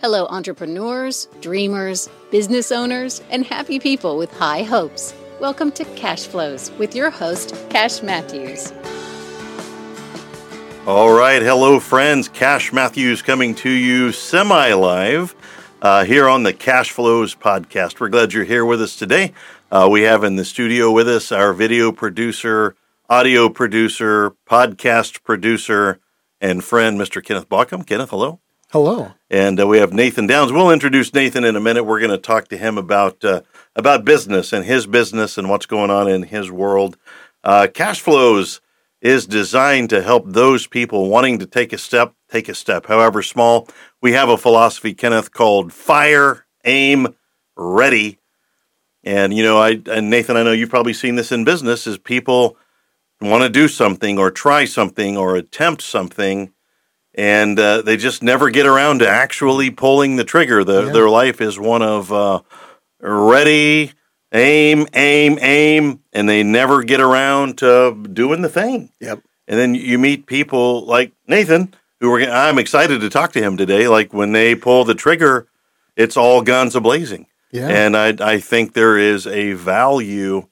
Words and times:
Hello, 0.00 0.24
entrepreneurs, 0.28 1.28
dreamers, 1.42 2.08
business 2.30 2.72
owners, 2.72 3.20
and 3.28 3.44
happy 3.44 3.78
people 3.78 4.16
with 4.16 4.32
high 4.32 4.62
hopes. 4.62 5.12
Welcome 5.40 5.70
to 5.72 5.84
Cash 5.94 6.26
Flows 6.26 6.70
with 6.78 6.94
your 6.94 7.10
host, 7.10 7.54
Cash 7.68 8.00
Matthews. 8.00 8.72
All 10.86 11.12
right. 11.12 11.42
Hello, 11.42 11.78
friends. 11.78 12.30
Cash 12.30 12.72
Matthews 12.72 13.20
coming 13.20 13.54
to 13.56 13.68
you 13.68 14.10
semi 14.10 14.72
live 14.72 15.34
uh, 15.82 16.06
here 16.06 16.30
on 16.30 16.44
the 16.44 16.54
Cash 16.54 16.92
Flows 16.92 17.34
podcast. 17.34 18.00
We're 18.00 18.08
glad 18.08 18.32
you're 18.32 18.44
here 18.44 18.64
with 18.64 18.80
us 18.80 18.96
today. 18.96 19.34
Uh, 19.70 19.86
we 19.92 20.00
have 20.02 20.24
in 20.24 20.36
the 20.36 20.46
studio 20.46 20.90
with 20.90 21.10
us 21.10 21.30
our 21.30 21.52
video 21.52 21.92
producer, 21.92 22.74
audio 23.10 23.50
producer, 23.50 24.30
podcast 24.48 25.22
producer, 25.24 26.00
and 26.40 26.64
friend, 26.64 26.98
Mr. 26.98 27.22
Kenneth 27.22 27.50
Baucum. 27.50 27.86
Kenneth, 27.86 28.08
hello. 28.08 28.40
Hello. 28.72 29.14
And 29.28 29.58
uh, 29.58 29.66
we 29.66 29.78
have 29.78 29.92
Nathan 29.92 30.28
Downs. 30.28 30.52
We'll 30.52 30.70
introduce 30.70 31.12
Nathan 31.12 31.42
in 31.42 31.56
a 31.56 31.60
minute. 31.60 31.82
We're 31.82 31.98
going 31.98 32.12
to 32.12 32.18
talk 32.18 32.46
to 32.48 32.56
him 32.56 32.78
about 32.78 33.24
uh, 33.24 33.40
about 33.74 34.04
business 34.04 34.52
and 34.52 34.64
his 34.64 34.86
business 34.86 35.36
and 35.36 35.50
what's 35.50 35.66
going 35.66 35.90
on 35.90 36.08
in 36.08 36.22
his 36.22 36.52
world. 36.52 36.96
Uh, 37.42 37.66
Cash 37.74 38.00
Flows 38.00 38.60
is 39.00 39.26
designed 39.26 39.90
to 39.90 40.02
help 40.02 40.22
those 40.28 40.68
people 40.68 41.08
wanting 41.08 41.40
to 41.40 41.46
take 41.46 41.72
a 41.72 41.78
step, 41.78 42.14
take 42.30 42.48
a 42.48 42.54
step, 42.54 42.86
however 42.86 43.24
small. 43.24 43.66
We 44.00 44.12
have 44.12 44.28
a 44.28 44.38
philosophy, 44.38 44.94
Kenneth, 44.94 45.32
called 45.32 45.72
fire, 45.72 46.46
aim, 46.64 47.16
ready. 47.56 48.20
And 49.02 49.34
you 49.34 49.42
know, 49.42 49.58
I 49.58 49.82
and 49.90 50.10
Nathan, 50.10 50.36
I 50.36 50.44
know 50.44 50.52
you've 50.52 50.70
probably 50.70 50.94
seen 50.94 51.16
this 51.16 51.32
in 51.32 51.42
business 51.42 51.88
is 51.88 51.98
people 51.98 52.56
want 53.20 53.42
to 53.42 53.50
do 53.50 53.66
something 53.66 54.16
or 54.16 54.30
try 54.30 54.64
something 54.64 55.16
or 55.16 55.34
attempt 55.34 55.82
something 55.82 56.52
and 57.14 57.58
uh, 57.58 57.82
they 57.82 57.96
just 57.96 58.22
never 58.22 58.50
get 58.50 58.66
around 58.66 59.00
to 59.00 59.08
actually 59.08 59.70
pulling 59.70 60.16
the 60.16 60.24
trigger. 60.24 60.64
The, 60.64 60.86
Yeah. 60.86 60.92
Their 60.92 61.08
life 61.08 61.40
is 61.40 61.58
one 61.58 61.82
of 61.82 62.12
uh, 62.12 62.40
ready, 63.00 63.92
aim, 64.32 64.86
aim, 64.94 65.38
aim, 65.40 66.00
and 66.12 66.28
they 66.28 66.42
never 66.42 66.82
get 66.82 67.00
around 67.00 67.58
to 67.58 68.06
doing 68.12 68.42
the 68.42 68.48
thing. 68.48 68.90
Yep. 69.00 69.22
And 69.48 69.58
then 69.58 69.74
you 69.74 69.98
meet 69.98 70.26
people 70.26 70.84
like 70.84 71.12
Nathan, 71.26 71.74
who 71.98 72.14
are, 72.14 72.20
I'm 72.20 72.58
excited 72.58 73.00
to 73.00 73.10
talk 73.10 73.32
to 73.32 73.42
him 73.42 73.56
today. 73.56 73.88
Like 73.88 74.14
when 74.14 74.32
they 74.32 74.54
pull 74.54 74.84
the 74.84 74.94
trigger, 74.94 75.48
it's 75.96 76.16
all 76.16 76.42
guns 76.42 76.76
a 76.76 76.80
blazing. 76.80 77.26
Yeah. 77.50 77.66
And 77.68 77.96
I, 77.96 78.14
I 78.20 78.38
think 78.38 78.74
there 78.74 78.96
is 78.96 79.26
a 79.26 79.54
value. 79.54 80.46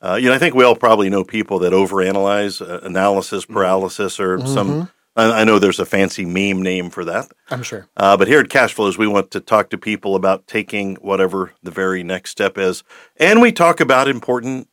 Uh, 0.00 0.14
you 0.14 0.30
know, 0.30 0.34
I 0.34 0.38
think 0.38 0.54
we 0.54 0.64
all 0.64 0.74
probably 0.74 1.10
know 1.10 1.22
people 1.24 1.58
that 1.60 1.74
overanalyze, 1.74 2.66
uh, 2.66 2.80
analysis 2.80 3.44
paralysis, 3.44 4.18
or 4.18 4.44
some. 4.46 4.90
I, 5.16 5.40
I 5.40 5.44
know 5.44 5.58
there's 5.58 5.78
a 5.80 5.86
fancy 5.86 6.24
meme 6.24 6.62
name 6.62 6.90
for 6.90 7.04
that. 7.04 7.30
I'm 7.50 7.62
sure. 7.62 7.86
Uh, 7.96 8.16
but 8.16 8.28
here 8.28 8.40
at 8.40 8.48
Cash 8.50 8.74
Flows, 8.74 8.96
we 8.96 9.06
want 9.06 9.30
to 9.32 9.40
talk 9.40 9.70
to 9.70 9.78
people 9.78 10.14
about 10.16 10.46
taking 10.46 10.96
whatever 10.96 11.52
the 11.62 11.70
very 11.70 12.02
next 12.02 12.30
step 12.30 12.56
is, 12.58 12.82
and 13.16 13.40
we 13.40 13.52
talk 13.52 13.80
about 13.80 14.08
important 14.08 14.68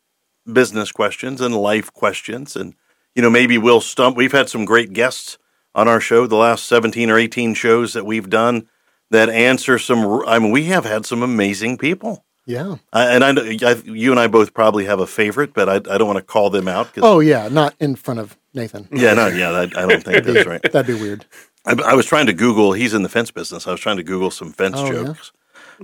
business 0.52 0.92
questions 0.92 1.42
and 1.42 1.56
life 1.56 1.92
questions, 1.94 2.56
and 2.56 2.74
you 3.16 3.22
know 3.22 3.30
maybe 3.30 3.58
we'll 3.58 3.82
stump. 3.82 4.16
We've 4.18 4.32
had 4.32 4.50
some 4.50 4.66
great 4.66 4.94
guests 4.94 5.38
on 5.76 5.88
our 5.88 6.00
show 6.00 6.26
the 6.26 6.36
last 6.36 6.66
17 6.66 7.10
or 7.12 7.18
18 7.18 7.54
shows 7.54 7.94
that 7.94 8.06
we've 8.06 8.30
done 8.30 8.68
that 9.12 9.30
answer 9.30 9.78
some. 9.78 10.24
I 10.28 10.40
mean, 10.40 10.52
we 10.52 10.64
have 10.66 10.86
had 10.86 11.06
some 11.06 11.22
amazing 11.22 11.78
people. 11.78 12.26
Yeah. 12.46 12.78
I, 12.92 13.14
and 13.14 13.24
I, 13.24 13.32
know- 13.32 13.44
I, 13.44 13.74
you 13.86 14.10
and 14.10 14.20
I 14.20 14.26
both 14.26 14.56
probably 14.56 14.86
have 14.86 15.00
a 15.00 15.06
favorite, 15.06 15.54
but 15.54 15.70
I, 15.70 15.76
I 15.76 15.98
don't 16.00 16.08
want 16.08 16.18
to 16.18 16.24
call 16.24 16.50
them 16.50 16.68
out. 16.68 16.92
'cause- 16.92 17.04
Oh 17.04 17.20
yeah, 17.20 17.48
not 17.48 17.76
in 17.80 17.96
front 17.96 18.20
of 18.20 18.39
Nathan. 18.54 18.88
yeah, 18.92 19.14
no, 19.14 19.28
yeah, 19.28 19.52
that, 19.52 19.78
I 19.78 19.86
don't 19.88 20.04
think 20.04 20.26
that's 20.26 20.46
right. 20.48 20.62
That'd 20.62 20.88
be 20.88 20.94
weird. 21.02 21.26
I, 21.66 21.74
I 21.86 21.94
was 21.94 22.06
trying 22.06 22.26
to 22.28 22.34
Google. 22.34 22.74
He's 22.74 22.94
in 22.94 23.04
the 23.04 23.10
fence 23.10 23.32
business. 23.32 23.68
I 23.68 23.72
was 23.72 23.80
trying 23.80 23.98
to 23.98 24.04
Google 24.04 24.32
some 24.32 24.52
fence 24.52 24.76
Oh, 24.78 24.86
yeah? 24.86 25.04
jokes, 25.04 25.32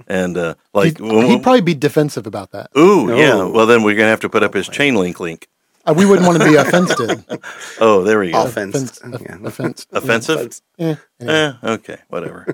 and 0.07 0.37
uh, 0.37 0.55
like, 0.73 0.97
He'd, 0.97 1.01
when- 1.01 1.25
he'd 1.27 1.43
probably 1.43 1.61
be 1.61 1.73
defensive 1.75 2.25
about 2.27 2.51
that. 2.51 2.69
ooh, 2.77 3.15
yeah. 3.15 3.43
Well, 3.43 3.65
then 3.65 3.83
we're 3.83 3.95
gonna 3.95 4.09
have 4.09 4.21
to 4.21 4.29
put 4.29 4.41
up 4.43 4.53
his 4.53 4.67
chain 4.67 4.95
link 4.95 5.19
link. 5.19 5.47
Uh, 5.87 5.93
we 5.95 6.05
wouldn't 6.05 6.25
want 6.27 6.41
to 6.41 6.47
be 6.49 6.55
offended. 6.55 7.23
Oh, 7.79 8.03
there 8.03 8.19
we 8.19 8.31
go. 8.31 8.43
Offense. 8.45 8.97
Offense, 8.99 9.21
Yeah. 9.21 9.37
offense. 9.43 9.85
Offensive? 9.91 10.61
Eh, 10.79 10.95
anyway, 11.19 11.35
Eh, 11.61 11.71
okay, 11.73 11.97
whatever. 12.07 12.47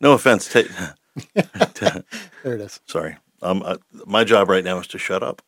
No 0.00 0.12
offense. 0.12 0.50
Ta- 0.50 0.94
there 1.74 2.54
it 2.54 2.60
is. 2.60 2.80
Sorry. 2.86 3.16
Um, 3.42 3.62
uh, 3.64 3.76
my 4.06 4.24
job 4.24 4.48
right 4.48 4.64
now 4.64 4.78
is 4.78 4.86
to 4.88 4.98
shut 4.98 5.22
up. 5.22 5.42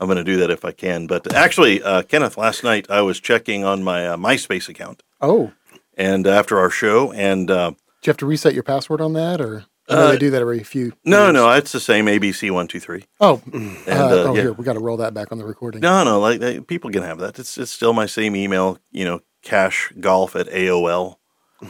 I'm 0.00 0.06
going 0.06 0.18
to 0.18 0.24
do 0.24 0.36
that 0.38 0.50
if 0.50 0.64
I 0.64 0.72
can. 0.72 1.06
But 1.06 1.32
actually, 1.34 1.82
uh, 1.82 2.02
Kenneth, 2.02 2.36
last 2.36 2.62
night 2.64 2.86
I 2.90 3.00
was 3.02 3.18
checking 3.20 3.64
on 3.64 3.82
my 3.82 4.06
uh, 4.08 4.16
MySpace 4.16 4.68
account, 4.68 5.02
Oh, 5.20 5.52
and 5.96 6.26
after 6.26 6.58
our 6.58 6.70
show, 6.70 7.12
and 7.12 7.50
uh, 7.50 7.70
do 7.70 7.76
you 8.04 8.10
have 8.10 8.16
to 8.18 8.26
reset 8.26 8.54
your 8.54 8.62
password 8.62 9.00
on 9.00 9.14
that, 9.14 9.40
or 9.40 9.64
I 9.88 9.94
know 9.94 10.00
Uh, 10.08 10.10
they 10.12 10.18
do 10.18 10.30
that 10.30 10.40
every 10.42 10.62
few? 10.64 10.92
no, 11.04 11.24
years. 11.24 11.34
no, 11.34 11.50
it's 11.52 11.72
the 11.72 11.80
same 11.80 12.06
ABC 12.06 12.50
one 12.50 12.68
two 12.68 12.80
three. 12.80 13.04
Oh, 13.20 13.40
And 13.52 13.78
uh, 13.88 13.90
uh, 13.92 14.24
oh, 14.28 14.34
yeah. 14.34 14.42
here 14.42 14.52
we 14.52 14.64
got 14.64 14.74
to 14.74 14.80
roll 14.80 14.98
that 14.98 15.14
back 15.14 15.32
on 15.32 15.38
the 15.38 15.44
recording. 15.46 15.80
No, 15.80 16.04
no, 16.04 16.20
like 16.20 16.66
people 16.66 16.90
can 16.90 17.02
have 17.02 17.18
that. 17.20 17.38
It's 17.38 17.56
it's 17.56 17.70
still 17.70 17.92
my 17.94 18.06
same 18.06 18.36
email. 18.36 18.78
You 18.92 19.04
know, 19.06 19.20
cash 19.42 19.92
golf 20.00 20.36
at 20.36 20.48
AOL. 20.48 21.16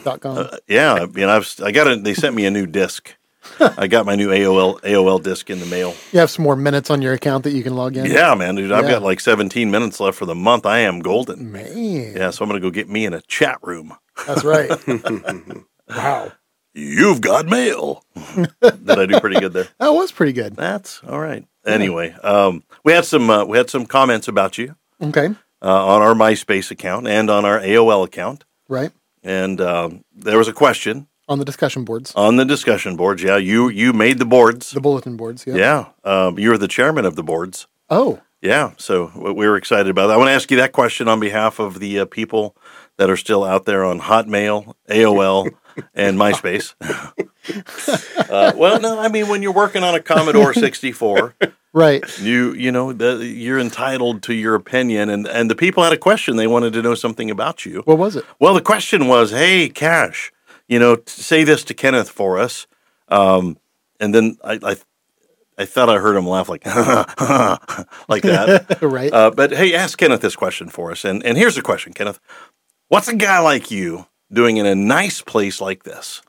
Dot 0.02 0.20
com. 0.20 0.38
Uh, 0.38 0.56
yeah, 0.66 0.94
I 0.94 1.06
mean, 1.06 1.28
I've 1.28 1.54
I 1.62 1.70
got 1.70 1.86
it. 1.86 2.02
They 2.02 2.14
sent 2.14 2.34
me 2.34 2.44
a 2.44 2.50
new 2.50 2.66
disc. 2.66 3.14
I 3.78 3.86
got 3.86 4.06
my 4.06 4.14
new 4.16 4.28
AOL 4.30 4.80
AOL 4.82 5.22
disc 5.22 5.48
in 5.50 5.60
the 5.60 5.66
mail. 5.66 5.94
you 6.12 6.18
have 6.20 6.30
some 6.30 6.42
more 6.44 6.56
minutes 6.56 6.90
on 6.90 7.02
your 7.02 7.12
account 7.14 7.44
that 7.44 7.52
you 7.52 7.62
can 7.62 7.74
log 7.74 7.96
in. 7.96 8.06
Yeah, 8.06 8.34
man, 8.34 8.54
dude, 8.56 8.72
I've 8.72 8.84
Yeah. 8.84 8.92
got 8.92 9.02
like 9.02 9.20
17 9.20 9.70
minutes 9.70 10.00
left 10.00 10.18
for 10.18 10.26
the 10.26 10.34
month. 10.34 10.66
I 10.66 10.80
am 10.80 11.00
golden. 11.00 11.52
Man, 11.52 12.12
Yeah, 12.16 12.30
so 12.30 12.44
I'm 12.44 12.48
gonna 12.48 12.60
go 12.60 12.70
get 12.70 12.88
me 12.88 13.04
in 13.06 13.14
a 13.14 13.20
chat 13.22 13.58
room. 13.62 13.94
that's 14.26 14.44
right. 14.44 14.70
wow, 15.88 16.32
You've 16.74 17.20
got 17.22 17.46
mail. 17.46 18.04
Did 18.60 18.90
I 18.90 19.06
do 19.06 19.18
pretty 19.20 19.40
good 19.40 19.52
there? 19.54 19.68
that 19.78 19.90
was 19.94 20.12
pretty 20.12 20.32
good. 20.32 20.56
That's 20.56 21.00
all 21.08 21.20
right. 21.20 21.46
Anyway, 21.64 22.12
um, 22.22 22.62
we 22.84 22.92
had 22.92 23.04
some 23.04 23.28
uh, 23.30 23.44
we 23.44 23.56
had 23.56 23.70
some 23.70 23.86
comments 23.86 24.28
about 24.28 24.58
you 24.58 24.76
Okay, 25.02 25.26
uh, 25.62 25.86
on 25.86 26.02
our 26.02 26.14
MySpace 26.14 26.70
account 26.70 27.08
and 27.08 27.28
on 27.30 27.44
our 27.44 27.58
AOL 27.60 28.04
account, 28.04 28.44
right 28.68 28.92
and 29.22 29.60
um, 29.60 30.04
there 30.14 30.38
was 30.38 30.46
a 30.48 30.52
question 30.52 31.08
on 31.28 31.38
the 31.38 31.44
discussion 31.44 31.84
boards, 31.84 32.12
on 32.14 32.36
the 32.36 32.44
discussion 32.44 32.96
boards. 32.96 33.22
Yeah, 33.22 33.36
you 33.36 33.68
you 33.68 33.92
made 33.92 34.18
the 34.18 34.24
boards. 34.24 34.70
the 34.70 34.80
bulletin 34.80 35.16
boards. 35.16 35.44
Yeah. 35.46 35.54
Yeah, 35.54 35.86
um, 36.04 36.38
you 36.38 36.50
were 36.50 36.58
the 36.58 36.68
chairman 36.68 37.04
of 37.04 37.16
the 37.16 37.22
boards. 37.22 37.66
Oh, 37.90 38.20
Yeah, 38.42 38.72
so 38.76 39.10
we 39.16 39.46
were 39.48 39.56
excited 39.56 39.88
about 39.90 40.08
that. 40.08 40.14
I 40.14 40.16
want 40.16 40.28
to 40.28 40.32
ask 40.32 40.50
you 40.50 40.56
that 40.58 40.72
question 40.72 41.08
on 41.08 41.20
behalf 41.20 41.58
of 41.58 41.78
the 41.80 42.00
uh, 42.00 42.04
people 42.04 42.56
that 42.96 43.10
are 43.10 43.16
still 43.16 43.44
out 43.44 43.64
there 43.64 43.84
on 43.84 44.00
Hotmail, 44.00 44.74
AOL, 44.88 45.50
and 45.94 46.18
MySpace. 46.18 46.74
uh, 48.30 48.52
well, 48.56 48.80
no, 48.80 48.98
I 48.98 49.08
mean 49.08 49.28
when 49.28 49.42
you're 49.42 49.52
working 49.52 49.82
on 49.82 49.94
a 49.94 50.00
Commodore 50.00 50.54
64, 50.54 51.34
right. 51.72 52.18
you 52.20 52.52
you 52.54 52.72
know 52.72 52.92
the, 52.92 53.24
you're 53.24 53.58
entitled 53.58 54.22
to 54.24 54.34
your 54.34 54.54
opinion, 54.54 55.08
and 55.10 55.26
and 55.26 55.50
the 55.50 55.56
people 55.56 55.82
had 55.82 55.92
a 55.92 55.98
question. 55.98 56.36
They 56.36 56.46
wanted 56.46 56.72
to 56.74 56.82
know 56.82 56.94
something 56.94 57.30
about 57.30 57.64
you. 57.66 57.82
What 57.84 57.98
was 57.98 58.16
it? 58.16 58.24
Well, 58.38 58.54
the 58.54 58.62
question 58.62 59.06
was, 59.06 59.30
"Hey, 59.30 59.68
Cash, 59.68 60.32
you 60.68 60.78
know, 60.78 60.98
say 61.06 61.44
this 61.44 61.64
to 61.64 61.74
Kenneth 61.74 62.10
for 62.10 62.38
us." 62.38 62.66
Um, 63.08 63.58
and 64.00 64.14
then 64.14 64.36
I, 64.44 64.58
I, 64.62 64.76
I 65.58 65.64
thought 65.64 65.88
I 65.88 65.98
heard 65.98 66.16
him 66.16 66.26
laugh 66.26 66.48
like, 66.48 66.66
like 68.08 68.22
that. 68.22 68.78
right. 68.82 69.12
Uh, 69.12 69.30
but 69.30 69.52
hey, 69.52 69.74
ask 69.74 69.96
Kenneth 69.98 70.20
this 70.20 70.36
question 70.36 70.68
for 70.68 70.90
us. 70.90 71.04
And 71.04 71.24
and 71.24 71.38
here's 71.38 71.54
the 71.54 71.62
question, 71.62 71.92
Kenneth: 71.92 72.18
What's 72.88 73.08
a 73.08 73.16
guy 73.16 73.38
like 73.38 73.70
you 73.70 74.06
doing 74.32 74.56
in 74.56 74.66
a 74.66 74.74
nice 74.74 75.22
place 75.22 75.60
like 75.60 75.84
this? 75.84 76.20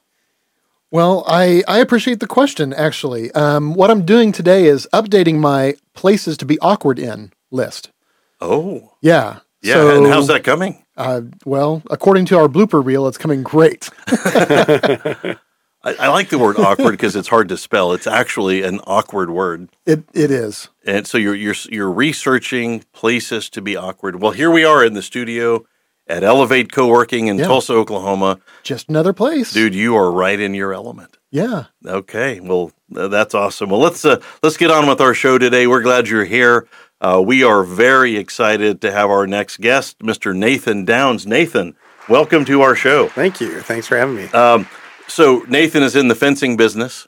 Well, 0.89 1.25
I, 1.27 1.63
I 1.67 1.79
appreciate 1.79 2.21
the 2.21 2.27
question, 2.27 2.71
actually. 2.71 3.29
Um, 3.33 3.73
what 3.73 3.91
I'm 3.91 4.05
doing 4.05 4.31
today 4.31 4.67
is 4.67 4.87
updating 4.93 5.35
my 5.39 5.75
places 5.93 6.37
to 6.37 6.45
be 6.45 6.57
awkward 6.59 6.97
in 6.97 7.33
list. 7.51 7.91
Oh, 8.39 8.93
Yeah. 9.01 9.39
yeah. 9.61 9.73
So, 9.73 9.97
and 9.97 10.07
how's 10.07 10.27
that 10.27 10.45
coming? 10.45 10.85
Uh, 10.97 11.21
well, 11.45 11.83
according 11.91 12.25
to 12.25 12.37
our 12.37 12.47
blooper 12.47 12.83
reel, 12.83 13.07
it's 13.07 13.17
coming 13.17 13.43
great. 13.43 13.89
I, 14.07 15.93
I 15.99 16.07
like 16.09 16.29
the 16.29 16.39
word 16.39 16.57
awkward 16.57 16.91
because 16.91 17.15
it's 17.15 17.27
hard 17.27 17.49
to 17.49 17.57
spell. 17.57 17.93
It's 17.93 18.07
actually 18.07 18.63
an 18.63 18.79
awkward 18.87 19.29
word. 19.29 19.69
It 19.85 20.03
It 20.13 20.31
is. 20.31 20.69
And 20.85 21.05
so 21.05 21.17
you're 21.17 21.35
you're 21.35 21.55
you're 21.69 21.91
researching 21.91 22.83
places 22.93 23.49
to 23.51 23.61
be 23.61 23.77
awkward. 23.77 24.21
Well, 24.21 24.31
here 24.31 24.49
we 24.49 24.65
are 24.65 24.83
in 24.83 24.93
the 24.93 25.03
studio 25.03 25.65
at 26.07 26.23
Elevate 26.23 26.71
Co-working 26.71 27.27
in 27.27 27.37
Yeah. 27.37 27.45
Tulsa, 27.45 27.73
Oklahoma. 27.73 28.39
Just 28.63 28.89
another 28.89 29.13
place. 29.13 29.53
Dude, 29.53 29.75
you 29.75 29.95
are 29.95 30.11
right 30.11 30.39
in 30.39 30.53
your 30.53 30.73
element. 30.73 31.17
Yeah. 31.29 31.65
Okay, 31.85 32.39
well 32.39 32.71
that's 32.89 33.35
awesome. 33.35 33.69
Well, 33.69 33.79
let's 33.81 34.03
uh, 34.03 34.19
let's 34.41 34.57
get 34.57 34.71
on 34.71 34.87
with 34.87 34.99
our 34.99 35.13
show 35.13 35.37
today. 35.37 35.67
We're 35.67 35.83
glad 35.83 36.07
you're 36.07 36.25
here. 36.25 36.67
Uh, 36.99 37.21
we 37.23 37.43
are 37.43 37.63
very 37.63 38.17
excited 38.17 38.81
to 38.81 38.91
have 38.91 39.07
our 39.09 39.27
next 39.27 39.61
guest, 39.61 39.99
Mr. 39.99 40.35
Nathan 40.35 40.83
Downs. 40.83 41.27
Nathan, 41.27 41.75
welcome 42.09 42.43
to 42.45 42.63
our 42.63 42.75
show. 42.75 43.07
Thank 43.09 43.39
you. 43.39 43.61
Thanks 43.61 43.85
for 43.85 43.97
having 43.97 44.15
me. 44.15 44.25
Um, 44.29 44.67
so 45.07 45.45
Nathan 45.47 45.83
is 45.83 45.95
in 45.95 46.07
the 46.07 46.15
fencing 46.15 46.57
business, 46.57 47.07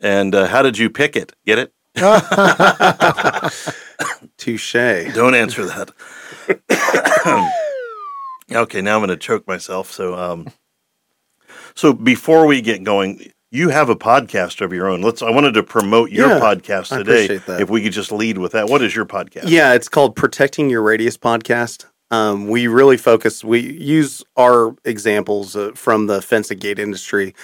and 0.00 0.34
uh, 0.34 0.48
how 0.48 0.60
did 0.60 0.76
you 0.76 0.90
pick 0.90 1.16
it? 1.16 1.32
Get 1.46 1.58
it? 1.58 1.72
Touche. 4.36 5.14
Don't 5.14 5.34
answer 5.34 5.64
that. 5.64 5.92
okay, 8.52 8.82
now 8.82 8.96
I'm 8.96 9.00
going 9.00 9.08
to 9.08 9.16
choke 9.16 9.48
myself. 9.48 9.90
So, 9.90 10.14
um, 10.14 10.48
so 11.74 11.94
before 11.94 12.46
we 12.46 12.60
get 12.60 12.84
going, 12.84 13.32
you 13.52 13.68
have 13.68 13.90
a 13.90 13.94
podcast 13.94 14.62
of 14.62 14.72
your 14.72 14.88
own. 14.88 15.02
Let's. 15.02 15.22
I 15.22 15.30
wanted 15.30 15.52
to 15.54 15.62
promote 15.62 16.10
your 16.10 16.28
Yeah, 16.28 16.40
podcast 16.40 16.96
today. 16.96 17.38
If 17.60 17.68
we 17.68 17.82
could 17.82 17.92
just 17.92 18.10
lead 18.10 18.38
with 18.38 18.52
that, 18.52 18.68
what 18.68 18.82
is 18.82 18.96
your 18.96 19.04
podcast? 19.04 19.44
Yeah, 19.44 19.74
it's 19.74 19.90
called 19.90 20.16
Protecting 20.16 20.70
Your 20.70 20.80
Radius 20.82 21.18
podcast. 21.18 21.84
Um, 22.10 22.48
we 22.48 22.66
really 22.66 22.96
focus, 22.96 23.44
we 23.44 23.60
use 23.60 24.22
our 24.36 24.74
examples 24.84 25.54
uh, 25.54 25.72
from 25.74 26.06
the 26.06 26.20
fence 26.22 26.50
and 26.50 26.60
gate 26.60 26.78
industry 26.78 27.34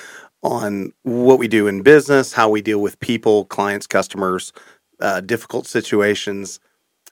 on 0.43 0.93
what 1.02 1.38
we 1.38 1.46
do 1.46 1.66
in 1.66 1.82
business, 1.82 2.32
how 2.32 2.49
we 2.49 2.62
deal 2.62 2.81
with 2.81 2.99
people, 3.00 3.44
clients, 3.46 3.87
customers, 3.87 4.52
uh, 5.00 5.20
difficult 5.20 5.66
situations. 5.66 6.58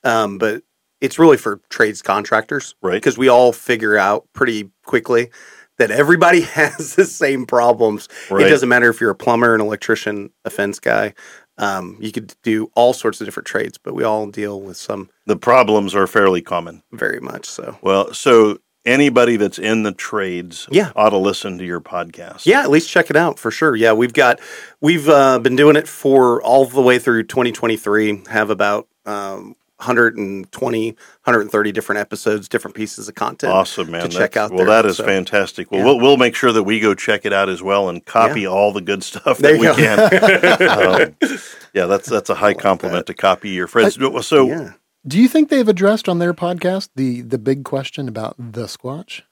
Um, 0.04 0.38
but 0.38 0.62
it's 1.00 1.18
really 1.18 1.36
for 1.36 1.60
trades 1.68 2.00
contractors, 2.00 2.74
Right. 2.82 2.94
Because 2.94 3.18
we 3.18 3.28
all 3.28 3.52
figure 3.52 3.98
out 3.98 4.26
pretty 4.32 4.70
quickly 4.84 5.30
that 5.78 5.90
everybody 5.90 6.40
has 6.58 6.94
the 6.94 7.04
same 7.04 7.46
problems. 7.46 8.08
Right. 8.30 8.46
It 8.46 8.50
doesn't 8.50 8.68
matter 8.68 8.88
if 8.88 9.00
you're 9.00 9.10
a 9.10 9.14
plumber, 9.14 9.54
an 9.54 9.60
electrician, 9.60 10.30
a 10.44 10.50
fence 10.50 10.78
guy. 10.80 11.14
Um, 11.58 11.96
you 12.00 12.12
could 12.12 12.34
do 12.42 12.70
all 12.74 12.92
sorts 12.92 13.20
of 13.20 13.26
different 13.26 13.46
trades, 13.46 13.78
but 13.78 13.94
we 13.94 14.04
all 14.04 14.26
deal 14.26 14.60
with 14.60 14.76
some 14.76 15.08
The 15.26 15.36
problems 15.36 15.94
are 15.94 16.06
fairly 16.06 16.42
common. 16.42 16.82
very 16.92 17.18
much 17.20 17.46
so. 17.46 17.78
Well, 17.80 18.12
so 18.12 18.58
anybody 18.84 19.36
that's 19.36 19.58
in 19.58 19.82
the 19.82 19.92
trades 19.92 20.68
Yeah. 20.70 20.92
ought 20.94 21.10
to 21.10 21.16
listen 21.16 21.56
to 21.58 21.64
your 21.64 21.80
podcast. 21.80 22.44
Yeah, 22.44 22.60
at 22.60 22.70
least 22.70 22.90
check 22.90 23.08
it 23.08 23.16
out 23.16 23.38
for 23.38 23.50
sure. 23.50 23.74
Yeah, 23.74 23.94
we've 23.94 24.12
got 24.12 24.38
we've 24.82 25.08
uh, 25.08 25.38
been 25.38 25.56
doing 25.56 25.76
it 25.76 25.88
for 25.88 26.42
all 26.42 26.66
the 26.66 26.82
way 26.82 26.98
through 26.98 27.22
2023. 27.24 28.24
Have 28.28 28.50
about 28.50 28.86
um, 29.06 29.56
120, 29.78 30.90
130 30.90 31.72
different 31.72 31.98
episodes, 32.00 32.48
different 32.48 32.74
pieces 32.74 33.08
of 33.08 33.14
content. 33.14 33.52
Awesome, 33.52 33.90
man. 33.90 34.02
to 34.02 34.08
check 34.08 34.32
That's- 34.32 34.50
out 34.50 34.50
Well, 34.56 34.66
there, 34.66 34.82
that 34.82 34.86
is 34.88 34.96
so. 34.96 35.04
fantastic. 35.04 35.70
Well, 35.70 35.80
Yeah. 35.80 35.86
we'll 35.86 36.00
we'll 36.00 36.16
make 36.16 36.34
sure 36.34 36.52
that 36.52 36.62
we 36.62 36.80
go 36.80 36.94
check 36.94 37.24
it 37.26 37.32
out 37.32 37.48
as 37.48 37.62
well 37.62 37.88
and 37.88 38.04
copy 38.04 38.46
all 38.46 38.72
the 38.72 38.80
good 38.80 39.02
stuff 39.04 39.38
There 39.38 39.52
that 39.52 39.60
we 39.60 39.66
go. 39.66 39.74
can. 39.74 41.16
Um, 41.26 41.38
yeah, 41.74 41.86
that's 41.86 42.08
that's 42.08 42.30
a 42.30 42.34
high 42.36 42.54
compliment 42.54 43.06
to 43.06 43.14
copy 43.14 43.50
your 43.50 43.66
friends. 43.66 43.98
so 44.26 44.46
yeah. 44.46 44.72
Do 45.06 45.20
you 45.20 45.28
think 45.28 45.50
they've 45.50 45.68
addressed 45.68 46.08
on 46.08 46.18
their 46.18 46.34
podcast 46.34 46.88
the 46.96 47.20
the 47.20 47.38
big 47.38 47.64
question 47.64 48.08
about 48.08 48.34
the 48.38 48.64
Squatch? 48.64 49.22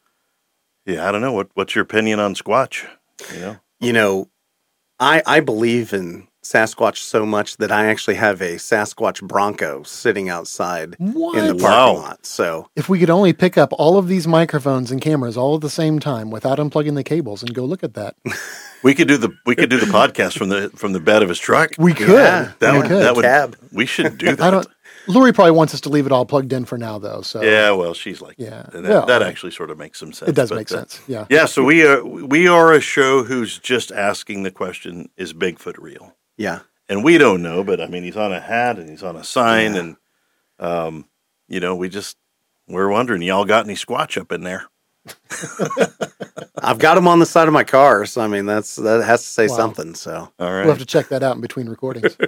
yeah, 0.87 1.08
I 1.08 1.12
don't 1.12 1.20
know 1.23 1.32
what 1.32 1.49
what's 1.55 1.75
your 1.75 1.82
opinion 1.82 2.20
on 2.20 2.35
Squatch. 2.35 2.85
You 3.32 3.40
know, 3.40 3.56
You 3.81 3.93
know, 3.93 4.29
I 5.00 5.23
I 5.26 5.40
believe 5.40 5.93
in 5.93 6.29
Sasquatch 6.44 6.99
so 6.99 7.25
much 7.26 7.56
that 7.56 7.73
I 7.73 7.87
actually 7.87 8.14
have 8.17 8.41
a 8.43 8.55
Sasquatch 8.56 9.26
Bronco 9.26 9.82
sitting 9.82 10.29
outside 10.29 10.94
in 11.00 11.12
the 11.14 11.56
parking 11.58 11.61
Wow. 11.61 11.94
lot. 11.94 12.26
So 12.26 12.69
If 12.76 12.88
we 12.88 12.99
could 13.00 13.11
only 13.11 13.32
pick 13.32 13.56
up 13.58 13.70
all 13.73 13.96
of 13.96 14.08
these 14.08 14.26
microphones 14.29 14.91
and 14.91 15.00
cameras 15.00 15.37
all 15.37 15.55
at 15.55 15.62
the 15.62 15.70
same 15.70 15.99
time 15.99 16.31
without 16.31 16.58
unplugging 16.58 16.94
the 16.94 17.02
cables 17.05 17.43
and 17.43 17.55
go 17.55 17.64
look 17.64 17.82
at 17.82 17.94
that, 17.94 18.14
we 18.82 18.94
could 18.94 19.08
do 19.08 19.17
the 19.17 19.31
we 19.46 19.56
could 19.56 19.70
do 19.70 19.79
the 19.79 19.87
podcast 19.87 20.37
from 20.38 20.50
the 20.50 20.70
from 20.76 20.93
the 20.93 21.00
bed 21.00 21.23
of 21.23 21.29
his 21.31 21.38
truck. 21.38 21.73
we 21.79 21.94
could. 21.94 22.08
Yeah, 22.08 22.52
that 22.58 22.73
we 22.73 22.79
would 22.79 22.88
could. 22.88 23.02
that 23.02 23.17
would 23.17 23.25
Cab. 23.25 23.56
we 23.73 23.87
should 23.87 24.19
do 24.19 24.26
that. 24.37 24.40
I 24.40 24.50
don't. 24.50 24.67
Lori 25.06 25.35
probably 25.35 25.50
wants 25.52 25.75
us 25.75 25.82
to 25.82 25.90
leave 25.90 26.06
it 26.06 26.12
all 26.12 26.25
plugged 26.25 26.50
in 26.55 26.64
for 26.64 26.79
now, 26.79 26.99
though. 26.99 27.20
So 27.20 27.43
Yeah, 27.43 27.73
well, 27.73 27.93
she's 27.93 28.23
like, 28.23 28.37
Yeah. 28.38 28.62
that, 28.73 28.82
Well, 28.85 29.05
that 29.05 29.20
actually 29.23 29.52
sort 29.52 29.70
of 29.70 29.76
makes 29.76 29.99
some 30.00 30.14
sense. 30.14 30.31
it 30.31 30.35
does 30.35 30.50
make 30.50 30.70
uh, 30.73 30.76
sense. 30.76 30.99
Yeah. 31.06 31.26
Yeah, 31.29 31.44
so 31.44 31.62
we 31.62 31.85
are 31.87 32.02
we 32.05 32.49
are 32.49 32.73
a 32.73 32.81
show 32.81 33.23
who's 33.23 33.58
just 33.58 33.93
asking 33.93 34.44
the 34.44 34.50
question: 34.50 35.08
Is 35.17 35.32
Bigfoot 35.35 35.75
real? 35.79 36.14
Yeah. 36.36 36.60
And 36.88 37.02
we 37.02 37.16
don't 37.19 37.42
know, 37.42 37.64
but 37.64 37.81
I 37.81 37.86
mean, 37.86 38.02
he's 38.02 38.16
on 38.16 38.32
a 38.32 38.40
hat 38.40 38.78
and 38.78 38.88
he's 38.90 39.02
on 39.02 39.16
a 39.16 39.25
sign, 39.25 39.75
Yeah. 39.75 39.81
and 39.81 39.96
um, 40.58 41.08
you 41.48 41.60
know, 41.60 41.75
we 41.76 41.88
just 41.88 42.16
we're 42.69 42.88
wondering, 42.90 43.22
y'all 43.22 43.44
got 43.44 43.64
any 43.64 43.75
squatch 43.75 44.20
up 44.20 44.32
in 44.32 44.42
there? 44.42 44.64
I've 46.62 46.78
got 46.78 46.94
them 46.94 47.06
on 47.08 47.19
the 47.19 47.26
side 47.26 47.46
of 47.48 47.52
my 47.54 47.64
car. 47.64 48.06
So 48.06 48.20
I 48.22 48.26
mean 48.26 48.46
that's 48.46 48.76
that 48.76 49.04
has 49.04 49.22
to 49.22 49.28
say 49.28 49.48
Wow. 49.48 49.56
something. 49.56 49.94
So 49.94 50.31
All 50.38 50.50
right. 50.52 50.60
We'll 50.62 50.70
have 50.72 50.78
to 50.78 50.86
check 50.86 51.08
that 51.08 51.22
out 51.22 51.34
in 51.36 51.40
between 51.42 51.69
recordings. 51.69 52.16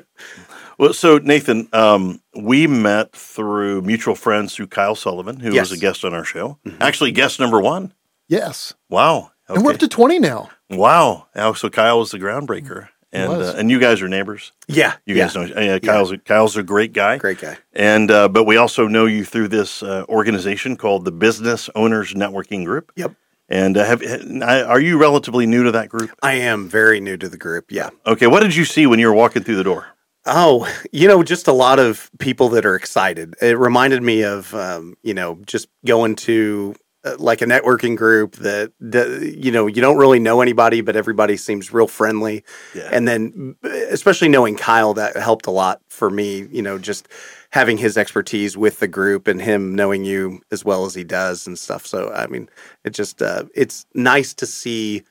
Well, 0.78 0.92
so 0.92 1.16
Nathan, 1.16 1.70
um, 1.72 2.20
we 2.38 2.66
met 2.66 3.10
through 3.16 3.80
mutual 3.80 4.14
friends 4.14 4.54
through 4.54 4.66
Kyle 4.66 4.94
Sullivan, 4.94 5.40
who 5.40 5.54
Yes. 5.54 5.70
was 5.70 5.78
a 5.78 5.80
guest 5.80 6.04
on 6.04 6.12
our 6.12 6.22
show. 6.22 6.58
Actually, 6.82 7.12
guest 7.12 7.40
number 7.40 7.58
one. 7.62 7.94
yes. 8.28 8.74
Wow. 8.90 9.30
And 9.48 9.64
we're 9.64 9.72
up 9.72 9.78
to 9.78 9.88
20 9.88 10.18
now. 10.18 10.50
wow. 10.68 11.28
Now, 11.34 11.54
so 11.54 11.70
Kyle 11.70 11.98
was 12.00 12.10
the 12.10 12.18
groundbreaker, 12.18 12.88
and 13.16 13.42
uh, 13.42 13.54
and 13.56 13.70
you 13.70 13.78
guys 13.78 14.02
are 14.02 14.08
neighbors. 14.08 14.52
yeah, 14.68 14.94
You 15.06 15.14
yeah. 15.14 15.24
guys 15.24 15.34
know. 15.36 15.44
Yeah, 15.44 15.78
Kyle's 15.78 16.12
a, 16.12 16.18
Kyle's 16.18 16.56
a 16.56 16.62
great 16.62 16.92
guy. 16.92 17.18
great 17.18 17.38
guy. 17.40 17.56
And 17.72 18.10
uh, 18.10 18.28
but 18.28 18.44
we 18.44 18.56
also 18.56 18.86
know 18.86 19.06
you 19.06 19.24
through 19.24 19.48
this 19.48 19.82
uh, 19.82 20.04
organization 20.08 20.76
called 20.76 21.04
the 21.04 21.12
Business 21.12 21.70
Owners 21.74 22.14
Networking 22.14 22.64
Group. 22.64 22.92
Yep. 22.96 23.12
And 23.48 23.76
uh, 23.76 23.84
have 23.84 24.02
are 24.42 24.80
you 24.80 24.98
relatively 24.98 25.46
new 25.46 25.62
to 25.64 25.72
that 25.72 25.88
group? 25.88 26.10
I 26.22 26.34
am 26.34 26.68
very 26.68 27.00
new 27.00 27.16
to 27.16 27.28
the 27.28 27.36
group. 27.38 27.66
Yeah. 27.70 27.90
Okay, 28.04 28.26
what 28.26 28.42
did 28.42 28.56
you 28.56 28.64
see 28.64 28.86
when 28.86 28.98
you 28.98 29.06
were 29.06 29.14
walking 29.14 29.44
through 29.44 29.56
the 29.56 29.64
door? 29.64 29.86
Oh, 30.28 30.68
you 30.90 31.06
know, 31.06 31.22
just 31.22 31.46
a 31.46 31.52
lot 31.52 31.78
of 31.78 32.10
people 32.18 32.48
that 32.48 32.66
are 32.66 32.74
excited. 32.74 33.36
It 33.40 33.56
reminded 33.56 34.02
me 34.02 34.24
of, 34.24 34.52
um, 34.54 34.96
you 35.04 35.14
know, 35.14 35.38
just 35.46 35.68
going 35.84 36.16
to 36.16 36.74
uh, 36.74 36.78
like 37.18 37.42
a 37.42 37.46
networking 37.46 37.96
group 37.96 38.36
that, 38.36 38.72
that, 38.80 39.34
you 39.36 39.52
know, 39.52 39.66
you 39.66 39.80
don't 39.80 39.96
really 39.96 40.18
know 40.18 40.40
anybody, 40.40 40.80
but 40.80 40.96
everybody 40.96 41.36
seems 41.36 41.72
real 41.72 41.86
friendly. 41.86 42.44
Yeah. 42.74 42.88
And 42.92 43.06
then, 43.06 43.56
especially 43.62 44.28
knowing 44.28 44.56
Kyle, 44.56 44.94
that 44.94 45.16
helped 45.16 45.46
a 45.46 45.50
lot 45.50 45.80
for 45.88 46.10
me, 46.10 46.48
you 46.50 46.62
know, 46.62 46.78
just 46.78 47.08
having 47.50 47.78
his 47.78 47.96
expertise 47.96 48.56
with 48.56 48.80
the 48.80 48.88
group 48.88 49.28
and 49.28 49.40
him 49.40 49.74
knowing 49.74 50.04
you 50.04 50.40
as 50.50 50.64
well 50.64 50.84
as 50.84 50.94
he 50.94 51.04
does 51.04 51.46
and 51.46 51.58
stuff. 51.58 51.86
So, 51.86 52.12
I 52.12 52.26
mean, 52.26 52.48
it 52.84 52.90
just, 52.90 53.22
uh, 53.22 53.44
it's 53.54 53.86
nice 53.94 54.34
to 54.34 54.46
see 54.46 55.04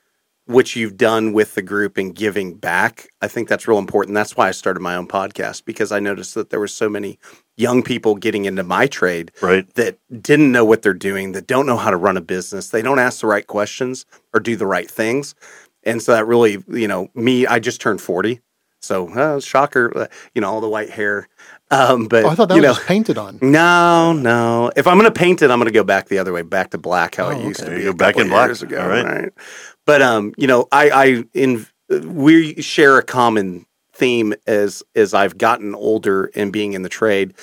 what 0.46 0.76
you've 0.76 0.96
done 0.96 1.32
with 1.32 1.54
the 1.54 1.62
group 1.62 1.96
and 1.98 2.14
giving 2.14 2.54
back. 2.54 3.08
I 3.20 3.28
think 3.28 3.48
that's 3.48 3.66
real 3.66 3.78
important. 3.78 4.14
That's 4.14 4.36
why 4.36 4.48
I 4.48 4.52
started 4.52 4.80
my 4.80 4.94
own 4.94 5.08
podcast 5.08 5.64
because 5.64 5.90
I 5.92 5.98
noticed 6.00 6.34
that 6.34 6.50
there 6.50 6.60
were 6.60 6.68
so 6.68 6.88
many 6.88 7.18
young 7.56 7.82
people 7.82 8.14
getting 8.14 8.44
into 8.44 8.62
my 8.62 8.86
trade 8.86 9.32
Right. 9.42 9.68
that 9.74 9.98
didn't 10.22 10.52
know 10.52 10.64
what 10.64 10.82
they're 10.82 10.94
doing, 10.94 11.32
that 11.32 11.46
don't 11.48 11.66
know 11.66 11.76
how 11.76 11.90
to 11.90 11.96
run 11.96 12.16
a 12.16 12.20
business, 12.20 12.68
they 12.70 12.82
don't 12.82 12.98
ask 13.00 13.20
the 13.22 13.26
right 13.26 13.46
questions 13.46 14.06
or 14.32 14.38
do 14.40 14.54
the 14.56 14.66
right 14.66 14.90
things. 14.90 15.34
And 15.82 16.00
so 16.02 16.12
that 16.12 16.26
really, 16.26 16.62
you 16.68 16.86
know, 16.88 17.08
me, 17.14 17.46
I 17.46 17.58
just 17.58 17.80
turned 17.80 18.00
40. 18.00 18.40
So, 18.82 19.08
uh, 19.14 19.40
shocker, 19.40 19.90
uh, 19.96 20.06
you 20.34 20.40
know, 20.40 20.48
all 20.48 20.60
the 20.60 20.68
white 20.68 20.90
hair. 20.90 21.28
Um, 21.72 22.06
but, 22.06 22.24
Oh, 22.24 22.28
I 22.28 22.34
thought 22.36 22.48
that 22.50 22.54
you 22.54 22.60
was 22.60 22.68
know, 22.68 22.74
just 22.74 22.86
painted 22.86 23.18
on. 23.18 23.38
no, 23.42 24.12
no. 24.12 24.70
If 24.76 24.86
I'm 24.86 24.96
going 24.96 25.12
to 25.12 25.18
paint 25.18 25.42
it, 25.42 25.50
I'm 25.50 25.58
going 25.58 25.66
to 25.66 25.72
go 25.72 25.82
back 25.82 26.06
the 26.08 26.18
other 26.18 26.32
way, 26.32 26.42
back 26.42 26.70
to 26.70 26.78
black, 26.78 27.16
how 27.16 27.26
Oh, 27.26 27.30
it 27.30 27.42
used 27.44 27.60
okay. 27.62 27.70
to 27.70 27.76
be. 27.76 27.82
you 27.82 27.90
a 27.90 27.92
go, 27.92 27.96
back 27.96 28.16
in 28.16 28.28
black. 28.28 28.46
years 28.48 28.62
ago, 28.62 28.80
All 28.80 28.88
right. 28.88 29.04
right? 29.04 29.32
But 29.86 30.02
um, 30.02 30.34
you 30.36 30.46
know, 30.46 30.68
I, 30.72 30.90
I 30.90 31.24
in 31.32 31.66
we 31.88 32.60
share 32.60 32.98
a 32.98 33.02
common 33.02 33.66
theme 33.92 34.34
as 34.46 34.82
as 34.94 35.14
I've 35.14 35.38
gotten 35.38 35.74
older 35.74 36.30
and 36.34 36.52
being 36.52 36.74
in 36.74 36.82
the 36.82 36.88
trade, 36.88 37.34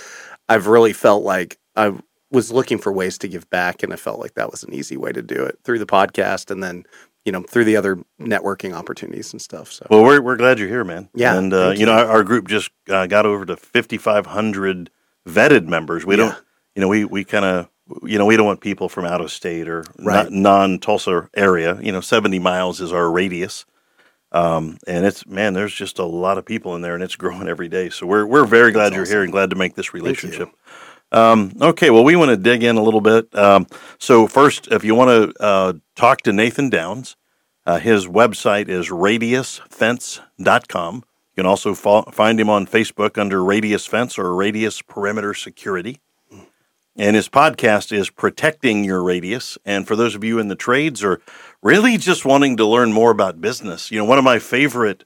I've 0.48 0.68
really 0.68 0.94
felt 0.94 1.24
like 1.24 1.58
I 1.76 1.94
was 2.30 2.52
looking 2.52 2.78
for 2.78 2.92
ways 2.92 3.18
to 3.20 3.28
give 3.28 3.50
back, 3.50 3.82
and 3.84 3.94
I 3.94 3.96
felt 3.96 4.20
like 4.20 4.34
that 4.36 4.52
was 4.52 4.64
an 4.64 4.74
easy 4.74 4.98
way 4.98 5.12
to 5.12 5.22
do 5.22 5.44
it 5.44 5.58
through 5.64 5.80
the 5.80 5.86
podcast, 5.86 6.52
and 6.52 6.62
then 6.62 6.84
you 7.26 7.32
know 7.32 7.42
through 7.44 7.64
the 7.64 7.78
other 7.78 8.04
networking 8.20 8.74
opportunities 8.74 9.32
and 9.32 9.42
stuff. 9.42 9.72
So 9.72 9.88
Well, 9.90 10.04
we're 10.04 10.22
we're 10.22 10.36
glad 10.36 10.60
you're 10.60 10.68
here, 10.68 10.84
man. 10.84 11.10
Yeah, 11.16 11.38
And 11.38 11.54
uh, 11.54 11.68
thank 11.70 11.80
you 11.80 11.86
know, 11.86 11.94
our, 11.94 12.06
our 12.06 12.24
group 12.24 12.48
just 12.48 12.72
uh, 12.90 13.08
got 13.08 13.26
over 13.26 13.46
to 13.46 13.56
5,500 13.56 14.90
vetted 15.28 15.68
members. 15.68 16.06
We 16.06 16.16
Yeah. 16.16 16.24
don't, 16.24 16.38
you 16.76 16.82
know, 16.82 16.88
we 16.90 17.06
we 17.06 17.24
kind 17.24 17.46
of. 17.46 17.70
You 18.04 18.18
know, 18.18 18.26
we 18.26 18.38
don't 18.38 18.46
want 18.46 18.62
people 18.62 18.88
from 18.90 19.06
out 19.06 19.22
of 19.22 19.32
state 19.32 19.68
or 19.68 19.84
Right. 20.00 20.30
non 20.32 20.80
Tulsa 20.80 21.30
area. 21.36 21.78
You 21.82 21.92
know, 21.92 22.02
70 22.02 22.40
miles 22.40 22.80
is 22.82 22.92
our 22.94 23.12
radius. 23.12 23.66
Um, 24.32 24.78
and 24.88 25.06
it's 25.06 25.28
man, 25.28 25.54
there's 25.54 25.74
just 25.76 26.00
a 26.00 26.06
lot 26.06 26.38
of 26.40 26.46
people 26.46 26.76
in 26.76 26.82
there, 26.82 26.96
and 26.96 27.04
it's 27.04 27.16
growing 27.18 27.48
every 27.48 27.68
day. 27.68 27.90
So 27.90 28.08
we're 28.08 28.26
we're 28.26 28.46
very 28.46 28.72
glad 28.72 28.86
That's 28.86 28.96
you're 28.96 29.04
awesome. 29.04 29.14
here 29.14 29.24
and 29.24 29.32
glad 29.32 29.50
to 29.52 29.56
make 29.56 29.76
this 29.76 29.94
relationship. 29.94 30.50
Um, 31.12 31.52
okay, 31.62 31.92
well, 31.92 32.04
we 32.04 32.16
want 32.16 32.30
to 32.30 32.38
dig 32.38 32.64
in 32.64 32.76
a 32.78 32.82
little 32.82 33.02
bit. 33.02 33.28
Um, 33.36 33.68
so 34.00 34.26
first, 34.26 34.68
if 34.72 34.84
you 34.84 34.96
want 34.96 35.36
to 35.36 35.44
uh, 35.44 35.74
talk 35.96 36.22
to 36.22 36.34
Nathan 36.34 36.72
Downs, 36.72 37.16
uh, 37.68 37.78
his 37.78 38.08
website 38.08 38.68
is 38.70 38.90
radiusfence.com. 38.90 40.96
You 40.96 41.04
can 41.36 41.46
also 41.46 41.76
fo- 41.76 42.02
find 42.12 42.40
him 42.40 42.50
on 42.50 42.66
Facebook 42.66 43.20
under 43.20 43.44
Radius 43.44 43.86
Fence 43.86 44.18
or 44.18 44.34
Radius 44.34 44.82
Perimeter 44.82 45.36
Security. 45.36 46.00
And 46.96 47.16
his 47.16 47.28
podcast 47.28 47.92
is 47.92 48.10
Protecting 48.12 48.84
Your 48.84 49.02
Radius. 49.02 49.58
And 49.66 49.88
for 49.88 49.96
those 49.96 50.14
of 50.16 50.24
you 50.24 50.38
in 50.38 50.48
the 50.48 50.56
trades 50.56 51.04
or 51.04 51.22
really 51.64 51.98
just 51.98 52.24
wanting 52.24 52.56
to 52.58 52.66
learn 52.66 52.94
more 52.94 53.10
about 53.12 53.42
business, 53.42 53.90
you 53.90 53.98
know, 53.98 54.06
one 54.06 54.20
of 54.20 54.24
my 54.24 54.38
favorite 54.38 55.04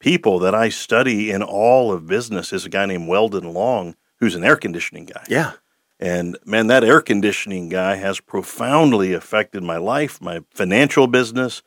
people 0.00 0.40
that 0.40 0.54
I 0.54 0.68
study 0.68 1.30
in 1.30 1.42
all 1.42 1.92
of 1.92 2.06
business 2.06 2.52
is 2.52 2.64
a 2.64 2.68
guy 2.68 2.86
named 2.86 3.08
Weldon 3.08 3.52
Long, 3.52 3.94
who's 4.18 4.34
an 4.34 4.42
air 4.44 4.56
conditioning 4.56 5.06
guy. 5.06 5.24
yeah, 5.28 5.52
And 6.00 6.36
man, 6.44 6.66
that 6.68 6.82
air 6.84 7.00
conditioning 7.00 7.68
guy 7.68 7.96
has 7.96 8.18
profoundly 8.20 9.12
affected 9.12 9.62
my 9.62 9.76
life, 9.76 10.20
my 10.20 10.40
financial 10.50 11.06
business, 11.06 11.62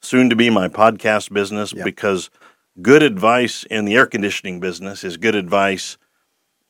soon 0.00 0.30
to 0.30 0.36
be 0.36 0.50
my 0.50 0.68
podcast 0.68 1.32
business, 1.32 1.72
Yep. 1.72 1.84
because 1.84 2.30
good 2.80 3.02
advice 3.02 3.64
in 3.64 3.84
the 3.86 3.94
air 3.96 4.06
conditioning 4.06 4.60
business 4.60 5.02
is 5.02 5.16
good 5.16 5.34
advice 5.34 5.96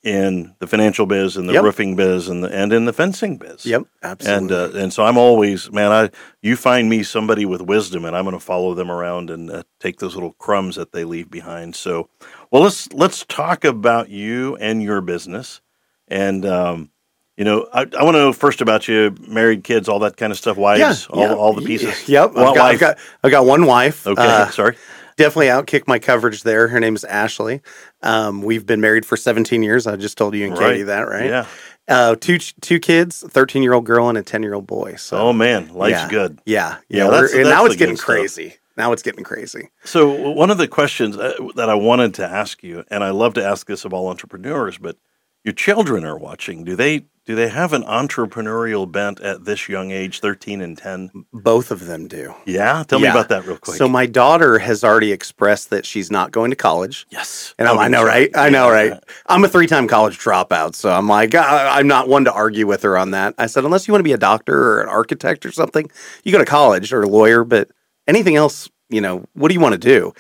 in 0.07 0.55
the 0.61 0.69
financial 0.69 1.05
biz 1.05 1.37
and 1.37 1.49
the 1.49 1.55
Yep. 1.55 1.65
roofing 1.65 1.97
biz 1.97 2.29
and 2.29 2.45
the, 2.45 2.49
and 2.49 2.73
in 2.73 2.85
the 2.85 2.93
fencing 2.93 3.39
biz. 3.39 3.67
Yep, 3.67 3.83
And 4.03 4.13
absolutely. 4.53 4.79
uh, 4.81 4.83
and 4.85 4.93
so 4.93 5.05
I'm 5.05 5.19
always 5.19 5.73
man. 5.73 5.91
I 5.91 6.11
you 6.43 6.55
find 6.57 6.89
me 6.89 7.03
somebody 7.03 7.45
with 7.45 7.61
wisdom, 7.61 8.05
and 8.05 8.17
I'm 8.17 8.25
going 8.25 8.39
to 8.39 8.45
follow 8.45 8.73
them 8.75 8.89
around 8.91 9.31
and 9.31 9.51
uh, 9.51 9.65
take 9.81 9.99
those 9.99 10.15
little 10.15 10.33
crumbs 10.35 10.77
that 10.77 10.93
they 10.93 11.03
leave 11.05 11.29
behind. 11.29 11.75
So, 11.75 12.09
well, 12.53 12.63
let's 12.63 12.93
let's 12.93 13.25
talk 13.27 13.65
about 13.65 14.09
you 14.09 14.55
and 14.57 14.81
your 14.81 15.01
business, 15.01 15.61
and 16.07 16.47
um, 16.47 16.91
you 17.37 17.45
know, 17.45 17.69
I, 17.73 17.81
I 17.99 18.05
want 18.05 18.15
to 18.15 18.21
know 18.21 18.33
first 18.33 18.61
about 18.61 18.87
you, 18.87 19.13
married, 19.27 19.65
kids, 19.65 19.89
all 19.89 19.99
that 19.99 20.17
kind 20.17 20.31
of 20.33 20.39
stuff, 20.39 20.57
wives, 20.57 21.07
all, 21.11 21.35
all 21.35 21.53
the 21.53 21.63
pieces. 21.63 22.09
Yep, 22.09 22.31
I've 22.31 22.55
got. 22.55 22.59
I've 22.59 22.81
got 22.81 22.99
I've 23.25 23.31
got 23.33 23.45
one 23.45 23.67
wife. 23.67 24.07
Okay, 24.07 24.23
Uh, 24.23 24.51
sorry. 24.51 24.77
Definitely 25.17 25.47
outkick 25.47 25.87
my 25.87 25.99
coverage 25.99 26.43
there. 26.43 26.69
Her 26.69 26.81
name 26.81 26.95
is 26.95 27.05
Ashley. 27.05 27.61
Um, 28.03 28.43
we've 28.43 28.65
been 28.67 28.81
married 28.81 29.05
for 29.07 29.17
17 29.17 29.63
years. 29.63 29.87
I 29.87 29.97
just 29.97 30.17
told 30.19 30.35
you 30.35 30.47
and 30.47 30.57
Katie 30.57 30.83
that, 30.85 31.09
right? 31.09 31.27
Yeah. 31.31 31.47
Uh, 31.89 32.17
two 32.17 32.39
two 32.39 32.81
kids, 32.81 33.25
13 33.29 33.63
year 33.63 33.73
old 33.73 33.85
girl 33.87 34.09
and 34.09 34.19
a 34.19 34.23
10 34.23 34.43
year 34.43 34.55
old 34.55 34.67
boy. 34.67 34.97
So 34.97 35.19
Oh 35.19 35.33
man, 35.33 35.69
life's 35.73 35.93
yeah. 36.01 36.09
good. 36.09 36.39
Yeah, 36.45 36.77
Yeah, 36.89 37.05
yeah. 37.05 37.11
that's- 37.11 37.33
that's 37.33 37.49
now 37.49 37.65
it's 37.65 37.77
getting 37.77 37.95
good 37.95 37.99
stuff. 38.01 38.07
crazy. 38.07 38.57
Now 38.77 38.93
it's 38.93 39.03
getting 39.03 39.25
crazy. 39.25 39.71
So 39.85 40.31
one 40.33 40.51
of 40.51 40.59
the 40.59 40.69
questions 40.69 41.17
uh, 41.17 41.35
that 41.55 41.71
I 41.71 41.75
wanted 41.75 42.13
to 42.15 42.27
ask 42.29 42.63
you, 42.63 42.85
and 42.91 43.03
I 43.03 43.11
love 43.11 43.33
to 43.35 43.45
ask 43.45 43.67
this 43.67 43.85
of 43.87 43.95
all 43.95 44.09
entrepreneurs, 44.09 44.77
but 44.79 44.97
your 45.47 45.55
children 45.55 46.05
are 46.05 46.19
watching. 46.19 46.65
Do 46.65 46.75
they 46.75 47.07
do 47.25 47.35
they 47.35 47.49
have 47.49 47.73
an 47.73 47.83
entrepreneurial 47.83 48.91
bent 48.91 49.21
at 49.21 49.45
this 49.45 49.69
young 49.69 49.91
age, 49.93 50.19
thirteen 50.21 50.61
and 50.61 50.77
ten? 50.77 51.11
Both 51.33 51.71
of 51.71 51.87
them 51.87 52.09
do. 52.09 52.35
Yeah, 52.47 52.83
tell 52.87 52.99
me 52.99 53.07
about 53.07 53.29
that 53.31 53.47
real 53.47 53.57
quick. 53.57 53.77
So 53.77 53.89
my 53.89 54.07
daughter 54.07 54.59
has 54.59 54.83
already 54.85 55.13
expressed 55.13 55.71
that 55.71 55.87
she's 55.87 56.11
not 56.11 56.33
going 56.33 56.51
to 56.51 56.57
college. 56.57 57.07
yes, 57.11 57.55
And 57.59 57.69
I'm, 57.69 57.79
I 57.79 57.87
know, 57.89 58.05
right? 58.05 58.29
I 58.37 58.51
know, 58.51 58.69
Yeah. 58.69 58.75
right? 58.75 59.05
I'm 59.27 59.45
a 59.45 59.49
three 59.49 59.67
time 59.69 59.87
college 59.89 60.19
dropout. 60.19 60.75
So 60.75 60.91
I'm 60.91 61.09
like, 61.09 61.35
I, 61.35 61.79
I'm 61.79 61.87
not 61.87 62.09
one 62.09 62.25
to 62.25 62.33
argue 62.33 62.67
with 62.67 62.83
her 62.83 62.99
on 62.99 63.13
that. 63.13 63.35
I 63.39 63.47
said, 63.47 63.65
unless 63.65 63.87
you 63.89 63.93
want 63.93 64.01
to 64.01 64.05
be 64.09 64.13
a 64.13 64.19
doctor 64.19 64.57
or 64.73 64.81
an 64.83 64.89
architect 64.89 65.47
or 65.47 65.53
something, 65.53 65.89
you 66.25 66.33
go 66.33 66.39
to 66.39 66.45
college 66.45 66.93
or 66.93 67.03
a 67.03 67.09
lawyer, 67.09 67.45
but 67.45 67.71
anything 68.09 68.35
else, 68.37 68.69
you 68.89 69.01
know, 69.01 69.25
what 69.35 69.49
do 69.49 69.55
you 69.55 69.61
want 69.61 69.73
to 69.75 69.79
do? 69.79 70.13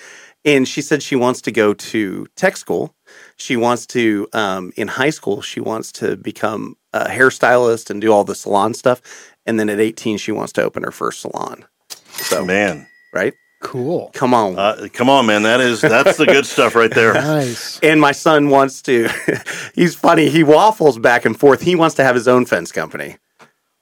And 0.44 0.66
she 0.66 0.82
said 0.82 1.02
she 1.02 1.16
wants 1.16 1.40
to 1.42 1.52
go 1.52 1.72
to 1.74 2.26
tech 2.36 2.56
school. 2.56 2.94
She 3.36 3.56
wants 3.56 3.86
to, 3.88 4.28
um, 4.32 4.72
in 4.76 4.88
high 4.88 5.10
school, 5.10 5.42
she 5.42 5.60
wants 5.60 5.92
to 5.92 6.16
become 6.16 6.76
a 6.92 7.04
hairstylist 7.04 7.90
and 7.90 8.00
do 8.00 8.12
all 8.12 8.24
the 8.24 8.34
salon 8.34 8.74
stuff. 8.74 9.00
And 9.44 9.60
then 9.60 9.68
at 9.68 9.78
18, 9.78 10.18
she 10.18 10.32
wants 10.32 10.52
to 10.54 10.62
open 10.62 10.82
her 10.82 10.90
first 10.90 11.20
salon. 11.20 11.64
So, 11.88 12.44
Man, 12.44 12.86
right? 13.12 13.34
Cool. 13.62 14.10
Come 14.14 14.34
on. 14.34 14.58
uh, 14.58 14.88
come 14.92 15.08
on, 15.08 15.26
man. 15.26 15.42
That 15.42 15.60
is 15.60 15.80
that's 15.80 16.18
the 16.18 16.26
good 16.26 16.46
stuff 16.46 16.74
right 16.74 16.90
there. 16.94 17.14
Nice. 17.14 17.80
And 17.80 18.00
my 18.00 18.12
son 18.12 18.50
wants 18.50 18.82
to. 18.82 19.08
he's 19.74 19.94
funny. 19.94 20.28
He 20.28 20.44
waffles 20.44 20.98
back 20.98 21.24
and 21.24 21.38
forth. 21.38 21.62
He 21.62 21.74
wants 21.74 21.94
to 21.96 22.04
have 22.04 22.14
his 22.14 22.28
own 22.28 22.44
fence 22.46 22.70
company. 22.70 23.16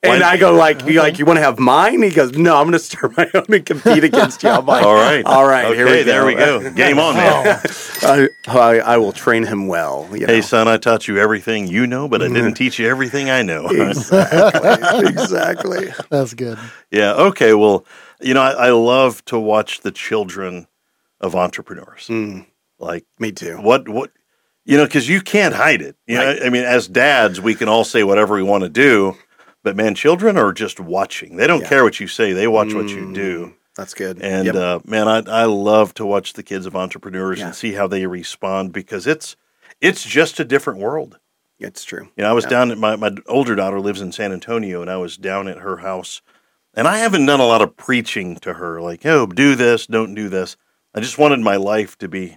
And 0.05 0.23
I 0.23 0.37
go 0.37 0.55
like, 0.55 0.87
you 0.87 1.01
like, 1.01 1.19
you 1.19 1.25
want 1.25 1.39
to 1.39 1.43
have 1.43 1.59
mine? 1.59 2.03
He 2.03 2.11
goes, 2.11 2.33
no, 2.33 2.57
I'm 2.57 2.65
going 2.65 2.73
to 2.73 2.79
start 2.79 3.17
my 3.17 3.29
own 3.35 3.47
and 3.49 3.65
compete 3.65 4.05
against 4.05 4.43
you. 4.43 4.51
I'm 4.51 4.67
like, 4.67 4.85
All 4.85 4.95
right, 4.95 5.25
all 5.25 5.47
right, 5.47 5.65
Okay, 5.67 5.77
here 5.77 5.87
we 5.87 5.93
go. 5.99 6.05
there 6.05 6.27
we 6.27 6.35
go. 6.35 6.71
Game 6.73 6.99
on, 6.99 7.15
man. 7.17 7.61
I, 8.03 8.29
I, 8.47 8.81
I 8.81 8.97
will 8.99 9.13
train 9.13 9.45
him 9.45 9.67
well. 9.67 10.09
You 10.13 10.27
know? 10.27 10.33
Hey, 10.35 10.41
son, 10.43 10.69
I 10.69 10.77
taught 10.77 11.09
you 11.09 11.19
everything 11.19 11.67
you 11.67 11.87
know, 11.87 12.09
but 12.09 12.21
I 12.23 12.27
Mm-hmm. 12.27 12.35
didn't 12.35 12.55
teach 12.55 12.79
you 12.79 12.89
everything 12.89 13.31
I 13.31 13.43
know. 13.43 13.67
exactly, 13.71 15.09
exactly. 15.09 15.93
That's 16.11 16.35
good. 16.35 16.59
Yeah. 16.91 17.15
Okay. 17.15 17.55
Well, 17.55 17.87
you 18.21 18.35
know, 18.35 18.43
I, 18.43 18.67
I 18.67 18.71
love 18.71 19.25
to 19.27 19.39
watch 19.39 19.81
the 19.81 19.91
children 19.91 20.67
of 21.21 21.35
entrepreneurs. 21.35 22.07
Mm, 22.09 22.47
Like 22.79 23.05
me 23.19 23.33
too. 23.33 23.57
what 23.57 23.89
what 23.89 24.11
you 24.67 24.79
know, 24.79 24.85
because 24.85 25.09
you 25.09 25.21
can't 25.21 25.55
hide 25.55 25.83
it. 25.83 25.97
You 26.07 26.17
Right. 26.19 26.39
know, 26.41 26.47
I 26.47 26.51
mean, 26.51 26.65
as 26.65 26.89
dads, 26.89 27.41
we 27.41 27.55
can 27.55 27.69
all 27.69 27.85
say 27.85 28.03
whatever 28.03 28.35
we 28.35 28.43
want 28.43 28.63
to 28.65 28.71
do, 28.71 29.15
but 29.65 29.75
man, 29.75 29.97
children 29.97 30.37
are 30.39 30.53
just 30.53 30.79
watching. 30.79 31.37
They 31.37 31.49
don't 31.49 31.63
Yeah. 31.63 31.69
care 31.69 31.83
what 31.85 31.99
you 31.99 32.07
say; 32.07 32.33
they 32.33 32.47
watch 32.47 32.73
what 32.73 32.89
you 32.89 33.13
do. 33.13 33.47
Mm, 33.47 33.55
That's 33.77 33.95
good. 33.95 34.23
And 34.23 34.47
Yep. 34.47 34.55
uh, 34.55 34.79
man, 34.85 35.09
I 35.09 35.19
I 35.43 35.45
love 35.47 35.95
to 35.95 36.07
watch 36.07 36.35
the 36.35 36.45
kids 36.45 36.65
of 36.67 36.77
entrepreneurs 36.77 37.41
Yeah. 37.41 37.47
and 37.47 37.55
see 37.57 37.73
how 37.73 37.89
they 37.89 38.07
respond 38.07 38.73
because 38.73 39.09
it's 39.09 39.35
it's 39.81 40.05
just 40.05 40.39
a 40.39 40.45
different 40.45 40.79
world. 40.79 41.19
it's 41.59 41.85
true. 41.85 42.09
You 42.17 42.23
know, 42.25 42.31
I 42.31 42.33
was 42.35 42.45
Yeah. 42.45 42.51
down 42.51 42.71
at 42.73 42.79
my, 42.79 42.95
my 42.97 43.11
older 43.27 43.55
daughter 43.55 43.81
lives 43.81 44.01
in 44.03 44.13
San 44.13 44.33
Antonio, 44.33 44.83
and 44.83 44.91
I 44.91 44.97
was 44.99 45.17
down 45.17 45.49
at 45.49 45.59
her 45.61 45.79
house, 45.79 46.21
and 46.75 46.87
I 46.87 46.99
haven't 46.99 47.25
done 47.25 47.41
a 47.41 47.47
lot 47.47 47.63
of 47.63 47.77
preaching 47.77 48.37
to 48.41 48.55
her, 48.55 48.83
like, 48.83 49.07
oh, 49.07 49.25
do 49.27 49.55
this, 49.55 49.87
don't 49.87 50.15
do 50.15 50.29
this. 50.29 50.57
I 50.95 51.01
just 51.01 51.17
wanted 51.17 51.41
my 51.41 51.57
life 51.57 51.97
to 51.99 52.09
be, 52.09 52.37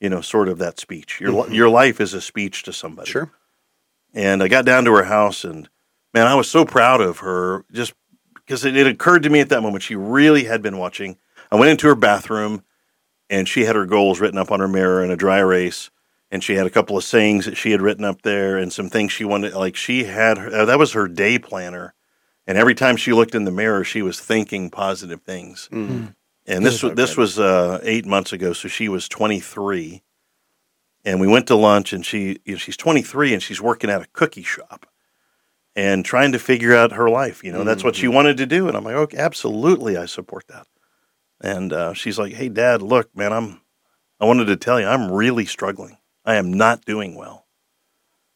you 0.00 0.08
know, 0.08 0.22
sort 0.22 0.48
of 0.48 0.58
that 0.58 0.80
speech. 0.80 1.20
Your 1.20 1.30
li- 1.30 1.54
your 1.54 1.68
life 1.68 2.00
is 2.00 2.14
a 2.14 2.20
speech 2.20 2.64
to 2.64 2.72
somebody. 2.72 3.08
Mm-hmm. 3.10 3.18
Sure. 3.26 3.30
And 4.12 4.42
I 4.42 4.48
got 4.48 4.64
down 4.64 4.84
to 4.86 4.92
her 4.94 5.04
house, 5.04 5.44
and 5.44 5.68
man, 6.14 6.26
I 6.26 6.34
was 6.34 6.50
so 6.50 6.64
proud 6.64 7.00
of 7.00 7.18
her, 7.18 7.64
just 7.72 7.94
because 8.34 8.64
it, 8.64 8.76
it 8.76 8.86
occurred 8.86 9.22
to 9.24 9.30
me 9.30 9.40
at 9.40 9.48
that 9.50 9.62
moment 9.62 9.82
she 9.82 9.94
really 9.94 10.44
had 10.44 10.62
been 10.62 10.78
watching. 10.78 11.16
I 11.50 11.56
went 11.56 11.70
into 11.70 11.86
her 11.86 11.94
bathroom, 11.94 12.64
and 13.30 13.48
she 13.48 13.64
had 13.64 13.76
her 13.76 13.86
goals 13.86 14.20
written 14.20 14.38
up 14.38 14.50
on 14.50 14.60
her 14.60 14.68
mirror 14.68 15.02
in 15.04 15.10
a 15.10 15.16
dry 15.16 15.38
erase 15.38 15.90
and 16.30 16.44
she 16.44 16.54
had 16.54 16.66
a 16.66 16.70
couple 16.70 16.96
of 16.96 17.04
sayings 17.04 17.46
that 17.46 17.56
she 17.56 17.70
had 17.70 17.80
written 17.80 18.04
up 18.04 18.22
there 18.22 18.56
and 18.58 18.72
some 18.72 18.90
things 18.90 19.12
she 19.12 19.24
wanted 19.24 19.54
like 19.54 19.76
she 19.76 20.04
had 20.04 20.38
her, 20.38 20.54
uh, 20.54 20.64
that 20.66 20.78
was 20.78 20.92
her 20.92 21.08
day 21.08 21.38
planner. 21.38 21.94
And 22.46 22.56
every 22.56 22.74
time 22.74 22.96
she 22.96 23.12
looked 23.12 23.34
in 23.34 23.44
the 23.44 23.50
mirror 23.50 23.84
she 23.84 24.02
was 24.02 24.20
thinking 24.20 24.70
positive 24.70 25.22
things. 25.22 25.68
Mhm. 25.72 26.14
and 26.46 26.64
this 26.64 26.82
was 26.82 26.94
this 26.94 27.16
was 27.16 27.38
uh, 27.38 27.80
eight 27.82 28.06
months 28.06 28.32
ago 28.32 28.52
so 28.52 28.68
she 28.68 28.88
was 28.88 29.08
23 29.08 30.02
and 31.04 31.20
we 31.20 31.26
went 31.26 31.46
to 31.46 31.54
lunch 31.54 31.92
and 31.92 32.04
she 32.04 32.38
you 32.44 32.52
know, 32.52 32.58
she's 32.58 32.76
23 32.76 33.34
and 33.34 33.42
she's 33.42 33.60
working 33.60 33.90
at 33.90 34.02
a 34.02 34.06
cookie 34.12 34.42
shop 34.42 34.86
and 35.78 36.04
trying 36.04 36.32
to 36.32 36.38
figure 36.40 36.74
out 36.74 36.90
her 36.92 37.08
life 37.08 37.44
you 37.44 37.52
know 37.52 37.62
that's 37.62 37.84
what 37.84 37.94
she 37.94 38.08
wanted 38.08 38.36
to 38.38 38.46
do. 38.46 38.66
And 38.66 38.76
i'm 38.76 38.82
like 38.84 38.96
okay 38.96 39.18
absolutely 39.18 39.96
i 39.96 40.06
support 40.06 40.44
that. 40.48 40.66
And 41.40 41.72
uh, 41.72 41.92
she's 41.94 42.18
like 42.18 42.32
hey 42.34 42.48
dad 42.48 42.82
look 42.82 43.14
man 43.16 43.32
i'm 43.32 43.60
i 44.20 44.24
wanted 44.24 44.46
to 44.46 44.56
tell 44.56 44.80
you 44.80 44.86
i'm 44.86 45.10
really 45.12 45.46
struggling. 45.46 45.96
I 46.24 46.34
am 46.34 46.52
not 46.52 46.84
doing 46.84 47.14
well. 47.14 47.46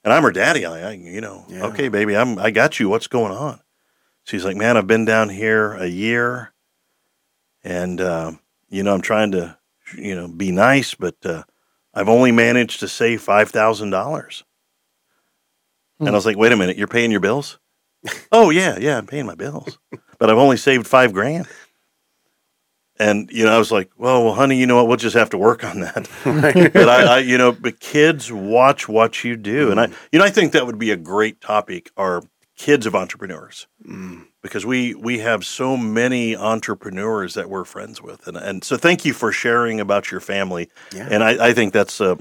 And 0.05 0.13
i'm 0.13 0.23
her 0.23 0.31
daddy. 0.33 0.65
I, 0.65 0.91
I 0.91 0.93
you 0.93 1.21
know 1.21 1.45
Yeah. 1.49 1.67
okay 1.67 1.89
baby 1.89 2.17
i'm 2.17 2.39
i 2.39 2.51
got 2.53 2.79
you. 2.79 2.89
What's 2.89 3.09
going 3.09 3.33
on? 3.33 3.61
She's 4.25 4.45
like 4.45 4.57
man 4.57 4.77
i've 4.77 4.87
been 4.87 5.05
down 5.05 5.29
here 5.29 5.73
a 5.73 5.87
year 5.89 6.53
and 7.65 8.01
uh, 8.01 8.33
you 8.71 8.83
know 8.85 8.95
i'm 8.95 9.03
trying 9.03 9.33
to 9.33 9.59
you 9.97 10.15
know 10.15 10.29
be 10.29 10.53
nice 10.53 10.95
but 10.95 11.17
uh, 11.27 11.43
i've 11.93 12.09
only 12.09 12.31
managed 12.31 12.79
to 12.81 12.89
save 12.89 13.21
$5000 13.21 14.43
and 16.07 16.11
i 16.11 16.19
was 16.19 16.27
like 16.27 16.37
wait 16.37 16.53
a 16.53 16.57
minute 16.57 16.77
you're 16.77 16.87
paying 16.89 17.11
your 17.11 17.21
bills? 17.21 17.59
Oh 18.33 18.51
yeah 18.51 18.79
yeah 18.79 18.99
i'm 18.99 19.07
paying 19.07 19.27
my 19.27 19.35
bills 19.35 19.79
but 20.19 20.31
i've 20.31 20.39
only 20.39 20.57
saved 20.57 20.87
five 20.87 21.13
grand. 21.13 21.47
And 22.99 23.31
you 23.33 23.45
know 23.45 23.53
i 23.53 23.59
was 23.59 23.73
like 23.73 23.91
well 23.97 24.25
well 24.25 24.35
honey 24.35 24.57
you 24.59 24.67
know 24.67 24.77
what? 24.77 24.87
We'll 24.89 24.97
just 24.97 25.17
have 25.17 25.31
to 25.31 25.39
work 25.39 25.65
on 25.65 25.81
that. 25.81 26.09
But 26.73 26.89
I, 26.89 27.17
I 27.17 27.19
you 27.19 27.39
know 27.39 27.53
but 27.53 27.81
kids 27.81 28.31
watch 28.31 28.89
what 28.89 29.25
you 29.25 29.37
do. 29.37 29.71
And 29.71 29.81
i 29.81 29.89
you 30.13 30.19
know 30.19 30.25
i 30.25 30.31
think 30.31 30.53
that 30.53 30.67
would 30.67 30.79
be 30.79 30.91
a 30.91 30.97
great 30.97 31.41
topic 31.41 31.91
are 31.97 32.23
kids 32.57 32.87
of 32.87 32.95
entrepreneurs. 32.95 33.67
Mm. 33.89 34.27
because 34.43 34.65
we 34.67 34.95
we 34.95 35.19
have 35.21 35.45
so 35.45 35.77
many 35.77 36.37
entrepreneurs 36.37 37.35
that 37.35 37.49
we're 37.51 37.65
friends 37.65 38.01
with. 38.03 38.27
And 38.29 38.37
and 38.37 38.63
so 38.63 38.77
thank 38.77 39.05
you 39.05 39.13
for 39.15 39.33
sharing 39.33 39.81
about 39.81 40.11
your 40.11 40.21
family. 40.21 40.69
Yeah. 40.95 41.09
and 41.11 41.25
i 41.25 41.49
i 41.49 41.53
think 41.53 41.73
that's 41.73 42.01
uh, 42.01 42.17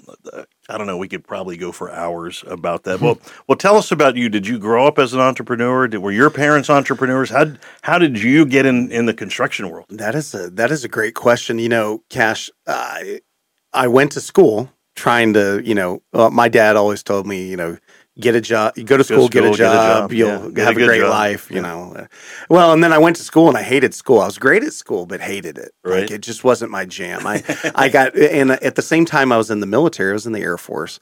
i 0.72 0.78
don't 0.78 0.88
know 0.88 0.98
we 0.98 1.08
could 1.08 1.26
probably 1.28 1.58
go 1.58 1.72
for 1.72 1.92
hours 1.92 2.44
about 2.48 2.84
that. 2.84 3.02
Well 3.02 3.20
well 3.48 3.58
tell 3.58 3.78
us 3.78 3.92
about 3.92 4.16
you. 4.16 4.30
Did 4.30 4.48
you 4.48 4.58
grow 4.58 4.88
up 4.88 4.98
as 4.98 5.14
an 5.14 5.20
entrepreneur? 5.20 5.88
Did, 5.88 6.00
were 6.00 6.12
your 6.12 6.30
parents 6.30 6.70
entrepreneurs? 6.70 7.30
How 7.30 7.54
how 7.82 7.98
did 7.98 8.22
you 8.22 8.46
get 8.46 8.66
in 8.66 8.92
in 8.92 9.06
the 9.06 9.14
construction 9.14 9.70
world? 9.70 9.86
That 9.90 10.16
is 10.16 10.34
a 10.34 10.50
that 10.52 10.72
is 10.72 10.84
a 10.84 10.88
great 10.88 11.16
question. 11.16 11.60
You 11.60 11.70
know, 11.70 12.04
Cash, 12.10 12.50
I 12.68 13.22
I 13.74 13.88
went 13.88 14.12
to 14.14 14.22
school 14.22 14.72
trying 14.96 15.34
to, 15.34 15.62
you 15.64 15.74
know, 15.74 16.02
well, 16.14 16.32
my 16.32 16.50
dad 16.50 16.76
always 16.76 17.02
told 17.04 17.26
me, 17.26 17.48
you 17.48 17.58
know, 17.58 17.78
get 18.20 18.36
a 18.36 18.42
job, 18.42 18.74
you 18.78 18.84
go 18.84 18.98
to 18.98 19.04
school, 19.04 19.28
get, 19.30 19.40
school, 19.44 19.54
a 19.54 19.58
get 19.58 19.72
a 19.72 19.76
job, 19.76 20.02
job, 20.10 20.14
you'll 20.14 20.30
yeah. 20.30 20.50
Get 20.54 20.62
a 20.64 20.66
have 20.66 20.78
a, 20.78 20.86
great 20.86 21.02
job. 21.02 21.10
life, 21.10 21.50
you 21.50 21.58
Yeah. 21.58 21.62
know. 21.62 22.08
Well, 22.50 22.74
and 22.74 22.84
then 22.84 22.92
I 22.94 22.98
went 22.98 23.16
to 23.16 23.24
school 23.24 23.48
and 23.48 23.58
I 23.58 23.64
hated 23.64 23.94
school. 23.94 24.20
I 24.20 24.26
was 24.26 24.38
great 24.38 24.64
at 24.64 24.74
school, 24.74 25.06
but 25.06 25.22
hated 25.22 25.58
it. 25.58 25.72
Right. 25.84 26.02
Like 26.02 26.12
it 26.12 26.22
just 26.22 26.44
wasn't 26.44 26.72
my 26.72 26.86
jam. 26.86 27.26
I 27.26 27.44
I 27.76 27.90
got 27.90 28.16
and 28.18 28.52
at 28.52 28.76
the 28.76 28.82
same 28.82 29.06
time 29.06 29.32
I 29.32 29.38
was 29.38 29.50
in 29.50 29.60
the 29.62 29.66
military, 29.68 30.12
I 30.12 30.14
was 30.14 30.26
in 30.26 30.34
the 30.34 30.42
Air 30.42 30.58
Force, 30.58 31.00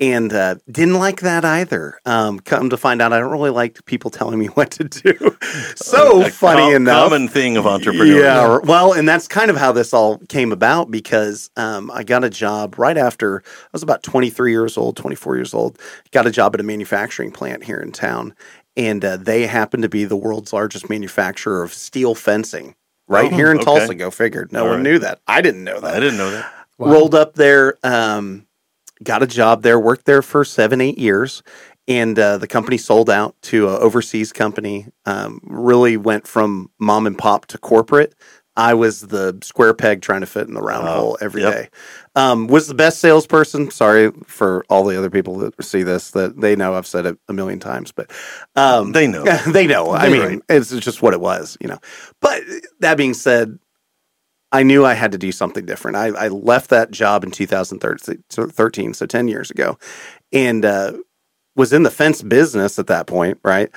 and 0.00 0.32
uh, 0.32 0.56
didn't 0.70 0.98
like 0.98 1.20
that 1.22 1.44
either. 1.44 1.98
Um, 2.06 2.38
come 2.40 2.70
to 2.70 2.76
find 2.76 3.02
out, 3.02 3.12
I 3.12 3.18
don't 3.18 3.32
really 3.32 3.50
like 3.50 3.84
people 3.86 4.10
telling 4.10 4.38
me 4.38 4.46
what 4.54 4.70
to 4.72 4.84
do. 4.84 5.36
so 5.74 6.22
A 6.24 6.30
funny 6.30 6.62
com- 6.62 6.74
enough, 6.76 7.08
common 7.10 7.28
thing 7.28 7.56
of 7.56 7.66
entrepreneurs 7.66 8.16
yeah. 8.22 8.58
Well, 8.62 8.92
and 8.92 9.08
that's 9.08 9.26
kind 9.28 9.50
of 9.50 9.56
how 9.56 9.72
this 9.72 9.92
all 9.92 10.18
came 10.28 10.52
about 10.52 10.90
because 10.90 11.50
um, 11.56 11.90
I 11.90 12.04
got 12.04 12.24
a 12.24 12.30
job 12.30 12.78
right 12.78 12.96
after 12.96 13.42
I 13.46 13.68
was 13.72 13.82
about 13.82 14.02
23 14.02 14.52
years 14.52 14.76
old, 14.78 14.96
24 14.96 15.36
years 15.36 15.54
old. 15.54 15.78
Got 16.12 16.26
a 16.26 16.30
job 16.30 16.51
at 16.54 16.60
a 16.60 16.64
manufacturing 16.64 17.32
plant 17.32 17.64
here 17.64 17.78
in 17.80 17.92
town. 17.92 18.34
And 18.76 19.04
uh, 19.04 19.18
they 19.18 19.46
happen 19.46 19.82
to 19.82 19.88
be 19.88 20.04
the 20.04 20.16
world's 20.16 20.52
largest 20.52 20.90
manufacturer 20.90 21.62
of 21.62 21.74
steel 21.74 22.14
fencing 22.14 22.74
right 23.08 23.32
Oh, 23.32 23.36
here 23.36 23.50
in 23.52 23.58
okay. 23.58 23.64
Tulsa. 23.64 23.94
Go 23.94 24.10
figured. 24.10 24.52
No 24.52 24.62
All 24.62 24.70
one 24.70 24.78
right. 24.78 24.84
knew 24.84 24.98
that. 25.00 25.20
I 25.26 25.40
didn't 25.42 25.64
know 25.64 25.80
that 25.80 25.94
i 25.94 26.00
didn't 26.00 26.18
know 26.18 26.30
that 26.30 26.52
Wow. 26.78 26.92
rolled 26.92 27.14
up 27.14 27.34
there 27.34 27.76
um, 27.84 28.42
got 29.04 29.22
a 29.22 29.26
job 29.26 29.62
there, 29.62 29.78
worked 29.80 30.06
there 30.06 30.22
for 30.22 30.44
seven, 30.44 30.80
eight 30.80 30.98
years, 30.98 31.42
and 31.88 32.18
uh, 32.18 32.38
the 32.38 32.48
company 32.48 32.78
sold 32.78 33.10
out 33.10 33.36
to 33.42 33.68
an 33.68 33.76
overseas 33.76 34.32
company. 34.32 34.88
Um, 35.06 35.40
really 35.44 35.96
went 35.96 36.26
from 36.26 36.70
mom 36.78 37.06
and 37.06 37.18
pop 37.18 37.46
to 37.46 37.58
corporate. 37.58 38.14
I 38.56 38.74
was 38.74 39.00
the 39.00 39.38
square 39.42 39.72
peg 39.72 40.02
trying 40.02 40.20
to 40.20 40.26
fit 40.26 40.46
in 40.46 40.54
the 40.54 40.60
round 40.60 40.86
hole 40.86 41.18
every 41.20 41.40
day. 41.42 41.60
Yep. 41.62 41.74
Um, 42.14 42.46
was 42.48 42.66
the 42.66 42.74
best 42.74 42.98
salesperson. 43.00 43.70
Sorry 43.70 44.10
for 44.26 44.64
all 44.68 44.84
the 44.84 44.98
other 44.98 45.08
people 45.08 45.38
that 45.38 45.62
see 45.64 45.82
this 45.82 46.10
that 46.10 46.38
they 46.38 46.54
know 46.54 46.74
I've 46.74 46.86
said 46.86 47.06
it 47.06 47.18
a 47.28 47.32
million 47.32 47.60
times, 47.60 47.92
but 47.92 48.10
um, 48.54 48.92
They 48.92 49.06
know. 49.06 49.24
they 49.48 49.66
know. 49.66 49.90
I 49.90 50.10
They 50.10 50.18
mean, 50.28 50.42
it's 50.50 50.70
just 50.70 51.00
what 51.00 51.14
it 51.14 51.20
was, 51.20 51.56
you 51.60 51.68
know. 51.68 51.78
But 52.20 52.42
that 52.80 52.96
being 52.96 53.14
said, 53.14 53.58
I 54.52 54.62
knew 54.64 54.84
I 54.84 54.92
had 54.92 55.12
to 55.12 55.18
do 55.18 55.32
something 55.32 55.64
different. 55.64 55.96
I, 55.96 56.08
I 56.08 56.28
left 56.28 56.68
that 56.70 56.90
job 56.90 57.24
in 57.24 57.30
2013, 57.30 58.92
so 58.94 59.06
10 59.06 59.28
years 59.28 59.50
ago, 59.50 59.78
and 60.30 60.62
uh, 60.66 60.92
was 61.56 61.72
in 61.72 61.84
the 61.84 61.90
fence 61.90 62.22
business 62.22 62.78
at 62.78 62.86
that 62.88 63.06
point, 63.06 63.38
right? 63.42 63.70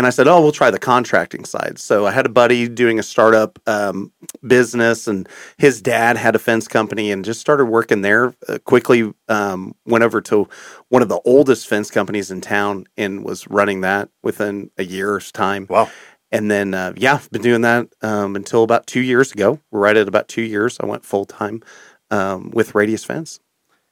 And 0.00 0.06
I 0.06 0.10
said, 0.10 0.26
"Oh, 0.26 0.40
we'll 0.40 0.50
try 0.50 0.70
the 0.70 0.78
contracting 0.78 1.44
side." 1.44 1.78
So 1.78 2.06
I 2.06 2.10
had 2.10 2.24
a 2.24 2.30
buddy 2.30 2.66
doing 2.68 2.98
a 2.98 3.02
startup 3.02 3.58
um, 3.66 4.12
business, 4.46 5.06
and 5.06 5.28
his 5.58 5.82
dad 5.82 6.16
had 6.16 6.34
a 6.34 6.38
fence 6.38 6.66
company, 6.66 7.12
and 7.12 7.22
just 7.22 7.38
started 7.38 7.66
working 7.66 8.00
there. 8.00 8.32
Uh, 8.48 8.56
quickly 8.64 9.12
um, 9.28 9.74
went 9.84 10.02
over 10.02 10.22
to 10.22 10.48
one 10.88 11.02
of 11.02 11.10
the 11.10 11.20
oldest 11.26 11.68
fence 11.68 11.90
companies 11.90 12.30
in 12.30 12.40
town, 12.40 12.86
and 12.96 13.26
was 13.26 13.46
running 13.48 13.82
that 13.82 14.08
within 14.22 14.70
a 14.78 14.84
year's 14.84 15.30
time. 15.30 15.66
Wow. 15.68 15.90
And 16.32 16.50
then, 16.50 16.72
uh, 16.72 16.94
yeah, 16.96 17.16
I've 17.16 17.30
been 17.30 17.42
doing 17.42 17.60
that 17.60 17.88
um, 18.00 18.36
until 18.36 18.62
about 18.62 18.86
two 18.86 19.02
years 19.02 19.32
ago. 19.32 19.60
We're 19.70 19.80
right 19.80 19.98
at 19.98 20.08
about 20.08 20.28
two 20.28 20.40
years. 20.40 20.80
I 20.80 20.86
went 20.86 21.04
full 21.04 21.26
time 21.26 21.62
um, 22.10 22.52
with 22.54 22.74
Radius 22.74 23.04
Fence. 23.04 23.38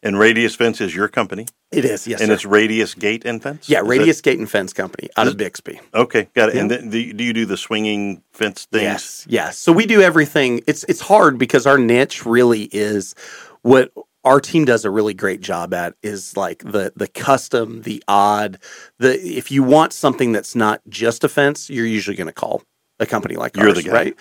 And 0.03 0.19
Radius 0.19 0.55
Fence 0.55 0.81
is 0.81 0.95
your 0.95 1.09
company, 1.09 1.45
It 1.71 1.85
is, 1.85 2.07
yes, 2.07 2.21
and 2.21 2.29
sir. 2.29 2.35
it's 2.35 2.45
Radius 2.47 2.95
Gate 2.95 3.25
and 3.27 3.43
Fence. 3.43 3.69
yeah, 3.69 3.83
Is 3.83 3.87
Radius 3.89 4.21
Gate 4.23 4.39
and 4.39 4.51
Fence 4.51 4.73
Company 4.73 5.11
out 5.19 5.27
of 5.29 5.37
Bixby. 5.37 5.79
okay, 5.95 6.29
got 6.35 6.49
it. 6.49 6.55
Yeah. 6.55 6.63
And 6.63 6.71
then 6.71 6.89
do, 6.91 7.13
do 7.13 7.23
you 7.23 7.33
do 7.35 7.45
the 7.45 7.59
swinging 7.59 8.23
fence 8.33 8.65
things? 8.73 8.83
Yes, 8.85 9.27
yes. 9.29 9.59
So 9.59 9.71
we 9.73 9.85
do 9.85 10.01
everything. 10.01 10.63
It's 10.67 10.85
it's 10.85 11.01
hard 11.01 11.37
because 11.39 11.67
our 11.67 11.77
niche 11.77 12.25
really 12.25 12.65
is 12.73 13.15
what 13.63 13.93
our 14.25 14.41
team 14.41 14.65
does 14.65 14.85
a 14.87 14.91
really 14.91 15.13
great 15.15 15.43
job 15.43 15.75
at 15.75 15.95
is 16.03 16.37
like 16.39 16.61
the 16.61 16.93
the 16.97 17.07
custom, 17.09 17.83
the 17.83 18.03
odd, 18.09 18.59
the 18.99 19.21
if 19.21 19.51
you 19.51 19.63
want 19.63 19.93
something 19.93 20.33
that's 20.33 20.55
not 20.57 20.81
just 20.89 21.23
a 21.23 21.29
fence, 21.29 21.69
you're 21.69 21.85
usually 21.87 22.17
going 22.17 22.27
to 22.29 22.33
call 22.33 22.63
a 22.99 23.05
company 23.07 23.37
like 23.37 23.57
You're 23.57 23.69
ours, 23.69 23.77
the 23.77 23.83
guy. 23.85 23.93
right? 23.93 24.17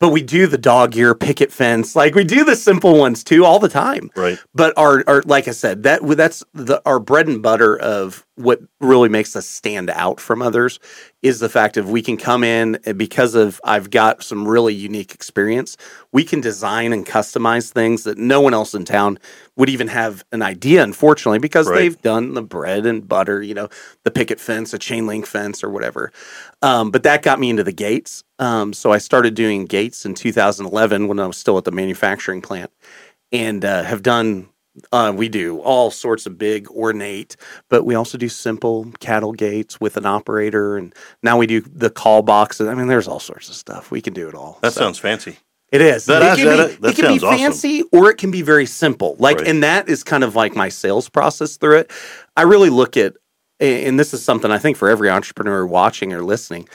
But 0.00 0.10
we 0.10 0.22
do 0.22 0.46
the 0.46 0.58
dog 0.58 0.96
ear 0.96 1.14
picket 1.14 1.50
fence, 1.50 1.96
like 1.96 2.14
we 2.14 2.22
do 2.22 2.44
the 2.44 2.54
simple 2.54 2.96
ones 2.96 3.24
too, 3.24 3.44
all 3.44 3.58
the 3.58 3.68
time. 3.68 4.10
Right. 4.14 4.38
But 4.54 4.72
our, 4.76 5.02
our 5.08 5.22
like 5.22 5.48
I 5.48 5.52
said, 5.52 5.82
that 5.82 6.06
that's 6.16 6.44
the 6.54 6.80
our 6.86 7.00
bread 7.00 7.26
and 7.26 7.42
butter 7.42 7.76
of 7.76 8.24
what 8.38 8.60
really 8.80 9.08
makes 9.08 9.34
us 9.34 9.46
stand 9.46 9.90
out 9.90 10.20
from 10.20 10.40
others 10.42 10.78
is 11.22 11.40
the 11.40 11.48
fact 11.48 11.76
of 11.76 11.90
we 11.90 12.00
can 12.00 12.16
come 12.16 12.44
in 12.44 12.78
because 12.96 13.34
of 13.34 13.60
I've 13.64 13.90
got 13.90 14.22
some 14.22 14.46
really 14.46 14.74
unique 14.74 15.12
experience, 15.12 15.76
we 16.12 16.22
can 16.24 16.40
design 16.40 16.92
and 16.92 17.04
customize 17.04 17.72
things 17.72 18.04
that 18.04 18.16
no 18.16 18.40
one 18.40 18.54
else 18.54 18.74
in 18.74 18.84
town 18.84 19.18
would 19.56 19.68
even 19.68 19.88
have 19.88 20.24
an 20.30 20.42
idea, 20.42 20.84
unfortunately, 20.84 21.40
because 21.40 21.68
Right. 21.68 21.78
they've 21.80 22.02
done 22.02 22.34
the 22.34 22.42
bread 22.42 22.86
and 22.86 23.06
butter, 23.08 23.42
you 23.42 23.54
know, 23.54 23.68
the 24.04 24.10
picket 24.12 24.38
fence, 24.38 24.72
a 24.72 24.78
chain 24.78 25.06
link 25.08 25.26
fence, 25.26 25.64
or 25.64 25.70
whatever. 25.70 26.12
Um, 26.62 26.92
but 26.92 27.02
that 27.02 27.22
got 27.22 27.40
me 27.40 27.50
into 27.50 27.64
the 27.64 27.72
gates. 27.72 28.22
Um, 28.38 28.72
so 28.72 28.92
I 28.92 28.98
started 28.98 29.34
doing 29.34 29.66
gates 29.66 30.06
in 30.06 30.14
2011 30.14 31.08
when 31.08 31.18
I 31.18 31.26
was 31.26 31.36
still 31.36 31.58
at 31.58 31.64
the 31.64 31.72
manufacturing 31.72 32.40
plant 32.40 32.70
and 33.32 33.64
uh, 33.64 33.82
have 33.82 34.02
done 34.02 34.48
uh, 34.92 35.12
we 35.14 35.28
do 35.28 35.58
all 35.60 35.90
sorts 35.90 36.26
of 36.26 36.38
big 36.38 36.68
ornate 36.70 37.36
but 37.68 37.84
we 37.84 37.94
also 37.94 38.16
do 38.18 38.28
simple 38.28 38.90
cattle 39.00 39.32
gates 39.32 39.80
with 39.80 39.96
an 39.96 40.06
operator 40.06 40.76
and 40.76 40.94
now 41.22 41.36
we 41.38 41.46
do 41.46 41.60
the 41.60 41.90
call 41.90 42.22
boxes 42.22 42.68
i 42.68 42.74
mean 42.74 42.86
there's 42.88 43.08
all 43.08 43.20
sorts 43.20 43.48
of 43.48 43.54
stuff 43.54 43.90
we 43.90 44.00
can 44.00 44.12
do 44.12 44.28
it 44.28 44.34
all 44.34 44.58
That 44.62 44.72
So- 44.72 44.80
sounds 44.80 44.98
fancy. 44.98 45.38
it 45.70 45.80
is. 45.82 46.06
That 46.06 46.22
it 46.22 46.36
can 46.38 46.46
that- 46.56 46.68
be, 46.70 46.74
that 46.76 46.88
it 46.90 46.96
can 46.96 47.04
be 47.14 47.18
sounds 47.18 47.24
awesome. 47.24 47.38
fancy 47.38 47.82
or 47.92 48.10
it 48.10 48.16
can 48.16 48.30
be 48.30 48.40
very 48.42 48.64
simple. 48.66 49.16
Like, 49.18 49.38
Right. 49.38 49.48
and 49.48 49.62
that 49.62 49.88
is 49.88 50.02
kind 50.02 50.24
of 50.24 50.34
like 50.34 50.56
my 50.56 50.70
sales 50.70 51.08
process 51.10 51.56
through 51.58 51.78
it. 51.78 51.90
I 52.38 52.42
really 52.42 52.70
look 52.70 52.96
at, 52.96 53.14
and 53.60 53.98
this 54.00 54.14
is 54.14 54.22
something 54.24 54.50
I 54.50 54.56
think 54.58 54.76
for 54.78 54.88
every 54.88 55.10
entrepreneur 55.10 55.66
watching 55.66 56.12
or 56.14 56.22
listening, 56.22 56.68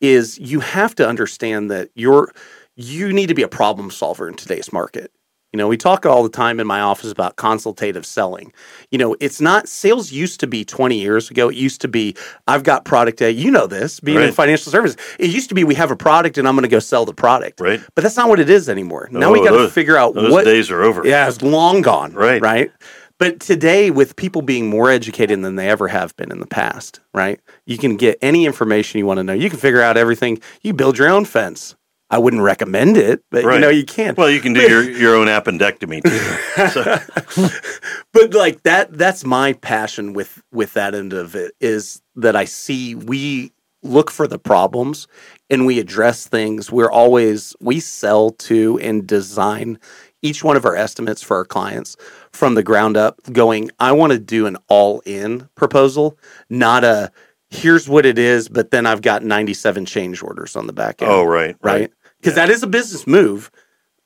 is 0.00 0.38
you 0.38 0.60
have 0.60 0.94
to 0.94 1.06
understand 1.06 1.70
that 1.70 1.90
you're 1.94 2.32
you 2.74 3.12
need 3.12 3.26
to 3.26 3.34
be 3.34 3.42
a 3.42 3.48
problem 3.48 3.90
solver 3.90 4.28
in 4.28 4.34
today's 4.34 4.72
market. 4.72 5.10
You 5.58 5.64
know, 5.64 5.68
we 5.68 5.76
talk 5.76 6.06
all 6.06 6.22
the 6.22 6.28
time 6.28 6.60
in 6.60 6.68
my 6.68 6.80
office 6.80 7.10
about 7.10 7.34
consultative 7.34 8.06
selling. 8.06 8.52
You 8.92 8.98
know, 8.98 9.16
it's 9.18 9.40
not 9.40 9.68
sales 9.68 10.12
used 10.12 10.38
to 10.38 10.46
be 10.46 10.64
20 10.64 10.96
years 10.96 11.32
ago. 11.32 11.48
It 11.48 11.56
used 11.56 11.80
to 11.80 11.88
be, 11.88 12.14
I've 12.46 12.62
got 12.62 12.84
product 12.84 13.20
A. 13.22 13.32
You 13.32 13.50
know 13.50 13.66
this, 13.66 13.98
being 13.98 14.20
in 14.22 14.30
financial 14.30 14.70
services. 14.70 14.96
It 15.18 15.30
used 15.30 15.48
to 15.48 15.56
be 15.56 15.64
we 15.64 15.74
have 15.74 15.90
a 15.90 15.96
product 15.96 16.38
and 16.38 16.46
I'm 16.46 16.54
going 16.54 16.62
to 16.62 16.68
go 16.68 16.78
sell 16.78 17.04
the 17.04 17.12
product. 17.12 17.58
Right. 17.58 17.80
But 17.96 18.02
that's 18.02 18.16
not 18.16 18.28
what 18.28 18.38
it 18.38 18.48
is 18.48 18.68
anymore. 18.68 19.08
Now 19.10 19.32
we 19.32 19.40
Oh, 19.40 19.44
got 19.46 19.56
to 19.60 19.68
figure 19.68 19.96
out 19.96 20.14
Those 20.14 20.30
what. 20.30 20.44
days 20.44 20.70
are 20.70 20.80
over. 20.84 21.04
Yeah, 21.04 21.26
it's 21.26 21.42
long 21.42 21.82
gone. 21.82 22.12
Right. 22.12 22.40
Right. 22.40 22.70
But 23.18 23.40
today, 23.40 23.90
with 23.90 24.14
people 24.14 24.42
being 24.42 24.70
more 24.70 24.92
educated 24.92 25.42
than 25.42 25.56
they 25.56 25.68
ever 25.68 25.88
have 25.88 26.14
been 26.16 26.30
in 26.30 26.38
the 26.38 26.46
past, 26.46 27.00
right? 27.12 27.40
You 27.66 27.78
can 27.78 27.96
get 27.96 28.16
any 28.22 28.46
information 28.46 29.00
you 29.00 29.06
want 29.06 29.18
to 29.18 29.24
know. 29.24 29.32
You 29.32 29.50
can 29.50 29.58
figure 29.58 29.82
out 29.82 29.96
everything. 29.96 30.40
You 30.62 30.72
build 30.72 30.98
your 30.98 31.08
own 31.08 31.24
fence. 31.24 31.74
I 32.10 32.18
wouldn't 32.18 32.42
recommend 32.42 32.96
it, 32.96 33.22
but 33.30 33.42
you 33.42 33.48
Right. 33.48 33.60
know 33.60 33.68
you 33.68 33.84
can. 33.84 34.14
Well, 34.16 34.30
you 34.30 34.40
can 34.40 34.54
do 34.54 34.62
your, 34.62 34.82
your 34.82 35.14
own 35.14 35.26
appendectomy 35.26 36.02
too. 36.02 37.50
But 38.12 38.34
like 38.34 38.62
that 38.62 38.96
that's 38.96 39.24
my 39.24 39.52
passion 39.52 40.12
with 40.12 40.42
with 40.50 40.72
that 40.74 40.94
end 40.94 41.12
of 41.12 41.34
it 41.36 41.52
is 41.60 42.02
that 42.16 42.34
i 42.34 42.44
see 42.44 42.94
we 42.94 43.52
look 43.82 44.10
for 44.10 44.26
the 44.26 44.38
problems 44.38 45.06
and 45.50 45.66
we 45.66 45.78
address 45.78 46.26
things 46.26 46.72
we're 46.72 46.90
always 46.90 47.54
we 47.60 47.78
sell 47.78 48.30
to 48.30 48.78
and 48.80 49.06
design 49.06 49.78
each 50.22 50.42
one 50.42 50.56
of 50.56 50.64
our 50.64 50.74
estimates 50.74 51.22
for 51.22 51.36
our 51.36 51.44
clients 51.44 51.96
from 52.32 52.54
the 52.54 52.62
ground 52.62 52.96
up 52.96 53.20
going 53.32 53.70
i 53.78 53.92
want 53.92 54.12
to 54.12 54.18
do 54.18 54.46
an 54.46 54.56
all 54.68 55.00
in 55.06 55.48
proposal 55.54 56.18
not 56.50 56.82
a 56.82 57.12
here's 57.50 57.88
what 57.88 58.04
it 58.04 58.18
is 58.18 58.48
but 58.48 58.72
then 58.72 58.84
i've 58.84 59.02
got 59.02 59.22
97 59.22 59.86
change 59.86 60.22
orders 60.22 60.56
on 60.56 60.66
the 60.66 60.72
back 60.72 61.00
end 61.02 61.10
oh, 61.10 61.22
right, 61.24 61.56
right? 61.62 61.92
Because 62.20 62.34
that 62.34 62.50
is 62.50 62.62
a 62.62 62.66
business 62.66 63.06
move. 63.06 63.50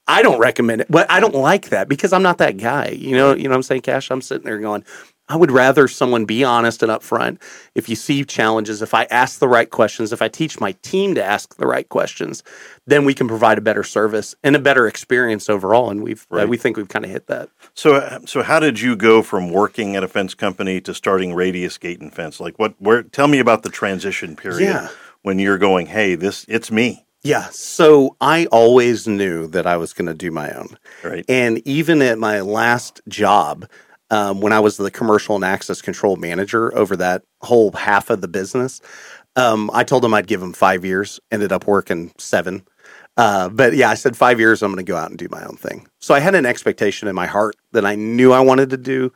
I 0.06 0.22
don't 0.22 0.40
recommend 0.40 0.80
it, 0.80 0.88
but 0.90 1.10
I 1.10 1.20
don't 1.20 1.34
like 1.34 1.68
that 1.68 1.88
because 1.88 2.12
I'm 2.12 2.22
not 2.24 2.38
that 2.38 2.56
guy. 2.56 2.88
You 2.88 3.16
know, 3.16 3.34
you 3.34 3.44
know 3.44 3.50
what 3.50 3.56
I'm 3.56 3.62
saying, 3.62 3.82
Cash? 3.82 4.10
I'm 4.10 4.20
sitting 4.20 4.44
there 4.44 4.58
going, 4.58 4.84
I 5.28 5.36
would 5.36 5.52
rather 5.52 5.86
someone 5.86 6.24
be 6.24 6.42
honest 6.42 6.82
and 6.82 6.90
upfront. 6.90 7.40
If 7.76 7.88
you 7.88 7.94
see 7.94 8.24
challenges, 8.24 8.82
if 8.82 8.94
I 8.94 9.04
ask 9.04 9.38
the 9.38 9.46
right 9.48 9.70
questions, 9.70 10.12
if 10.12 10.20
I 10.20 10.26
teach 10.26 10.60
my 10.60 10.72
team 10.82 11.14
to 11.14 11.24
ask 11.24 11.56
the 11.56 11.66
right 11.68 11.88
questions, 11.88 12.42
then 12.86 13.04
we 13.04 13.14
can 13.14 13.28
provide 13.28 13.58
a 13.58 13.60
better 13.62 13.84
service 13.84 14.34
and 14.42 14.56
a 14.56 14.58
better 14.58 14.88
experience 14.88 15.48
overall. 15.48 15.88
And 15.88 16.02
we've 16.02 16.26
uh, 16.32 16.46
we 16.48 16.56
think 16.56 16.76
we've 16.76 16.88
kind 16.88 17.04
of 17.04 17.10
hit 17.10 17.28
that. 17.28 17.48
So, 17.72 17.94
uh, 17.94 18.18
so 18.26 18.42
how 18.42 18.58
did 18.58 18.80
you 18.80 18.96
go 18.96 19.22
from 19.22 19.50
working 19.52 19.94
at 19.94 20.02
a 20.02 20.08
fence 20.08 20.34
company 20.34 20.80
to 20.82 20.92
starting 20.92 21.32
Radius 21.32 21.78
Gate 21.78 22.00
and 22.00 22.12
Fence? 22.12 22.40
Like, 22.40 22.58
what? 22.58 22.74
Where? 22.80 23.04
Tell 23.04 23.28
me 23.28 23.38
about 23.38 23.62
the 23.62 23.70
transition 23.70 24.34
period 24.34 24.68
Yeah. 24.68 24.88
when 25.22 25.38
you're 25.38 25.58
going, 25.58 25.86
"Hey, 25.86 26.16
this 26.16 26.44
it's 26.48 26.72
me." 26.72 27.06
Yeah. 27.22 27.48
So 27.50 28.16
I 28.20 28.46
always 28.46 29.06
knew 29.06 29.46
that 29.48 29.66
I 29.66 29.76
was 29.76 29.92
going 29.92 30.06
to 30.06 30.14
do 30.14 30.30
my 30.30 30.50
own. 30.52 30.76
Right. 31.04 31.24
And 31.28 31.66
even 31.66 32.02
at 32.02 32.18
my 32.18 32.40
last 32.40 33.00
job, 33.08 33.68
um, 34.10 34.40
when 34.40 34.52
I 34.52 34.60
was 34.60 34.76
the 34.76 34.90
commercial 34.90 35.36
and 35.36 35.44
access 35.44 35.80
control 35.80 36.16
manager 36.16 36.76
over 36.76 36.96
that 36.96 37.22
whole 37.40 37.70
half 37.72 38.10
of 38.10 38.20
the 38.20 38.28
business, 38.28 38.80
um, 39.36 39.70
I 39.72 39.84
told 39.84 40.04
him 40.04 40.12
I'd 40.12 40.26
give 40.26 40.42
him 40.42 40.52
five 40.52 40.84
years. 40.84 41.20
Ended 41.30 41.52
up 41.52 41.66
working 41.66 42.12
seven. 42.18 42.66
Uh, 43.16 43.48
but 43.48 43.74
yeah, 43.74 43.88
I 43.88 43.94
said 43.94 44.16
five 44.16 44.40
years. 44.40 44.62
I'm 44.62 44.72
going 44.72 44.84
to 44.84 44.90
go 44.90 44.96
out 44.96 45.10
and 45.10 45.18
do 45.18 45.28
my 45.30 45.44
own 45.44 45.56
thing. 45.56 45.86
So 46.00 46.14
I 46.14 46.20
had 46.20 46.34
an 46.34 46.44
expectation 46.46 47.08
in 47.08 47.14
my 47.14 47.26
heart 47.26 47.56
that 47.72 47.86
I 47.86 47.94
knew 47.94 48.32
I 48.32 48.40
wanted 48.40 48.70
to 48.70 48.76
do. 48.76 49.12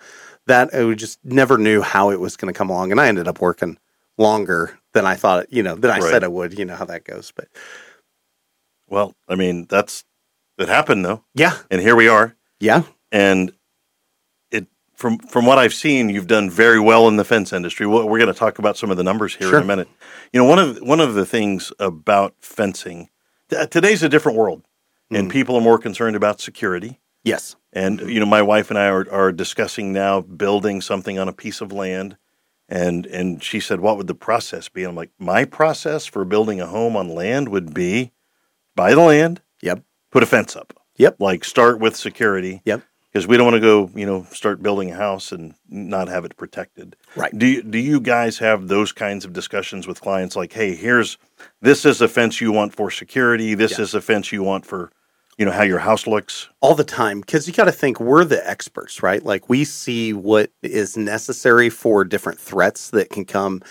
That 0.46 0.72
I 0.72 0.94
just 0.94 1.18
never 1.24 1.58
knew 1.58 1.82
how 1.82 2.10
it 2.10 2.20
was 2.20 2.36
going 2.36 2.52
to 2.52 2.56
come 2.56 2.70
along, 2.70 2.92
and 2.92 3.00
I 3.00 3.08
ended 3.08 3.26
up 3.26 3.40
working 3.40 3.78
longer 4.16 4.78
than 4.94 5.04
I 5.04 5.16
thought. 5.16 5.52
You 5.52 5.62
know, 5.62 5.74
than 5.74 5.90
I 5.90 5.98
Right. 5.98 6.10
said 6.10 6.22
I 6.22 6.28
would. 6.28 6.56
You 6.56 6.64
know 6.64 6.76
how 6.76 6.84
that 6.84 7.04
goes. 7.04 7.32
But 7.34 7.48
Well, 8.88 9.14
I 9.28 9.34
mean, 9.34 9.66
that's 9.68 10.04
it 10.58 10.68
happened 10.68 11.04
though, 11.04 11.24
yeah, 11.34 11.58
and 11.70 11.80
here 11.80 11.96
we 11.96 12.08
are. 12.08 12.34
yeah, 12.60 12.82
And 13.12 13.52
it 14.50 14.66
from 14.94 15.18
from 15.18 15.44
what 15.46 15.58
I've 15.58 15.74
seen, 15.74 16.08
you've 16.08 16.26
done 16.28 16.48
very 16.50 16.80
well 16.80 17.08
in 17.08 17.16
the 17.16 17.24
fence 17.24 17.52
industry. 17.52 17.86
Well, 17.86 18.08
We're 18.08 18.18
going 18.18 18.32
to 18.32 18.38
talk 18.38 18.58
about 18.58 18.76
some 18.76 18.90
of 18.90 18.96
the 18.96 19.04
numbers 19.04 19.34
here 19.34 19.48
in 19.56 19.62
a 19.62 19.66
minute. 19.66 19.88
You 20.32 20.40
know, 20.40 20.46
one 20.48 20.58
of 20.58 20.78
one 20.78 21.00
of 21.00 21.14
the 21.14 21.26
things 21.26 21.72
about 21.78 22.34
fencing 22.40 23.10
th- 23.50 23.68
today's 23.70 24.02
a 24.02 24.08
different 24.08 24.38
world, 24.38 24.62
Mm. 25.12 25.18
and 25.18 25.30
people 25.30 25.54
are 25.56 25.60
more 25.60 25.78
concerned 25.78 26.16
about 26.16 26.40
security. 26.40 26.98
yes, 27.22 27.54
And 27.72 28.00
you 28.00 28.18
know, 28.18 28.26
my 28.26 28.42
wife 28.42 28.70
and 28.70 28.78
I 28.78 28.86
are, 28.86 29.06
are 29.12 29.30
discussing 29.32 29.92
now 29.92 30.20
building 30.20 30.80
something 30.80 31.18
on 31.18 31.28
a 31.28 31.32
piece 31.32 31.60
of 31.60 31.70
land, 31.72 32.16
and 32.68 33.04
and 33.06 33.42
she 33.42 33.60
said, 33.60 33.80
"What 33.80 33.96
would 33.98 34.06
the 34.08 34.14
process 34.14 34.68
be?" 34.68 34.82
And 34.82 34.90
I'm 34.90 34.96
like, 34.96 35.10
"My 35.18 35.44
process 35.44 36.06
for 36.06 36.24
building 36.24 36.60
a 36.60 36.66
home 36.66 36.96
on 36.96 37.08
land 37.08 37.50
would 37.50 37.72
be 37.74 38.10
buy 38.76 38.94
the 38.94 39.00
land, 39.00 39.40
yep, 39.60 39.82
put 40.12 40.22
a 40.22 40.26
fence 40.26 40.54
up, 40.54 40.72
Yep. 40.96 41.16
like 41.18 41.44
start 41.44 41.80
with 41.80 41.96
security, 41.96 42.62
yep, 42.64 42.82
because 43.12 43.26
we 43.26 43.36
don't 43.36 43.46
want 43.46 43.54
to 43.56 43.60
go, 43.60 43.90
you 43.94 44.06
know, 44.06 44.24
start 44.30 44.62
building 44.62 44.90
a 44.92 44.94
house 44.94 45.32
and 45.32 45.54
not 45.68 46.08
have 46.08 46.24
it 46.24 46.36
protected. 46.36 46.94
Right. 47.16 47.36
Do 47.36 47.46
you, 47.46 47.62
do 47.62 47.78
you 47.78 47.98
guys 48.00 48.38
have 48.38 48.68
those 48.68 48.92
kinds 48.92 49.24
of 49.24 49.32
discussions 49.32 49.86
with 49.86 50.00
clients? 50.00 50.36
Like, 50.36 50.52
hey, 50.52 50.74
here's 50.74 51.16
this 51.60 51.84
is 51.84 52.00
a 52.00 52.08
fence 52.08 52.40
you 52.40 52.52
want 52.52 52.74
for 52.74 52.90
security. 52.90 53.54
This 53.54 53.78
is 53.78 53.94
a 53.94 54.00
fence 54.02 54.32
you 54.32 54.42
want 54.42 54.66
for, 54.66 54.90
you 55.38 55.44
know, 55.46 55.50
how 55.52 55.62
your 55.64 55.78
house 55.80 56.06
looks. 56.06 56.48
all 56.60 56.74
the 56.74 56.84
time 56.84 57.20
because 57.20 57.46
you 57.48 57.54
got 57.54 57.64
to 57.64 57.72
think 57.72 58.00
we're 58.00 58.24
the 58.24 58.46
experts, 58.48 59.02
right? 59.02 59.22
Like 59.22 59.48
we 59.48 59.64
see 59.64 60.12
what 60.12 60.50
is 60.62 60.96
necessary 60.96 61.70
for 61.70 62.04
different 62.04 62.38
threats 62.38 62.90
that 62.90 63.08
can 63.10 63.24
come 63.24 63.62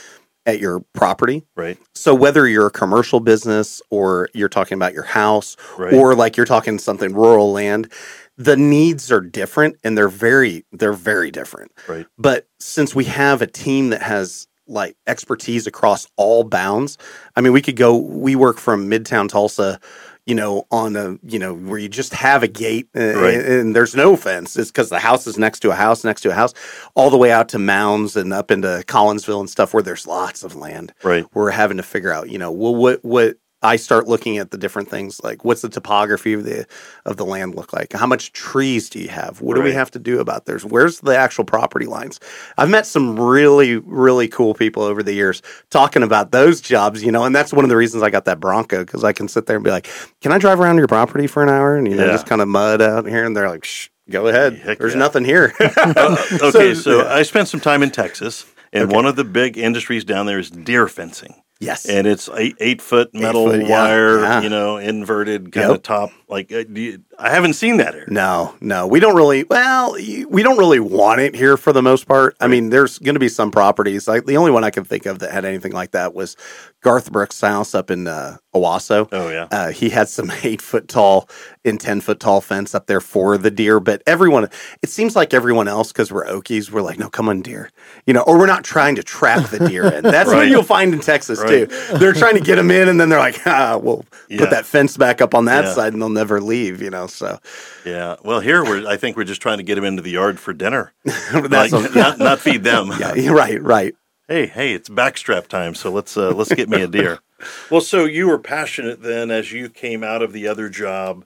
at 0.46 0.60
your 0.60 0.82
property. 0.94 1.44
Right. 1.56 1.78
So 1.94 2.14
whether 2.14 2.48
you're 2.48 2.68
a 2.68 2.72
commercial 2.72 3.20
business 3.20 3.82
or 3.90 4.30
you're 4.34 4.50
talking 4.50 4.76
about 4.76 4.94
your 4.94 5.04
house 5.04 5.58
Right. 5.78 5.94
or 5.94 6.16
like 6.16 6.38
you're 6.38 6.46
talking 6.46 6.78
something 6.80 7.14
rural 7.14 7.52
land, 7.52 7.92
the 8.38 8.56
needs 8.58 9.12
are 9.12 9.22
different 9.22 9.78
and 9.84 9.98
they're 9.98 10.10
very 10.10 10.66
they're 10.72 10.94
very 10.94 11.32
different. 11.32 11.72
Right. 11.88 12.06
But 12.18 12.48
since 12.60 12.94
we 12.94 13.06
have 13.06 13.42
a 13.42 13.48
team 13.48 13.90
that 13.90 14.02
has 14.02 14.48
like 14.68 14.98
expertise 15.08 15.68
across 15.68 16.08
all 16.18 16.44
bounds, 16.44 16.98
I 17.36 17.42
mean, 17.42 17.54
we 17.54 17.62
could 17.62 17.76
go. 17.76 17.96
We 17.98 18.36
work 18.36 18.58
from 18.58 18.90
Midtown 18.90 19.30
Tulsa, 19.30 19.80
you 20.26 20.36
know, 20.36 20.66
on 20.72 20.96
a 20.96 21.18
you 21.24 21.40
know 21.40 21.54
where 21.54 21.80
you 21.80 21.90
just 21.90 22.14
have 22.14 22.44
a 22.44 22.48
gate 22.48 22.90
uh, 22.96 23.16
Right. 23.16 23.36
and, 23.46 23.76
there's 23.76 23.96
no 23.96 24.16
fence. 24.16 24.58
It's 24.58 24.72
because 24.72 24.90
the 24.90 25.00
house 25.00 25.28
is 25.28 25.38
next 25.38 25.60
to 25.60 25.72
a 25.72 25.76
house 25.76 26.04
next 26.04 26.22
to 26.22 26.30
a 26.32 26.34
house, 26.34 26.54
all 26.96 27.10
the 27.10 27.18
way 27.18 27.32
out 27.32 27.50
to 27.50 27.60
Mounds 27.60 28.16
and 28.16 28.34
up 28.34 28.52
into 28.52 28.84
Collinsville 28.88 29.40
and 29.40 29.50
stuff 29.50 29.74
where 29.74 29.84
there's 29.84 30.08
lots 30.08 30.44
of 30.44 30.56
land. 30.56 30.94
Right. 31.04 31.26
We're 31.34 31.52
having 31.52 31.78
to 31.78 31.84
figure 31.84 32.12
out, 32.12 32.30
you 32.30 32.38
know, 32.38 32.52
well, 32.52 32.76
what 32.76 33.04
what 33.04 33.38
I 33.66 33.76
start 33.78 34.08
looking 34.08 34.38
at 34.38 34.52
the 34.52 34.58
different 34.58 34.90
things 34.90 35.22
like 35.24 35.44
what's 35.44 35.62
the 35.62 35.70
topography 35.70 36.34
of 36.34 36.44
the 36.46 36.66
of 37.06 37.18
the 37.18 37.26
land 37.26 37.56
look 37.56 37.74
like? 37.74 37.94
How 37.94 38.06
much 38.08 38.32
trees 38.32 38.90
do 38.90 39.00
you 39.00 39.10
have? 39.10 39.42
What 39.42 39.56
do 39.56 39.62
we 39.62 39.74
have 39.74 39.92
to 39.92 40.00
do 40.00 40.20
about 40.20 40.46
this? 40.46 40.64
Where's 40.64 41.02
the 41.02 41.18
actual 41.18 41.44
property 41.44 41.86
lines? 41.88 42.20
I've 42.58 42.70
met 42.70 42.86
some 42.86 43.20
really 43.20 43.78
really 43.78 44.28
cool 44.28 44.54
people 44.54 44.84
over 44.84 45.02
the 45.04 45.14
years 45.14 45.42
talking 45.72 46.04
about 46.04 46.32
those 46.32 46.62
jobs, 46.62 47.04
you 47.04 47.12
know, 47.12 47.24
and 47.26 47.36
that's 47.36 47.52
one 47.52 47.66
of 47.66 47.70
the 47.70 47.78
reasons 47.78 48.04
I 48.04 48.10
got 48.12 48.26
that 48.26 48.40
Bronco 48.40 48.86
because 48.86 49.04
I 49.04 49.14
can 49.14 49.28
sit 49.28 49.48
there 49.48 49.56
and 49.58 49.64
be 49.66 49.72
like, 49.72 49.88
"Can 50.22 50.32
I 50.32 50.38
drive 50.38 50.60
around 50.60 50.78
your 50.78 50.88
property 50.88 51.28
for 51.28 51.44
an 51.44 51.50
hour?" 51.50 51.76
and 51.76 51.88
you 51.88 51.96
know, 51.96 52.06
Yeah. 52.06 52.12
just 52.12 52.28
kind 52.28 52.42
of 52.42 52.48
mud 52.48 52.82
out 52.82 53.06
here, 53.08 53.26
and 53.26 53.36
they're 53.36 53.50
like, 53.50 53.66
Shh, 53.66 53.90
"Go 54.10 54.28
ahead, 54.28 54.56
Heck 54.58 54.78
there's 54.78 54.94
yeah. 54.94 55.00
nothing 55.00 55.26
here." 55.26 55.54
Uh, 55.78 56.16
okay, 56.44 56.74
so, 56.76 57.08
I 57.08 57.24
spent 57.24 57.48
some 57.48 57.60
time 57.60 57.82
in 57.84 57.90
Texas, 57.92 58.46
and 58.74 58.84
Okay. 58.86 58.96
one 58.96 59.06
of 59.06 59.16
the 59.16 59.24
big 59.24 59.58
industries 59.58 60.04
down 60.06 60.26
there 60.28 60.40
is 60.40 60.50
deer 60.52 60.88
fencing. 60.88 61.36
Yes, 61.60 61.88
and 61.88 62.08
it's 62.08 62.30
eight 62.36 62.56
eight 62.60 62.82
foot 62.82 63.14
metal 63.14 63.48
foot, 63.48 63.62
yeah, 63.62 63.70
wire, 63.70 64.20
yeah. 64.22 64.42
you 64.42 64.50
know, 64.50 64.78
inverted 64.78 65.52
kind 65.52 65.72
of 65.72 65.84
top. 65.84 66.12
Like, 66.28 66.52
uh, 66.52 66.64
do 66.64 66.82
you, 66.82 67.04
I 67.20 67.30
haven't 67.30 67.54
seen 67.54 67.78
that 67.78 67.94
here. 67.94 68.06
No, 68.10 68.56
no, 68.60 68.88
we 68.88 69.00
don't 69.00 69.16
really. 69.16 69.44
Well, 69.44 69.94
we 69.94 70.42
don't 70.44 70.58
really 70.58 70.80
want 70.80 71.22
it 71.22 71.36
here 71.36 71.56
for 71.56 71.72
the 71.72 71.82
most 71.84 72.08
part. 72.08 72.36
I 72.40 72.48
mean, 72.48 72.70
there's 72.72 72.98
going 73.00 73.14
to 73.16 73.20
be 73.20 73.30
some 73.30 73.52
properties. 73.52 74.08
Like 74.08 74.26
the 74.26 74.38
only 74.38 74.52
one 74.52 74.64
I 74.64 74.70
can 74.72 74.84
think 74.84 75.06
of 75.06 75.20
that 75.20 75.32
had 75.32 75.46
anything 75.46 75.72
like 75.72 75.92
that 75.92 76.14
was 76.16 76.36
Garth 76.82 77.12
Brooks' 77.12 77.40
house 77.42 77.76
up 77.76 77.92
in 77.92 78.08
uh, 78.08 78.38
Owasso. 78.56 79.08
Oh 79.12 79.30
yeah, 79.30 79.48
Uh, 79.52 79.70
he 79.72 79.90
had 79.90 80.10
some 80.10 80.32
eight 80.44 80.62
foot 80.62 80.88
tall 80.88 81.30
and 81.64 81.80
10 81.80 82.02
foot 82.02 82.20
tall 82.20 82.42
fence 82.42 82.76
up 82.76 82.86
there 82.88 83.02
for 83.02 83.38
the 83.38 83.50
deer. 83.52 83.80
But 83.80 84.04
everyone, 84.06 84.48
it 84.84 84.90
seems 84.90 85.16
like 85.16 85.34
everyone 85.34 85.68
else, 85.68 85.92
because 85.92 86.12
we're 86.12 86.26
Okies, 86.26 86.70
we're 86.72 86.82
like, 86.84 87.00
no, 87.00 87.10
come 87.10 87.28
on, 87.30 87.42
deer. 87.42 87.72
You 88.06 88.14
know, 88.14 88.22
or 88.22 88.38
we're 88.38 88.46
not 88.46 88.64
trying 88.64 88.96
to 88.96 89.04
trap 89.04 89.50
the 89.50 89.60
deer 89.68 89.86
in. 89.92 90.04
That's 90.04 90.30
what 90.30 90.48
you'll 90.48 90.62
find 90.64 90.94
in 90.94 91.00
Texas, 91.00 91.40
Right. 91.40 91.70
too. 91.70 91.98
They're 91.98 92.14
trying 92.14 92.36
to 92.36 92.42
get 92.42 92.56
them 92.58 92.70
in, 92.72 92.88
and 92.88 93.00
then 93.02 93.10
they're 93.10 93.20
like, 93.20 93.42
ah, 93.48 93.80
we'll 93.82 94.06
Yeah. 94.30 94.40
put 94.40 94.52
that 94.52 94.66
fence 94.68 94.96
back 94.96 95.22
up 95.22 95.34
on 95.34 95.46
that 95.46 95.66
Yeah. 95.66 95.74
side, 95.74 95.94
and 95.94 96.02
they'll 96.02 96.10
never 96.16 96.42
leave, 96.42 96.82
you 96.82 96.90
know. 96.90 97.06
So 97.06 97.40
yeah. 97.86 98.16
Well, 98.24 98.40
here 98.40 98.64
we're. 98.64 98.88
I 98.88 98.98
think 98.98 99.16
we're 99.16 99.24
just 99.24 99.42
trying 99.42 99.58
to 99.58 99.64
get 99.64 99.76
them 99.76 99.84
into 99.84 100.02
the 100.02 100.12
yard 100.12 100.40
for 100.40 100.54
dinner, 100.54 100.94
that's 101.04 101.72
like, 101.72 101.96
not, 101.96 102.18
not 102.18 102.40
feed 102.40 102.64
them. 102.64 102.92
yeah, 103.00 103.30
right, 103.30 103.62
right. 103.62 103.94
Hey, 104.28 104.48
hey, 104.48 104.74
it's 104.74 104.90
backstrap 104.90 105.48
time, 105.48 105.76
so 105.76 105.92
let's 105.92 106.18
uh, 106.18 106.32
let's 106.32 106.52
get 106.52 106.68
me 106.68 106.82
a 106.82 106.88
deer. 106.88 107.20
well, 107.70 107.82
so 107.82 108.06
you 108.06 108.28
were 108.28 108.40
passionate 108.40 109.04
then 109.04 109.30
as 109.30 109.52
you 109.52 109.70
came 109.70 110.04
out 110.04 110.24
of 110.24 110.34
the 110.34 110.48
other 110.48 110.68
job. 110.70 111.26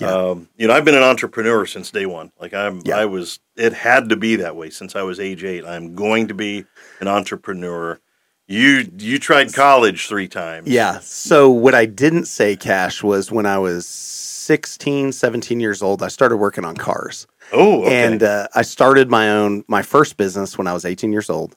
Yeah. 0.00 0.08
Um, 0.12 0.48
you 0.56 0.66
know, 0.66 0.74
I've 0.74 0.84
been 0.84 0.96
an 0.96 1.04
entrepreneur 1.04 1.64
since 1.66 1.92
day 1.92 2.06
one. 2.06 2.32
Like 2.40 2.52
I'm, 2.52 2.80
Yeah. 2.84 2.96
I 2.96 3.04
was. 3.04 3.38
It 3.56 3.72
had 3.72 4.08
to 4.08 4.16
be 4.16 4.34
that 4.36 4.56
way 4.56 4.70
since 4.70 4.96
I 4.96 5.02
was 5.02 5.20
age 5.20 5.44
eight. 5.44 5.64
I'm 5.64 5.94
going 5.94 6.26
to 6.28 6.34
be 6.34 6.64
an 7.00 7.06
entrepreneur. 7.06 8.00
You 8.46 8.86
you 8.98 9.18
tried 9.18 9.52
college 9.54 10.06
three 10.06 10.28
times. 10.28 10.68
Yeah. 10.68 10.98
So 11.00 11.48
what 11.50 11.74
I 11.74 11.86
didn't 11.86 12.26
say, 12.26 12.56
Cash, 12.56 13.02
was 13.02 13.32
when 13.32 13.46
I 13.46 13.58
was 13.58 13.86
16, 13.86 15.12
17 15.12 15.60
years 15.60 15.82
old, 15.82 16.02
I 16.02 16.08
started 16.08 16.36
working 16.36 16.64
on 16.64 16.76
cars. 16.76 17.26
Oh, 17.52 17.82
okay. 17.84 18.04
And 18.04 18.22
uh, 18.22 18.48
I 18.54 18.62
started 18.62 19.10
my 19.10 19.30
own, 19.30 19.64
my 19.68 19.80
first 19.82 20.16
business 20.18 20.58
when 20.58 20.66
I 20.66 20.74
was 20.74 20.84
18 20.84 21.12
years 21.12 21.30
old. 21.30 21.56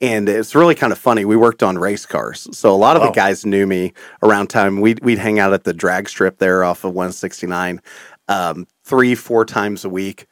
And 0.00 0.28
it's 0.28 0.54
really 0.54 0.74
kind 0.74 0.92
of 0.92 0.98
funny. 0.98 1.24
We 1.24 1.36
worked 1.36 1.62
on 1.62 1.76
race 1.78 2.06
cars. 2.06 2.46
So 2.56 2.72
a 2.72 2.76
lot 2.76 2.96
of 2.96 3.02
Wow. 3.02 3.08
the 3.08 3.14
guys 3.14 3.44
knew 3.46 3.66
me 3.66 3.94
around 4.22 4.48
time. 4.48 4.80
We'd, 4.80 5.02
we'd 5.02 5.18
hang 5.18 5.38
out 5.38 5.52
at 5.52 5.64
the 5.64 5.72
drag 5.72 6.08
strip 6.08 6.38
there 6.38 6.62
off 6.62 6.84
of 6.84 6.92
169 6.94 7.80
um, 8.28 8.66
three, 8.84 9.14
four 9.14 9.44
times 9.44 9.84
a 9.84 9.88
week. 9.88 10.26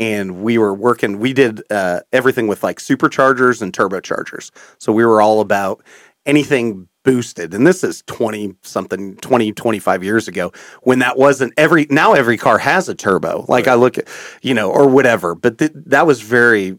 And 0.00 0.42
we 0.42 0.58
were 0.58 0.74
working, 0.74 1.20
we 1.20 1.32
did 1.32 1.62
uh, 1.70 2.00
everything 2.12 2.48
with 2.48 2.64
like 2.64 2.78
superchargers 2.78 3.62
and 3.62 3.72
turbochargers. 3.72 4.50
So 4.78 4.92
we 4.92 5.04
were 5.04 5.20
all 5.20 5.40
about 5.40 5.82
anything 6.26 6.88
boosted. 7.04 7.54
And 7.54 7.66
this 7.66 7.84
is 7.84 8.02
20 8.06 8.56
something, 8.62 9.16
20, 9.16 9.52
25 9.52 10.02
years 10.02 10.26
ago 10.26 10.52
when 10.82 11.00
that 11.00 11.18
wasn't 11.18 11.52
every, 11.56 11.86
now 11.90 12.14
every 12.14 12.38
car 12.38 12.58
has 12.58 12.88
a 12.88 12.94
turbo. 12.94 13.44
Like 13.46 13.68
I 13.68 13.74
look 13.74 13.98
at, 13.98 14.08
you 14.42 14.54
know, 14.54 14.70
or 14.70 14.88
whatever. 14.88 15.34
But 15.34 15.58
th- 15.58 15.72
that 15.74 16.06
was 16.06 16.22
very, 16.22 16.78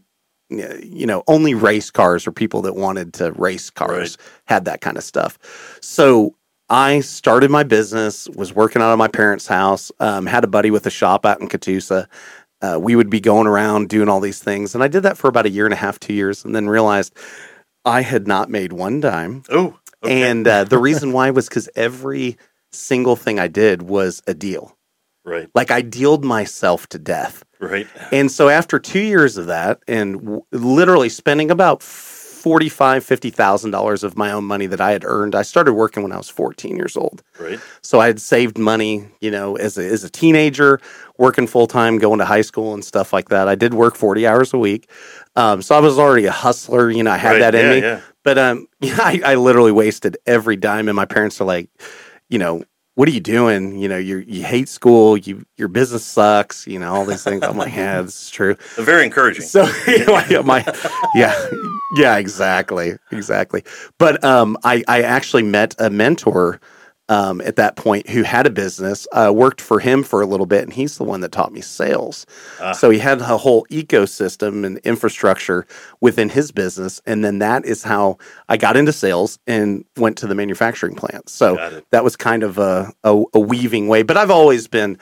you 0.50 1.06
know, 1.06 1.22
only 1.28 1.54
race 1.54 1.90
cars 1.90 2.26
or 2.26 2.32
people 2.32 2.62
that 2.62 2.74
wanted 2.74 3.14
to 3.14 3.32
race 3.32 3.70
cars 3.70 4.18
had 4.46 4.64
that 4.66 4.80
kind 4.80 4.96
of 4.96 5.04
stuff. 5.04 5.78
So 5.80 6.36
I 6.72 7.00
started 7.00 7.50
my 7.50 7.64
business, 7.64 8.28
was 8.30 8.54
working 8.54 8.80
out 8.80 8.92
of 8.92 8.98
my 8.98 9.08
parents' 9.08 9.46
house, 9.46 9.92
um, 10.00 10.24
had 10.24 10.42
a 10.42 10.46
buddy 10.46 10.70
with 10.70 10.86
a 10.86 10.90
shop 10.90 11.26
out 11.26 11.38
in 11.38 11.48
Catoosa. 11.48 12.06
Uh, 12.62 12.78
we 12.80 12.94
would 12.94 13.10
be 13.10 13.20
going 13.20 13.46
around 13.48 13.88
doing 13.88 14.08
all 14.08 14.20
these 14.20 14.38
things. 14.42 14.74
And 14.74 14.84
I 14.84 14.88
did 14.88 15.02
that 15.02 15.18
for 15.18 15.28
about 15.28 15.46
a 15.46 15.50
year 15.50 15.64
and 15.66 15.74
a 15.74 15.76
half, 15.76 15.98
two 15.98 16.14
years, 16.14 16.44
and 16.44 16.54
then 16.54 16.68
realized 16.68 17.12
I 17.84 18.02
had 18.02 18.26
not 18.28 18.48
made 18.48 18.72
one 18.72 19.00
dime. 19.00 19.42
oh, 19.50 19.76
okay. 20.04 20.30
And 20.30 20.46
uh, 20.46 20.62
the 20.64 20.78
reason 20.78 21.12
why 21.12 21.30
was 21.30 21.48
because 21.48 21.68
every 21.74 22.36
single 22.70 23.16
thing 23.16 23.40
I 23.40 23.48
did 23.48 23.82
was 23.82 24.22
a 24.28 24.34
deal. 24.34 24.76
right, 25.24 25.48
Like 25.54 25.70
I 25.72 25.82
dealed 25.82 26.24
myself 26.24 26.86
to 26.90 26.98
death. 26.98 27.42
right. 27.60 27.86
And 28.12 28.30
so 28.30 28.48
after 28.48 28.78
two 28.78 29.00
years 29.02 29.36
of 29.36 29.46
that, 29.46 29.80
and 29.88 30.20
w- 30.20 30.42
literally 30.52 31.08
spending 31.08 31.50
about 31.50 31.82
forty-five, 31.82 33.04
fifty 33.04 33.30
thousand 33.30 33.70
dollars 33.72 34.02
of 34.02 34.16
my 34.16 34.32
own 34.32 34.44
money 34.44 34.66
that 34.66 34.80
I 34.80 34.90
had 34.92 35.04
earned, 35.04 35.34
I 35.34 35.42
started 35.42 35.74
working 35.74 36.02
when 36.02 36.12
I 36.12 36.16
was 36.16 36.28
fourteen 36.28 36.76
years 36.76 36.96
old. 36.96 37.22
Right. 37.38 37.60
So 37.82 38.00
I 38.00 38.06
had 38.06 38.20
saved 38.20 38.58
money, 38.58 39.06
you 39.20 39.30
know, 39.30 39.56
as 39.56 39.78
a, 39.78 39.84
as 39.86 40.02
a 40.02 40.10
teenager, 40.10 40.80
working 41.22 41.46
full 41.46 41.68
time, 41.68 41.98
going 41.98 42.18
to 42.18 42.24
high 42.24 42.42
school 42.42 42.74
and 42.74 42.84
stuff 42.84 43.12
like 43.12 43.28
that. 43.28 43.46
I 43.48 43.54
did 43.54 43.72
work 43.74 43.94
forty 43.94 44.26
hours 44.26 44.52
a 44.52 44.58
week, 44.58 44.90
um, 45.36 45.62
so 45.62 45.76
I 45.76 45.80
was 45.80 45.96
already 45.98 46.26
a 46.26 46.32
hustler. 46.32 46.90
You 46.90 47.04
know, 47.04 47.12
I 47.12 47.16
had 47.16 47.30
Right, 47.32 47.38
that 47.38 47.54
in 47.54 47.66
yeah, 47.66 47.70
me. 47.70 47.80
yeah. 47.80 48.00
But 48.24 48.38
um, 48.38 48.66
yeah, 48.80 48.98
I, 49.00 49.20
I 49.24 49.34
literally 49.36 49.72
wasted 49.72 50.18
every 50.26 50.56
dime, 50.56 50.88
and 50.88 50.96
my 50.96 51.06
parents 51.06 51.40
are 51.40 51.44
like, 51.44 51.70
you 52.28 52.38
know, 52.40 52.64
what 52.96 53.08
are 53.08 53.12
you 53.12 53.20
doing? 53.20 53.78
You 53.78 53.88
know, 53.88 53.98
you 53.98 54.18
you 54.18 54.42
hate 54.42 54.68
school, 54.68 55.16
you 55.16 55.46
your 55.56 55.68
business 55.68 56.04
sucks, 56.04 56.66
you 56.66 56.78
know, 56.80 56.92
all 56.92 57.06
these 57.06 57.22
things. 57.24 57.42
I'm 57.42 57.56
like, 57.56 57.74
yeah, 57.74 58.02
this 58.02 58.24
is 58.24 58.30
true. 58.30 58.56
Very 58.76 59.04
encouraging. 59.04 59.44
So 59.44 59.62
my, 60.08 60.42
my 60.44 60.64
yeah, 61.14 61.34
yeah, 61.96 62.16
exactly, 62.16 62.96
exactly. 63.12 63.62
But 63.98 64.22
um, 64.24 64.58
I 64.64 64.82
I 64.88 65.02
actually 65.02 65.44
met 65.44 65.74
a 65.78 65.88
mentor 65.88 66.60
um, 67.08 67.40
at 67.42 67.56
that 67.56 67.76
point 67.76 68.08
who 68.08 68.22
had 68.22 68.46
a 68.46 68.50
business, 68.50 69.06
uh, 69.12 69.30
worked 69.34 69.60
for 69.60 69.80
him 69.80 70.02
for 70.02 70.22
a 70.22 70.26
little 70.26 70.46
bit, 70.46 70.62
and 70.62 70.72
he's 70.72 70.96
the 70.98 71.04
one 71.04 71.20
that 71.20 71.32
taught 71.32 71.52
me 71.52 71.60
sales. 71.60 72.24
Ah. 72.60 72.72
So 72.72 72.90
he 72.90 72.98
had 72.98 73.20
a 73.20 73.36
whole 73.36 73.66
ecosystem 73.70 74.64
and 74.64 74.78
infrastructure 74.78 75.66
within 76.00 76.28
his 76.30 76.52
business, 76.52 77.00
and 77.04 77.24
then 77.24 77.38
that 77.40 77.64
is 77.64 77.82
how 77.82 78.18
I 78.48 78.56
got 78.56 78.76
into 78.76 78.92
sales 78.92 79.38
and 79.46 79.84
went 79.96 80.16
to 80.18 80.26
the 80.26 80.34
manufacturing 80.34 80.94
plant. 80.94 81.28
So 81.28 81.56
that 81.90 82.04
was 82.04 82.16
kind 82.16 82.42
of 82.42 82.58
a, 82.58 82.92
a, 83.04 83.22
a 83.34 83.40
weaving 83.40 83.88
way. 83.88 84.02
But 84.02 84.16
I've 84.16 84.30
always 84.30 84.68
been 84.68 84.98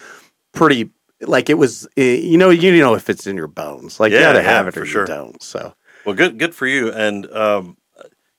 pretty 0.53 0.91
like 1.21 1.51
it 1.51 1.59
was. 1.59 1.87
eh, 1.97 2.15
You 2.17 2.39
know, 2.39 2.51
you 2.51 2.77
know 2.79 2.95
if 2.95 3.09
it's 3.11 3.27
in 3.27 3.37
your 3.37 3.47
bones, 3.47 4.01
like 4.01 4.11
you 4.11 4.19
Yeah, 4.19 4.25
got 4.25 4.33
to 4.33 4.43
yeah, 4.43 4.51
have 4.51 4.69
it 4.69 4.75
for 4.75 4.83
or 4.83 4.87
sure. 4.87 5.03
you 5.03 5.07
don't. 5.07 5.43
So 5.43 5.75
Well, 6.05 6.15
good, 6.15 6.39
good 6.39 6.55
for 6.55 6.67
you. 6.67 6.91
And 6.93 7.31
um, 7.33 7.77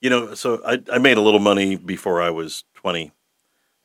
you 0.02 0.10
know, 0.10 0.34
so 0.34 0.62
I, 0.66 0.82
I 0.92 0.98
made 0.98 1.18
a 1.18 1.22
little 1.22 1.40
money 1.40 1.76
before 1.76 2.22
I 2.22 2.32
was 2.32 2.64
twenty. 2.74 3.12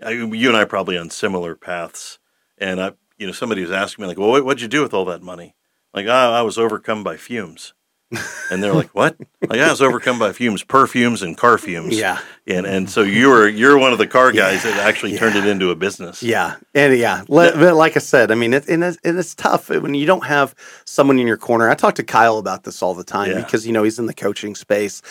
I, 0.05 0.11
you 0.11 0.49
and 0.49 0.57
I 0.57 0.63
are 0.63 0.67
probably 0.67 0.97
on 0.99 1.11
similar 1.11 1.55
paths. 1.55 2.19
And 2.59 2.81
I, 2.81 2.93
you 3.19 3.27
know, 3.27 3.33
somebody 3.33 3.63
was 3.63 3.71
asking 3.71 4.03
me 4.03 4.09
like, 4.09 4.19
"Well, 4.19 4.29
what, 4.31 4.45
what'd 4.45 4.61
you 4.63 4.69
do 4.69 4.83
with 4.83 4.95
all 4.95 5.05
that 5.07 5.23
money?" 5.23 5.55
Like, 5.95 6.07
oh, 6.07 6.11
I 6.13 6.43
was 6.43 6.59
overcome 6.59 7.03
by 7.05 7.17
fumes. 7.17 7.73
And 8.49 8.63
they're 8.63 8.73
like, 8.73 8.91
"What?" 8.95 9.17
Like, 9.43 9.59
I 9.59 9.69
was 9.69 9.83
overcome 9.83 10.21
by 10.21 10.33
fumes, 10.33 10.63
perfumes, 10.63 11.21
and 11.23 11.37
car 11.37 11.59
fumes. 11.59 11.99
Yeah. 11.99 12.21
and 12.47 12.65
and 12.65 12.89
so 12.89 13.03
you're 13.03 13.49
you're 13.49 13.77
one 13.77 13.93
of 13.93 13.99
the 13.99 14.07
car 14.07 14.31
guys 14.31 14.63
that 14.63 14.77
actually 14.79 15.19
turned 15.19 15.35
it 15.35 15.45
into 15.45 15.71
a 15.71 15.75
business. 15.75 16.23
Yeah, 16.23 16.55
and 16.73 16.97
yeah, 16.97 17.25
le- 17.29 17.51
but 17.57 17.75
like 17.75 17.97
I 17.97 17.99
said, 17.99 18.31
I 18.31 18.37
mean, 18.37 18.55
it, 18.55 18.69
and 18.69 18.85
it's, 18.85 18.99
and 19.03 19.19
it's 19.19 19.35
tough 19.35 19.69
when 19.69 19.95
you 19.95 20.07
don't 20.07 20.25
have 20.25 20.55
someone 20.85 21.19
in 21.19 21.27
your 21.27 21.37
corner. 21.37 21.69
I 21.69 21.75
talk 21.75 21.97
to 21.97 22.05
Kyle 22.05 22.39
about 22.39 22.63
this 22.63 22.83
all 22.83 22.95
the 22.95 23.03
time 23.03 23.33
Yeah. 23.33 23.41
because 23.41 23.67
you 23.67 23.73
know 23.73 23.83
he's 23.83 23.99
in 23.99 24.07
the 24.07 24.15
coaching 24.15 24.55
space, 24.55 25.03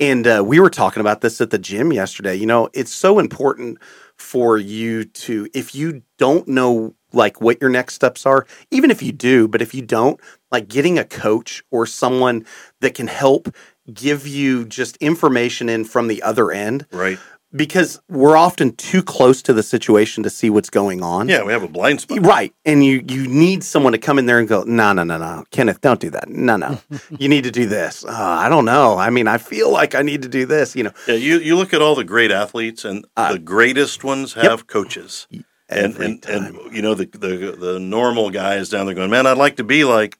and 0.00 0.26
uh, 0.26 0.42
we 0.42 0.58
were 0.60 0.70
talking 0.70 1.02
about 1.02 1.20
this 1.20 1.42
at 1.42 1.50
the 1.50 1.58
gym 1.58 1.92
yesterday. 1.92 2.34
You 2.36 2.46
know, 2.46 2.70
it's 2.72 2.92
so 2.92 3.18
important 3.18 3.76
for 4.18 4.58
you 4.58 5.04
to 5.04 5.48
if 5.54 5.74
you 5.74 6.02
don't 6.18 6.48
know 6.48 6.94
like 7.12 7.40
what 7.40 7.60
your 7.60 7.70
next 7.70 7.94
steps 7.94 8.26
are, 8.26 8.46
even 8.70 8.90
if 8.90 9.02
you 9.02 9.12
do, 9.12 9.48
but 9.48 9.62
if 9.62 9.74
you 9.74 9.80
don't, 9.80 10.20
like 10.52 10.68
getting 10.68 10.98
a 10.98 11.04
coach 11.04 11.62
or 11.70 11.86
someone 11.86 12.44
that 12.80 12.94
can 12.94 13.06
help 13.06 13.48
give 13.92 14.26
you 14.26 14.66
just 14.66 14.96
information 14.98 15.68
in 15.68 15.84
from 15.84 16.08
the 16.08 16.22
other 16.22 16.50
end 16.50 16.86
Right. 16.92 17.18
Because 17.54 18.00
we're 18.08 18.36
often 18.36 18.76
too 18.76 19.02
close 19.02 19.40
to 19.42 19.52
the 19.52 19.62
situation 19.62 20.22
to 20.22 20.30
see 20.30 20.50
what's 20.50 20.68
going 20.70 21.02
on. 21.02 21.28
Yeah, 21.28 21.44
we 21.44 21.52
have 21.52 21.62
a 21.62 21.68
blind 21.68 22.00
spot. 22.00 22.24
Right. 22.24 22.52
And 22.64 22.84
you 22.84 23.02
you 23.08 23.26
need 23.26 23.64
someone 23.64 23.92
to 23.92 23.98
come 23.98 24.18
in 24.18 24.26
there 24.26 24.38
and 24.38 24.46
go, 24.46 24.64
no, 24.64 24.92
no, 24.92 25.02
no, 25.04 25.16
no. 25.18 25.44
Kenneth, 25.50 25.80
don't 25.80 26.00
do 26.00 26.10
that. 26.10 26.28
No, 26.28 26.56
no. 26.56 26.78
you 27.18 27.28
need 27.28 27.44
to 27.44 27.50
do 27.50 27.66
this. 27.66 28.04
Uh, 28.04 28.10
I 28.12 28.48
don't 28.48 28.64
know. 28.64 28.98
I 28.98 29.10
mean, 29.10 29.28
I 29.28 29.38
feel 29.38 29.70
like 29.70 29.94
I 29.94 30.02
need 30.02 30.22
to 30.22 30.28
do 30.28 30.44
this, 30.46 30.76
you 30.76 30.84
know. 30.84 30.92
Yeah, 31.06 31.14
you 31.14 31.38
you 31.38 31.56
look 31.56 31.72
at 31.72 31.80
all 31.80 31.94
the 31.94 32.04
great 32.04 32.30
athletes, 32.30 32.84
and 32.84 33.06
Uh, 33.16 33.32
the 33.32 33.38
greatest 33.38 34.04
ones 34.04 34.34
have 34.34 34.66
coaches. 34.66 35.26
And 35.70 35.94
Every 35.94 36.06
and, 36.06 36.22
time. 36.22 36.56
and 36.56 36.76
you 36.76 36.82
know 36.82 36.94
the, 36.94 37.06
the 37.06 37.56
the 37.58 37.78
normal 37.78 38.30
guys 38.30 38.68
down 38.70 38.86
there 38.86 38.94
going, 38.94 39.10
man, 39.10 39.26
I'd 39.26 39.36
like 39.38 39.56
to 39.56 39.64
be 39.64 39.84
like 39.84 40.18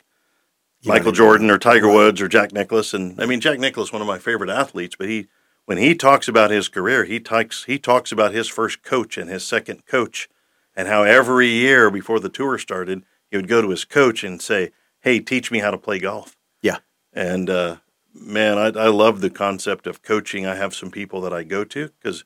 You 0.81 0.93
Michael 0.93 1.13
Jordan 1.13 1.51
or 1.51 1.59
Tiger 1.59 1.89
Woods 1.93 2.21
or 2.21 2.29
Jack 2.29 2.53
Nicklaus. 2.53 2.93
And 2.95 3.21
I 3.21 3.27
mean, 3.27 3.41
Jack 3.41 3.59
Nicklaus, 3.59 3.93
one 3.93 4.03
of 4.03 4.09
my 4.09 4.19
favorite 4.19 4.51
athletes, 4.51 4.95
but 4.99 5.09
he 5.09 5.27
when 5.69 5.77
he 5.77 5.95
talks 5.95 6.29
about 6.29 6.51
his 6.51 6.67
career, 6.67 7.05
he 7.05 7.21
talks 7.21 7.65
he 7.65 7.79
talks 7.79 8.11
about 8.11 8.33
his 8.33 8.49
first 8.49 8.83
coach 8.83 9.19
and 9.19 9.29
his 9.29 9.45
second 9.45 9.85
coach, 9.85 10.27
and 10.75 10.89
how 10.89 11.03
every 11.03 11.49
year 11.49 11.91
before 11.91 12.19
the 12.19 12.31
tour 12.31 12.57
started, 12.57 13.03
he 13.31 13.37
would 13.37 13.49
go 13.49 13.61
to 13.61 13.69
his 13.69 13.85
coach 13.85 14.25
and 14.25 14.41
say, 14.41 14.71
"Hey, 15.01 15.21
teach 15.21 15.51
me 15.51 15.59
how 15.59 15.71
to 15.71 15.77
play 15.77 15.99
golf." 15.99 16.39
Yeah. 16.63 16.79
And 17.13 17.51
uh, 17.51 17.77
man, 18.15 18.57
I, 18.57 18.69
I 18.69 18.89
love 18.89 19.21
the 19.21 19.29
concept 19.29 19.87
of 19.87 20.01
coaching. 20.01 20.47
I 20.47 20.55
have 20.55 20.75
some 20.75 20.91
people 20.91 21.21
that 21.21 21.35
I 21.35 21.43
go 21.43 21.65
to 21.65 21.89
because 22.01 22.25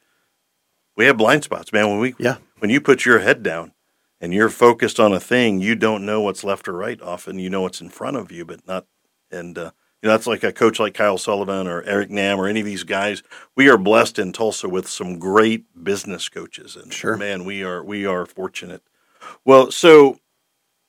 we 0.97 1.07
have 1.07 1.17
blind 1.17 1.43
spots, 1.43 1.73
man. 1.73 1.89
When 1.91 1.99
we 1.99 2.15
Yeah. 2.21 2.37
when 2.61 2.71
you 2.71 2.81
put 2.81 3.05
your 3.05 3.19
head 3.19 3.43
down 3.43 3.73
and 4.21 4.33
you're 4.33 4.51
focused 4.51 5.01
on 5.01 5.13
a 5.13 5.19
thing, 5.19 5.61
you 5.61 5.75
don't 5.75 6.07
know 6.07 6.21
what's 6.21 6.45
left 6.45 6.69
or 6.69 6.75
right. 6.75 7.03
Often 7.03 7.41
you 7.41 7.51
know 7.51 7.63
what's 7.63 7.81
in 7.81 7.89
front 7.89 8.17
of 8.17 8.31
you, 8.31 8.45
but 8.45 8.65
not. 8.69 8.87
And 9.33 9.59
uh, 9.59 9.73
you 10.03 10.09
know 10.09 10.13
that's 10.15 10.27
like 10.27 10.43
a 10.43 10.53
coach 10.53 10.81
like 10.81 10.95
Kyle 10.95 11.19
Sullivan 11.19 11.67
or 11.69 11.83
Eric 11.85 12.11
Nam 12.11 12.39
or 12.41 12.49
any 12.49 12.61
of 12.61 12.67
these 12.67 12.85
guys. 12.85 13.23
We 13.57 13.69
are 13.69 13.79
blessed 13.79 14.19
in 14.19 14.33
Tulsa 14.33 14.69
with 14.69 14.89
some 14.89 15.19
great 15.19 15.65
business 15.85 16.29
coaches, 16.29 16.77
and 16.77 16.93
Sure. 16.93 17.17
man, 17.17 17.45
we 17.45 17.63
are 17.63 17.83
we 17.85 18.05
are 18.07 18.27
fortunate. 18.27 18.83
Well, 19.45 19.71
so 19.71 20.19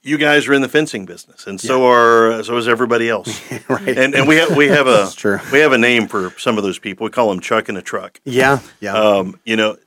you 0.05 0.17
guys 0.17 0.47
are 0.49 0.53
in 0.53 0.61
the 0.61 0.67
fencing 0.67 1.05
business, 1.05 1.47
and 1.47 1.61
so 1.61 1.85
are 1.87 2.43
so 2.43 2.57
is 2.57 2.67
everybody 2.67 3.07
else. 3.07 3.39
right. 3.69 3.97
and 3.97 4.15
and 4.15 4.27
we 4.27 4.35
have 4.37 4.55
we 4.57 4.67
have 4.67 4.87
a 4.87 5.09
we 5.51 5.59
have 5.59 5.71
a 5.73 5.77
name 5.77 6.07
for 6.07 6.31
some 6.37 6.57
of 6.57 6.63
those 6.63 6.79
people. 6.79 7.05
We 7.05 7.11
call 7.11 7.29
them 7.29 7.39
Chuck 7.39 7.69
in 7.69 7.77
a 7.77 7.81
truck. 7.81 8.19
yeah. 8.25 8.59
Yeah. 8.79 8.95
Um, 8.95 9.39
you 9.45 9.55
know, 9.55 9.77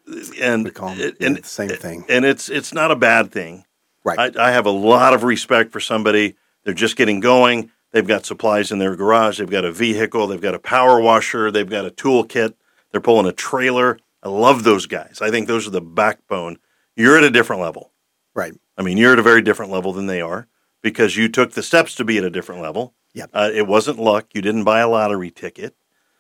and 0.41 0.65
we 0.65 0.71
call 0.71 0.91
'em, 0.91 1.01
it- 1.01 1.17
yeah, 1.21 1.27
and 1.27 1.37
the 1.37 1.43
same 1.43 1.69
thing. 1.71 2.05
and 2.09 2.25
it's 2.25 2.49
it's 2.49 2.73
not 2.73 2.91
a 2.93 2.97
bad 2.97 3.33
thing. 3.33 3.65
Right. 4.05 4.37
I, 4.37 4.49
I 4.49 4.53
have 4.53 4.67
a 4.67 4.71
lot 4.71 5.15
of 5.15 5.25
respect 5.25 5.73
for 5.73 5.81
somebody. 5.81 6.37
They're 6.65 6.75
just 6.75 6.97
getting 6.97 7.19
going. 7.21 7.73
They've 7.93 8.07
got 8.07 8.27
supplies 8.27 8.71
in 8.71 8.79
their 8.79 8.97
garage. 8.97 9.39
They've 9.39 9.49
got 9.51 9.65
a 9.65 9.73
vehicle. 9.73 10.27
They've 10.27 10.41
got 10.41 10.55
a 10.55 10.59
power 10.59 11.01
washer. 11.01 11.51
They've 11.51 11.69
got 11.69 11.87
a 11.87 11.91
toolkit. 11.91 12.55
They're 12.91 13.01
pulling 13.01 13.27
a 13.27 13.33
trailer. 13.33 13.99
I 14.23 14.29
love 14.29 14.65
those 14.65 14.87
guys. 14.87 15.21
I 15.23 15.31
think 15.31 15.47
those 15.47 15.67
are 15.67 15.71
the 15.71 15.81
backbone. 15.81 16.59
You're 16.97 17.17
at 17.17 17.25
a 17.25 17.31
different 17.31 17.63
level. 17.63 17.93
right. 18.35 18.55
I 18.79 18.83
mean, 18.83 18.99
you're 18.99 19.15
at 19.15 19.19
a 19.19 19.23
very 19.23 19.41
different 19.41 19.73
level 19.73 19.95
than 19.95 20.07
they 20.07 20.21
are 20.21 20.49
because 20.83 21.17
you 21.17 21.29
took 21.31 21.53
the 21.53 21.63
steps 21.63 21.95
to 21.95 22.05
be 22.05 22.19
at 22.19 22.25
a 22.25 22.31
different 22.31 22.61
level. 22.61 22.95
Yep. 23.15 23.31
Uh, 23.33 23.51
it 23.55 23.67
wasn't 23.67 23.99
luck. 23.99 24.27
You 24.35 24.43
didn't 24.43 24.65
buy 24.65 24.81
a 24.81 24.89
lottery 24.89 25.31
ticket. 25.31 25.75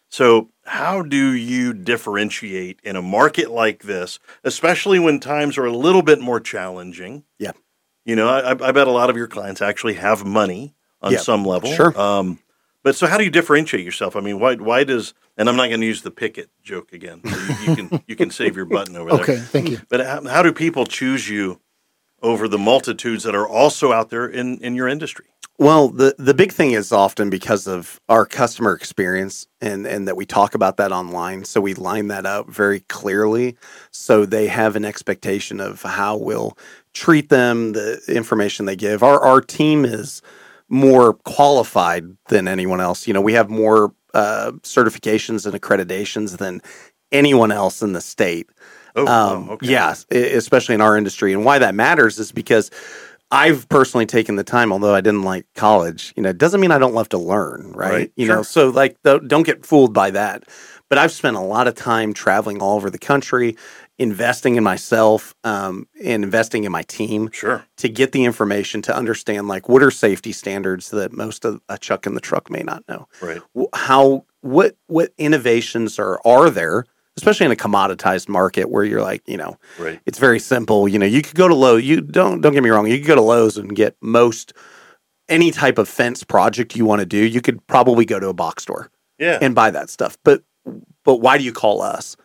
So, 0.08 0.50
how 0.64 1.02
do 1.02 1.32
you 1.32 1.74
differentiate 1.74 2.80
in 2.82 2.96
a 2.96 3.02
market 3.02 3.50
like 3.50 3.82
this, 3.82 4.18
especially 4.44 4.98
when 4.98 5.20
times 5.20 5.58
are 5.58 5.66
a 5.66 5.76
little 5.76 6.02
bit 6.02 6.20
more 6.20 6.40
challenging? 6.40 7.24
Yeah. 7.38 7.52
You 8.04 8.16
know, 8.16 8.28
I, 8.28 8.52
I 8.52 8.72
bet 8.72 8.86
a 8.86 8.92
lot 8.92 9.10
of 9.10 9.16
your 9.16 9.26
clients 9.26 9.60
actually 9.60 9.94
have 9.94 10.24
money 10.24 10.74
on 11.06 11.12
Yeah, 11.12 11.18
some 11.18 11.44
level. 11.44 11.72
sure. 11.72 11.98
Um, 11.98 12.38
but 12.82 12.94
so, 12.94 13.06
how 13.06 13.18
do 13.18 13.24
you 13.24 13.30
differentiate 13.30 13.84
yourself? 13.84 14.14
I 14.16 14.20
mean, 14.20 14.38
why 14.38 14.54
why 14.56 14.84
does 14.84 15.14
and 15.36 15.48
I'm 15.48 15.56
not 15.56 15.68
going 15.68 15.80
to 15.80 15.86
use 15.86 16.02
the 16.02 16.10
picket 16.10 16.50
joke 16.62 16.92
again. 16.92 17.20
So 17.24 17.36
you, 17.36 17.70
you 17.70 17.76
can 17.76 18.02
you 18.06 18.16
can 18.16 18.30
save 18.30 18.56
your 18.56 18.64
button 18.64 18.96
over 18.96 19.10
there. 19.10 19.20
Okay, 19.22 19.36
thank 19.36 19.70
you. 19.70 19.80
But 19.88 20.04
how, 20.06 20.24
how 20.26 20.42
do 20.42 20.52
people 20.52 20.86
choose 20.86 21.28
you 21.28 21.60
over 22.22 22.48
the 22.48 22.58
multitudes 22.58 23.24
that 23.24 23.34
are 23.34 23.46
also 23.46 23.92
out 23.92 24.10
there 24.10 24.26
in, 24.26 24.58
in 24.58 24.74
your 24.74 24.88
industry? 24.88 25.26
Well, 25.58 25.88
the 25.88 26.14
the 26.18 26.34
big 26.34 26.52
thing 26.52 26.72
is 26.72 26.92
often 26.92 27.30
because 27.30 27.66
of 27.66 27.98
our 28.08 28.26
customer 28.26 28.72
experience 28.74 29.46
and 29.60 29.86
and 29.86 30.06
that 30.06 30.16
we 30.16 30.26
talk 30.26 30.54
about 30.54 30.76
that 30.76 30.92
online, 30.92 31.44
so 31.44 31.60
we 31.60 31.74
line 31.74 32.08
that 32.08 32.26
up 32.26 32.48
very 32.48 32.80
clearly, 32.80 33.56
so 33.90 34.26
they 34.26 34.48
have 34.48 34.76
an 34.76 34.84
expectation 34.84 35.60
of 35.60 35.82
how 35.82 36.16
we'll 36.16 36.56
treat 36.92 37.30
them, 37.30 37.72
the 37.72 38.02
information 38.08 38.66
they 38.66 38.76
give. 38.76 39.02
Our 39.02 39.18
our 39.20 39.40
team 39.40 39.84
is 39.86 40.20
more 40.68 41.14
qualified 41.14 42.04
than 42.28 42.48
anyone 42.48 42.80
else. 42.80 43.06
You 43.06 43.14
know, 43.14 43.20
we 43.20 43.34
have 43.34 43.48
more 43.50 43.94
uh, 44.14 44.52
certifications 44.62 45.46
and 45.46 45.60
accreditations 45.60 46.38
than 46.38 46.60
anyone 47.12 47.52
else 47.52 47.82
in 47.82 47.92
the 47.92 48.00
state. 48.00 48.48
Oh, 48.96 49.04
Um, 49.04 49.46
wow, 49.46 49.52
okay. 49.54 49.68
Yeah, 49.68 49.94
especially 50.10 50.74
in 50.74 50.80
our 50.80 50.96
industry. 50.96 51.32
And 51.32 51.44
why 51.44 51.58
that 51.58 51.74
matters 51.74 52.18
is 52.18 52.32
because 52.32 52.70
I've 53.30 53.68
personally 53.68 54.06
taken 54.06 54.36
the 54.36 54.44
time, 54.44 54.72
although 54.72 54.94
I 54.94 55.00
didn't 55.00 55.22
like 55.22 55.46
college, 55.54 56.12
you 56.16 56.22
know, 56.22 56.30
it 56.30 56.38
doesn't 56.38 56.60
mean 56.60 56.70
I 56.70 56.78
don't 56.78 56.94
love 56.94 57.08
to 57.10 57.18
learn, 57.18 57.72
right? 57.72 57.90
Right, 57.90 58.12
You 58.16 58.26
sure. 58.26 58.36
know, 58.36 58.42
so 58.42 58.70
like, 58.70 58.96
don't 59.02 59.42
get 59.44 59.66
fooled 59.66 59.92
by 59.92 60.10
that. 60.12 60.44
But 60.88 60.98
I've 60.98 61.10
spent 61.12 61.36
a 61.36 61.40
lot 61.40 61.66
of 61.66 61.74
time 61.74 62.12
traveling 62.12 62.62
all 62.62 62.76
over 62.76 62.90
the 62.90 62.98
country, 62.98 63.56
investing 63.98 64.56
in 64.56 64.64
myself 64.64 65.34
um, 65.44 65.86
and 66.04 66.22
investing 66.22 66.64
in 66.64 66.72
my 66.72 66.82
team 66.82 67.30
Sure. 67.32 67.64
to 67.78 67.88
get 67.88 68.12
the 68.12 68.24
information 68.24 68.82
to 68.82 68.94
understand 68.96 69.48
like 69.48 69.68
what 69.68 69.82
are 69.82 69.90
safety 69.90 70.32
standards 70.32 70.90
that 70.90 71.12
most 71.12 71.44
of 71.44 71.60
a 71.68 71.78
chuck 71.78 72.06
in 72.06 72.14
the 72.14 72.20
truck 72.20 72.50
may 72.50 72.62
not 72.62 72.84
know 72.88 73.08
Right. 73.22 73.40
how 73.74 74.24
what 74.42 74.76
what 74.86 75.12
innovations 75.18 75.98
are 75.98 76.20
are 76.26 76.50
there 76.50 76.84
especially 77.16 77.46
in 77.46 77.52
a 77.52 77.56
commoditized 77.56 78.28
market 78.28 78.68
where 78.68 78.84
you're 78.84 79.00
like 79.02 79.22
you 79.26 79.38
know 79.38 79.56
Right. 79.78 79.98
it's 80.04 80.18
very 80.18 80.38
simple 80.40 80.86
you 80.86 80.98
know 80.98 81.06
you 81.06 81.22
could 81.22 81.34
go 81.36 81.48
to 81.48 81.54
Lowe's 81.54 81.82
you 81.84 82.02
don't 82.02 82.42
don't 82.42 82.52
get 82.52 82.62
me 82.62 82.68
wrong 82.70 82.86
you 82.86 82.98
could 82.98 83.06
go 83.06 83.14
to 83.14 83.22
Lowe's 83.22 83.56
and 83.56 83.74
get 83.74 83.96
most 84.02 84.52
any 85.28 85.50
type 85.50 85.78
of 85.78 85.88
fence 85.88 86.22
project 86.22 86.76
you 86.76 86.84
want 86.84 87.00
to 87.00 87.06
do 87.06 87.16
you 87.18 87.40
could 87.40 87.66
probably 87.66 88.04
go 88.04 88.20
to 88.20 88.28
a 88.28 88.34
box 88.34 88.62
store 88.64 88.90
Yeah. 89.18 89.38
and 89.40 89.54
buy 89.54 89.70
that 89.70 89.88
stuff 89.88 90.18
but 90.22 90.42
but 91.04 91.16
why 91.16 91.38
do 91.38 91.44
you 91.44 91.52
call 91.52 91.80
us 91.80 92.16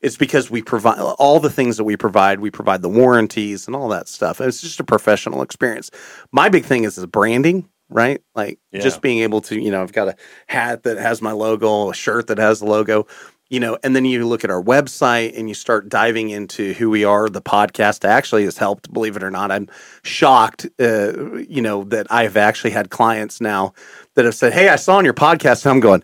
it's 0.00 0.16
because 0.16 0.50
we 0.50 0.62
provide 0.62 0.98
all 0.98 1.40
the 1.40 1.50
things 1.50 1.76
that 1.76 1.84
we 1.84 1.96
provide 1.96 2.40
we 2.40 2.50
provide 2.50 2.82
the 2.82 2.88
warranties 2.88 3.66
and 3.66 3.74
all 3.74 3.88
that 3.88 4.08
stuff. 4.08 4.40
And 4.40 4.48
it's 4.48 4.60
just 4.60 4.80
a 4.80 4.84
professional 4.84 5.42
experience. 5.42 5.90
My 6.32 6.48
big 6.48 6.64
thing 6.64 6.84
is 6.84 6.96
the 6.96 7.06
branding 7.06 7.68
right? 7.90 8.20
Like 8.34 8.58
Yeah. 8.70 8.80
just 8.80 9.00
being 9.00 9.20
able 9.20 9.40
to 9.42 9.58
you 9.58 9.70
know 9.70 9.82
i've 9.82 9.94
got 9.94 10.08
a 10.08 10.16
hat 10.46 10.82
that 10.82 10.98
has 10.98 11.22
my 11.22 11.32
logo 11.32 11.90
a 11.90 11.94
shirt 11.94 12.26
that 12.26 12.36
has 12.36 12.60
the 12.60 12.66
logo 12.66 13.06
you 13.48 13.58
know 13.60 13.78
and 13.82 13.96
then 13.96 14.04
you 14.04 14.26
look 14.26 14.44
at 14.44 14.50
our 14.50 14.62
website 14.62 15.32
and 15.38 15.48
you 15.48 15.54
start 15.54 15.88
diving 15.88 16.28
into 16.28 16.74
who 16.74 16.90
we 16.90 17.04
are. 17.04 17.30
The 17.30 17.40
podcast 17.40 18.04
actually 18.06 18.44
has 18.44 18.58
helped 18.58 18.92
believe 18.92 19.16
it 19.16 19.22
or 19.22 19.30
not. 19.30 19.50
I'm 19.50 19.68
shocked 20.02 20.66
uh, 20.78 21.36
you 21.36 21.62
know 21.62 21.84
that 21.84 22.06
i've 22.12 22.36
actually 22.36 22.72
had 22.72 22.90
clients 22.90 23.40
now 23.40 23.72
that 24.16 24.26
have 24.26 24.34
said 24.34 24.52
hey 24.52 24.68
i 24.68 24.76
saw 24.76 24.96
on 24.98 25.04
your 25.06 25.14
podcast 25.14 25.64
and 25.64 25.72
i'm 25.72 25.80
going 25.80 26.02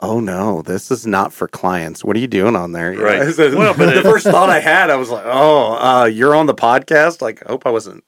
oh 0.00 0.20
no, 0.20 0.62
this 0.62 0.90
is 0.90 1.06
not 1.06 1.32
for 1.32 1.48
clients. 1.48 2.04
What 2.04 2.16
are 2.16 2.20
you 2.20 2.26
doing 2.28 2.56
on 2.56 2.72
there? 2.72 2.92
You 2.92 3.02
Right. 3.04 3.18
know, 3.38 3.56
Well, 3.56 3.74
but 3.76 3.94
the 4.00 4.02
first 4.02 4.26
thought 4.26 4.50
I 4.50 4.60
had, 4.60 4.90
I 4.90 4.96
was 4.96 5.10
like, 5.10 5.24
oh, 5.26 5.72
uh, 5.74 6.04
you're 6.04 6.34
on 6.34 6.46
the 6.46 6.54
podcast. 6.54 7.20
Like, 7.20 7.42
I 7.46 7.50
hope 7.50 7.66
I 7.66 7.70
wasn't 7.70 8.04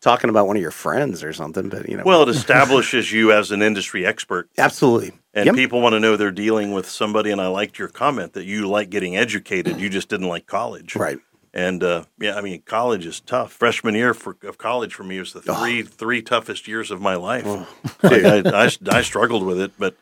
talking 0.00 0.30
about 0.30 0.46
one 0.48 0.56
of 0.56 0.62
your 0.62 0.70
friends 0.72 1.22
or 1.22 1.32
something. 1.32 1.68
But 1.68 1.88
you 1.88 1.96
know, 1.96 2.04
well, 2.04 2.22
it 2.22 2.28
establishes 2.36 3.12
you 3.12 3.32
as 3.32 3.50
an 3.50 3.62
industry 3.62 4.04
expert, 4.06 4.48
absolutely. 4.58 5.12
and 5.34 5.46
Yep. 5.46 5.54
people 5.54 5.80
want 5.80 5.94
to 5.94 6.00
know 6.00 6.16
they're 6.16 6.30
dealing 6.30 6.72
with 6.72 6.88
somebody. 6.88 7.30
And 7.30 7.40
I 7.40 7.48
liked 7.48 7.78
your 7.78 7.88
comment 7.88 8.32
that 8.34 8.44
you 8.44 8.68
like 8.68 8.90
getting 8.90 9.16
educated. 9.16 9.80
You 9.80 9.88
just 9.88 10.08
didn't 10.08 10.28
like 10.28 10.46
college, 10.46 10.96
Right. 10.96 11.18
And 11.54 11.84
uh, 11.84 12.04
yeah, 12.18 12.36
I 12.36 12.40
mean, 12.40 12.62
college 12.62 13.04
is 13.04 13.20
tough. 13.20 13.52
Freshman 13.52 13.94
year 13.94 14.14
for, 14.14 14.38
of 14.44 14.56
college 14.56 14.94
for 14.94 15.04
me 15.04 15.18
was 15.18 15.34
the 15.34 15.42
three 15.42 15.82
three 15.82 16.22
toughest 16.22 16.66
years 16.66 16.90
of 16.90 17.02
my 17.02 17.14
life. 17.14 17.44
Like, 18.02 18.24
I, 18.24 18.64
I, 18.64 18.70
I 18.90 19.02
struggled 19.02 19.44
with 19.44 19.60
it, 19.60 19.72
but 19.78 19.94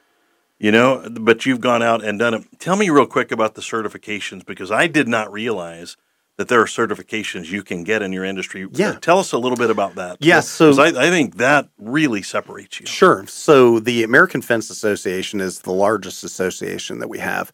you 0.61 0.70
know, 0.70 1.09
but 1.11 1.46
you've 1.46 1.61
gone 1.61 1.83
out 1.83 2.05
and 2.05 2.18
done 2.18 2.35
it. 2.35 2.44
Tell 2.61 2.77
me 2.77 2.90
real 2.90 3.07
quick 3.07 3.33
about 3.33 3.55
the 3.55 3.62
certifications 3.62 4.44
because 4.44 4.70
I 4.70 4.87
did 4.87 5.09
not 5.09 5.33
realize 5.33 5.96
that 6.37 6.49
there 6.49 6.61
are 6.61 6.66
certifications 6.66 7.51
you 7.51 7.62
can 7.62 7.83
get 7.85 8.01
in 8.03 8.12
your 8.12 8.25
industry. 8.25 8.66
Yeah. 8.73 8.92
Tell 9.01 9.18
us 9.18 9.33
a 9.33 9.38
little 9.38 9.57
bit 9.59 9.70
about 9.70 9.96
that. 9.96 10.18
Yeah, 10.20 10.40
so- 10.40 10.81
I, 10.81 10.88
I 10.88 11.11
think 11.11 11.37
that 11.38 11.68
really 11.79 12.23
separates 12.23 12.79
you. 12.81 12.87
Sure. 12.87 13.27
So 13.27 13.79
the 13.81 14.03
American 14.05 14.40
Fence 14.42 14.70
Association 14.70 15.40
is 15.40 15.61
the 15.61 15.73
largest 15.73 16.23
association 16.25 16.99
that 17.01 17.09
we 17.09 17.18
have, 17.18 17.53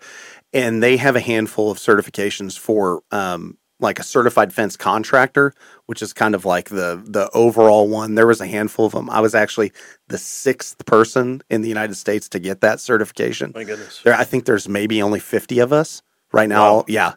and 0.52 0.82
they 0.82 0.96
have 0.98 1.16
a 1.16 1.20
handful 1.20 1.70
of 1.70 1.78
certifications 1.78 2.58
for 2.58 3.02
um, 3.10 3.56
like 3.78 3.98
a 3.98 4.02
certified 4.02 4.52
fence 4.52 4.76
contractor, 4.76 5.52
which 5.86 6.00
is 6.02 6.12
kind 6.12 6.34
of 6.34 6.44
like 6.44 6.68
the 6.70 7.02
the 7.04 7.30
overall 7.34 7.88
one. 7.88 8.14
There 8.14 8.26
was 8.26 8.40
a 8.40 8.46
handful 8.46 8.86
of 8.86 8.92
them. 8.92 9.10
I 9.10 9.20
was 9.20 9.34
actually 9.34 9.72
the 10.08 10.18
sixth 10.18 10.84
person 10.86 11.42
in 11.50 11.62
the 11.62 11.68
United 11.68 11.94
States 11.94 12.28
to 12.30 12.38
get 12.38 12.60
that 12.62 12.80
certification. 12.80 13.52
My 13.54 13.64
goodness. 13.64 14.00
There, 14.02 14.14
I 14.14 14.24
think 14.24 14.44
there's 14.44 14.68
maybe 14.68 15.02
only 15.02 15.20
fifty 15.20 15.58
of 15.58 15.72
us 15.72 16.02
right 16.32 16.48
now. 16.48 16.76
Wow. 16.76 16.84
Yeah. 16.88 17.14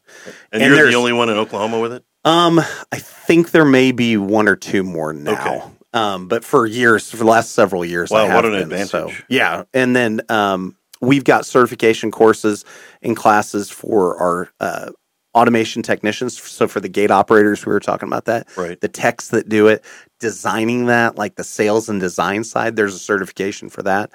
And, 0.51 0.63
and 0.63 0.75
you're 0.75 0.89
the 0.89 0.97
only 0.97 1.13
one 1.13 1.29
in 1.29 1.37
Oklahoma 1.37 1.79
with 1.79 1.93
it? 1.93 2.03
Um, 2.25 2.59
I 2.59 2.97
think 2.97 3.51
there 3.51 3.65
may 3.65 3.91
be 3.91 4.17
one 4.17 4.47
or 4.47 4.55
two 4.55 4.83
more 4.83 5.13
now. 5.13 5.33
Okay. 5.33 5.61
Um, 5.93 6.27
but 6.27 6.43
for 6.43 6.67
years, 6.67 7.09
for 7.09 7.17
the 7.17 7.25
last 7.25 7.53
several 7.53 7.83
years, 7.83 8.11
Wow, 8.11 8.19
I 8.19 8.25
have 8.27 8.35
what 8.35 8.45
an 8.45 8.51
been, 8.51 8.61
advantage. 8.63 8.89
So, 8.89 9.11
yeah, 9.27 9.63
and 9.73 9.95
then 9.95 10.21
um, 10.29 10.75
we've 11.01 11.23
got 11.23 11.47
certification 11.47 12.11
courses 12.11 12.63
and 13.01 13.15
classes 13.15 13.71
for 13.71 14.15
our 14.17 14.51
uh, 14.59 14.91
automation 15.35 15.83
technicians. 15.83 16.41
So 16.41 16.67
for 16.67 16.79
the 16.79 16.89
gate 16.89 17.11
operators, 17.11 17.65
we 17.65 17.71
were 17.71 17.79
talking 17.79 18.07
about 18.07 18.25
that. 18.25 18.47
Right. 18.57 18.79
The 18.79 18.87
techs 18.87 19.29
that 19.29 19.49
do 19.49 19.67
it, 19.67 19.83
designing 20.19 20.87
that, 20.87 21.15
like 21.17 21.35
the 21.35 21.43
sales 21.43 21.89
and 21.89 21.99
design 21.99 22.43
side, 22.43 22.75
there's 22.75 22.95
a 22.95 22.99
certification 22.99 23.69
for 23.69 23.83
that. 23.83 24.11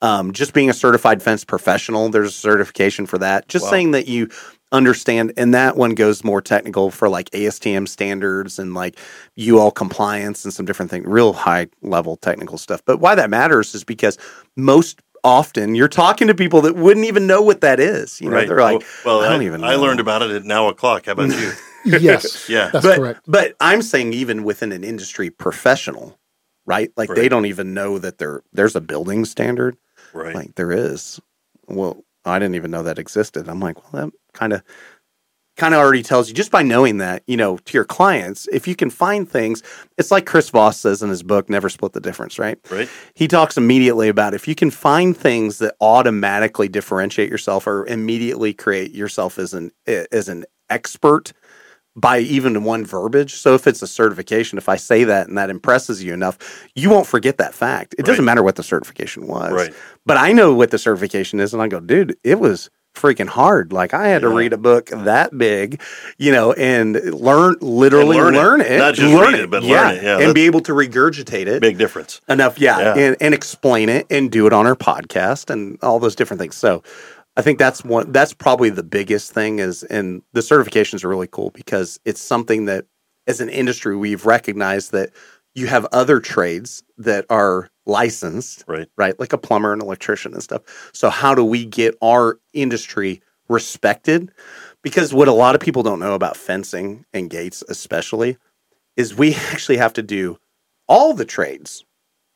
Um, 0.00 0.32
just 0.32 0.52
being 0.52 0.70
a 0.70 0.74
certified 0.74 1.22
fence 1.22 1.44
professional, 1.44 2.08
there's 2.08 2.28
a 2.28 2.32
certification 2.32 3.06
for 3.06 3.18
that. 3.18 3.48
Just 3.48 3.64
Wow. 3.64 3.70
saying 3.70 3.90
that 3.92 4.06
you 4.06 4.28
understand, 4.70 5.32
and 5.36 5.54
that 5.54 5.76
one 5.76 5.94
goes 5.94 6.22
more 6.22 6.42
technical 6.42 6.90
for 6.90 7.08
like 7.08 7.30
ASTM 7.30 7.88
standards 7.88 8.58
and 8.58 8.74
like 8.74 8.98
UL 9.38 9.70
compliance 9.70 10.44
and 10.44 10.52
some 10.52 10.66
different 10.66 10.90
things, 10.90 11.06
real 11.06 11.32
high 11.32 11.68
level 11.82 12.16
technical 12.16 12.58
stuff. 12.58 12.82
But 12.84 12.98
why 12.98 13.14
that 13.14 13.30
matters 13.30 13.74
is 13.74 13.82
because 13.82 14.18
most 14.56 15.00
often 15.24 15.74
you're 15.74 15.88
talking 15.88 16.28
to 16.28 16.34
people 16.34 16.60
that 16.62 16.74
wouldn't 16.76 17.06
even 17.06 17.26
know 17.26 17.42
what 17.42 17.60
that 17.60 17.80
is. 17.80 18.20
You 18.20 18.30
know, 18.30 18.44
they're 18.46 18.60
like, 18.60 18.82
well, 19.04 19.20
I 19.20 19.28
don't 19.28 19.42
even 19.42 19.64
I 19.64 19.74
learned 19.76 20.00
about 20.00 20.22
it 20.22 20.30
at 20.30 20.44
now 20.44 20.68
o'clock. 20.68 21.06
How 21.06 21.12
about 21.12 21.30
you? 21.30 21.52
yes, 21.84 22.48
Yeah. 22.48 22.70
that's 22.72 22.84
but, 22.84 22.96
correct. 22.96 23.20
But 23.26 23.54
I'm 23.60 23.82
saying 23.82 24.12
even 24.12 24.44
within 24.44 24.72
an 24.72 24.84
industry 24.84 25.30
professional, 25.30 26.18
right? 26.66 26.90
Like 26.96 27.10
they 27.10 27.28
don't 27.28 27.46
even 27.46 27.74
know 27.74 27.98
that 27.98 28.18
there 28.18 28.42
there's 28.52 28.76
a 28.76 28.80
building 28.80 29.24
standard. 29.24 29.76
right. 30.12 30.34
Like 30.34 30.54
there 30.56 30.72
is. 30.72 31.20
Well, 31.66 32.04
I 32.24 32.38
didn't 32.38 32.56
even 32.56 32.70
know 32.70 32.82
that 32.82 32.98
existed. 32.98 33.48
I'm 33.48 33.60
like, 33.60 33.92
well, 33.92 34.06
that 34.06 34.12
kind 34.32 34.52
of 34.52 34.62
kind 35.58 35.74
of 35.74 35.80
already 35.80 36.02
tells 36.02 36.28
you 36.28 36.34
just 36.34 36.50
by 36.50 36.62
knowing 36.62 36.98
that, 36.98 37.22
you 37.26 37.36
know, 37.36 37.58
to 37.58 37.72
your 37.74 37.84
clients, 37.84 38.48
if 38.52 38.66
you 38.66 38.74
can 38.74 38.88
find 38.88 39.28
things, 39.28 39.62
it's 39.98 40.10
like 40.10 40.24
Chris 40.24 40.48
Voss 40.48 40.80
says 40.80 41.02
in 41.02 41.10
his 41.10 41.22
book, 41.22 41.50
Never 41.50 41.68
Split 41.68 41.92
the 41.92 42.00
Difference, 42.00 42.38
right? 42.38 42.58
right. 42.70 42.88
He 43.14 43.28
talks 43.28 43.56
immediately 43.56 44.08
about 44.08 44.34
if 44.34 44.48
you 44.48 44.54
can 44.54 44.70
find 44.70 45.16
things 45.16 45.58
that 45.58 45.74
automatically 45.80 46.68
differentiate 46.68 47.28
yourself 47.28 47.66
or 47.66 47.84
immediately 47.86 48.54
create 48.54 48.92
yourself 48.92 49.38
as 49.38 49.52
an 49.52 49.72
as 49.86 50.28
an 50.28 50.44
expert 50.70 51.32
by 51.96 52.20
even 52.20 52.62
one 52.62 52.86
verbiage. 52.86 53.34
So 53.34 53.54
if 53.54 53.66
it's 53.66 53.82
a 53.82 53.86
certification, 53.88 54.56
if 54.56 54.68
I 54.68 54.76
say 54.76 55.02
that 55.04 55.26
and 55.26 55.36
that 55.36 55.50
impresses 55.50 56.04
you 56.04 56.14
enough, 56.14 56.38
you 56.76 56.90
won't 56.90 57.08
forget 57.08 57.38
that 57.38 57.54
fact. 57.54 57.96
It 57.98 58.06
doesn't 58.06 58.24
matter 58.24 58.42
what 58.44 58.54
the 58.54 58.62
certification 58.62 59.26
was. 59.26 59.52
Right. 59.52 59.74
But 60.06 60.16
I 60.16 60.32
know 60.32 60.54
what 60.54 60.70
the 60.70 60.78
certification 60.78 61.40
is 61.40 61.52
and 61.52 61.60
I 61.60 61.66
go, 61.66 61.80
dude, 61.80 62.16
it 62.22 62.38
was 62.38 62.70
freaking 63.00 63.28
hard. 63.28 63.72
Like 63.72 63.94
I 63.94 64.08
had 64.08 64.22
to 64.22 64.28
read 64.28 64.52
a 64.52 64.58
book 64.58 64.86
that 64.90 65.36
big, 65.36 65.80
you 66.18 66.32
know, 66.32 66.52
and 66.52 66.94
learn 67.14 67.56
literally 67.60 68.16
And 68.18 68.26
learn 68.26 68.34
learn, 68.34 68.60
it. 68.60 68.72
it. 68.72 68.78
Not 68.78 68.94
just 68.94 69.14
learn 69.14 69.32
read 69.32 69.40
it, 69.44 69.50
but 69.50 69.62
learn 69.62 69.94
it. 69.96 70.02
Yeah, 70.02 70.18
and 70.18 70.34
be 70.34 70.46
able 70.46 70.60
to 70.60 70.72
regurgitate 70.72 71.46
it 71.46 71.60
Big 71.60 71.78
difference. 71.78 72.20
enough 72.28 72.58
yeah, 72.58 72.78
Yeah. 72.80 72.94
And, 72.96 73.16
and 73.20 73.34
explain 73.34 73.88
it 73.88 74.06
and 74.10 74.30
do 74.30 74.46
it 74.46 74.52
on 74.52 74.66
our 74.66 74.76
podcast 74.76 75.50
and 75.50 75.78
all 75.82 75.98
those 75.98 76.16
different 76.16 76.40
things 76.40 76.56
so 76.56 76.82
i 77.36 77.42
think 77.42 77.58
that's 77.58 77.84
one 77.84 78.10
that's 78.12 78.32
probably 78.32 78.70
the 78.70 78.82
biggest 78.82 79.32
thing 79.32 79.58
is 79.60 79.82
and 79.84 80.22
the 80.32 80.40
certifications 80.40 81.04
are 81.04 81.08
really 81.08 81.28
cool 81.28 81.50
because 81.50 82.00
it's 82.04 82.20
something 82.20 82.64
that 82.66 82.86
as 83.26 83.40
an 83.40 83.48
industry 83.48 83.96
we've 83.96 84.26
recognized 84.26 84.92
that 84.92 85.10
you 85.54 85.66
have 85.66 85.86
other 85.92 86.20
trades 86.20 86.82
that 86.98 87.24
are 87.30 87.70
licensed 87.88 88.64
Right. 88.68 88.86
right 88.96 89.18
like 89.18 89.32
a 89.32 89.38
plumber 89.38 89.72
and 89.72 89.82
electrician 89.82 90.32
and 90.34 90.42
stuff. 90.42 90.62
So 90.92 91.10
how 91.10 91.34
do 91.34 91.42
we 91.44 91.64
get 91.64 91.96
our 92.02 92.38
industry 92.52 93.22
respected? 93.48 94.30
Because 94.82 95.12
what 95.12 95.26
a 95.26 95.32
lot 95.32 95.54
of 95.54 95.60
people 95.60 95.82
don't 95.82 95.98
know 95.98 96.14
about 96.14 96.36
fencing 96.36 97.04
and 97.12 97.30
gates 97.30 97.64
especially 97.68 98.36
is 98.96 99.16
we 99.16 99.34
actually 99.52 99.78
have 99.78 99.94
to 99.94 100.02
do 100.02 100.38
all 100.86 101.14
the 101.14 101.24
trades. 101.24 101.84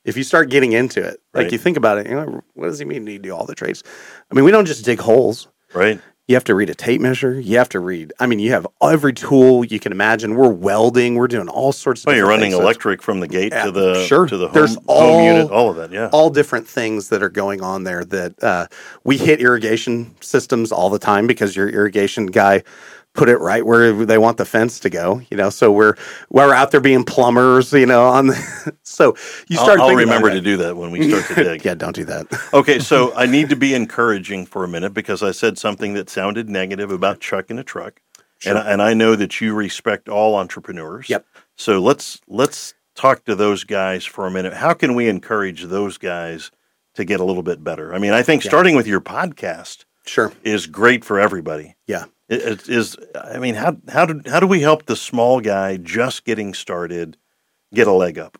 If 0.05 0.17
you 0.17 0.25
start 0.25 0.51
getting 0.51 0.73
into 0.73 1.01
it 1.07 1.21
like 1.33 1.53
you 1.53 1.59
think 1.59 1.77
about 1.77 1.99
it 1.99 2.09
you 2.09 2.15
know 2.17 2.43
what 2.55 2.67
does 2.67 2.79
he 2.81 2.85
mean 2.85 3.07
you 3.07 3.19
do 3.21 3.35
all 3.35 3.47
the 3.47 3.55
trades? 3.55 3.85
I 4.31 4.35
mean 4.35 4.45
we 4.45 4.51
don't 4.51 4.67
just 4.67 4.85
dig 4.85 4.99
holes. 4.99 5.49
Right. 5.75 6.01
You 6.33 6.37
have 6.37 6.45
to 6.45 6.55
read 6.55 6.71
a 6.71 6.75
tape 6.75 6.99
measure 6.99 7.38
you 7.38 7.59
have 7.59 7.68
to 7.68 7.79
read 7.79 8.11
i 8.18 8.25
mean 8.27 8.38
you 8.38 8.51
have 8.53 8.66
every 8.83 9.12
tool 9.12 9.62
you 9.66 9.79
can 9.79 9.92
imagine 9.92 10.35
we're 10.35 10.49
welding 10.49 11.14
we're 11.14 11.29
doing 11.29 11.47
all 11.47 11.73
sorts 11.73 12.01
of 12.01 12.07
Well, 12.07 12.16
you're 12.16 12.27
running 12.27 12.53
things. 12.53 12.62
Electric 12.62 13.03
from 13.03 13.21
the 13.21 13.29
gate 13.29 13.53
Yeah, 13.53 13.66
to 13.66 13.71
the 13.71 14.07
sure. 14.07 14.27
to 14.27 14.38
the 14.38 14.47
home, 14.47 14.55
There's 14.55 14.75
home 14.77 14.85
all- 14.87 15.23
unit, 15.23 15.51
all 15.51 15.68
of 15.68 15.77
that. 15.77 15.92
Yeah. 15.92 16.09
all 16.11 16.31
different 16.31 16.66
things 16.66 17.11
that 17.11 17.23
are 17.23 17.29
going 17.29 17.61
on 17.61 17.85
there 17.85 18.03
that 18.07 18.42
uh, 18.42 18.66
we 19.05 19.18
hit 19.18 19.40
irrigation 19.42 20.14
systems 20.21 20.73
all 20.73 20.88
the 20.88 20.99
time 20.99 21.27
because 21.27 21.55
your 21.55 21.68
irrigation 21.68 22.25
guy 22.27 22.62
put 23.14 23.29
it 23.29 23.37
right 23.38 23.66
where 23.66 23.92
they 24.07 24.16
want 24.16 24.38
the 24.38 24.44
fence 24.44 24.81
to 24.81 24.88
go 24.88 25.20
you 25.31 25.37
know 25.37 25.51
so 25.51 25.70
we're 25.70 25.94
we're 26.31 26.55
out 26.55 26.70
there 26.70 26.81
being 26.81 27.05
plumbers 27.05 27.72
you 27.72 27.85
know 27.85 28.07
on 28.07 28.29
the, 28.29 28.72
so 28.83 29.14
you 29.48 29.59
I'll, 29.59 29.64
start 29.64 29.81
I'll 29.81 29.94
remember 29.94 30.31
to 30.31 30.40
do 30.40 30.57
that 30.59 30.77
when 30.77 30.90
we 30.90 31.11
start 31.11 31.27
to 31.37 31.44
dig. 31.44 31.64
yeah 31.64 31.75
don't 31.75 31.94
do 31.94 32.05
that 32.07 32.27
Okay, 32.55 32.79
so 32.79 33.14
I 33.14 33.27
need 33.27 33.48
to 33.51 33.57
be 33.57 33.75
encouraging 33.75 34.46
for 34.46 34.64
a 34.64 34.68
minute 34.68 34.94
because 34.94 35.22
I 35.22 35.31
said 35.33 35.59
something 35.59 35.92
that 35.94 36.09
sounded 36.09 36.48
negative 36.48 36.90
about 36.90 37.20
Chuck 37.20 37.51
in 37.51 37.59
a 37.59 37.64
truck, 37.64 38.01
and 38.46 38.57
I- 38.59 38.70
and 38.72 38.81
I 38.83 38.94
know 38.94 39.14
that 39.16 39.40
you 39.40 39.55
respect 39.55 40.09
all 40.09 40.35
entrepreneurs. 40.37 41.09
Yep. 41.11 41.27
So 41.57 41.81
let's 41.81 42.20
let's 42.29 42.75
talk 42.94 43.25
to 43.25 43.35
those 43.35 43.64
guys 43.64 44.05
for 44.05 44.27
a 44.27 44.31
minute. 44.31 44.55
How 44.55 44.72
can 44.75 44.94
we 44.94 45.09
encourage 45.09 45.64
those 45.64 45.96
guys 45.98 46.51
to 46.94 47.05
get 47.05 47.20
a 47.20 47.25
little 47.25 47.42
bit 47.42 47.62
better? 47.64 47.94
I 47.94 47.98
mean, 47.98 48.12
I 48.12 48.22
think 48.22 48.44
Yeah. 48.44 48.51
starting 48.51 48.75
with 48.77 48.87
your 48.87 49.01
podcast 49.01 49.85
sure 50.07 50.33
is 50.42 50.66
great 50.66 51.05
for 51.05 51.20
everybody. 51.20 51.77
yeah 51.87 52.05
It, 52.33 52.68
is. 52.68 52.97
I 53.14 53.38
mean, 53.38 53.55
how 53.57 53.77
how 53.88 54.07
do 54.07 54.23
how 54.31 54.40
do 54.40 54.47
we 54.47 54.62
help 54.62 54.87
the 54.87 54.97
small 54.97 55.40
guy 55.40 55.77
just 55.77 56.25
getting 56.25 56.55
started 56.55 57.18
get 57.75 57.87
a 57.87 57.92
leg 57.92 58.18
up? 58.18 58.38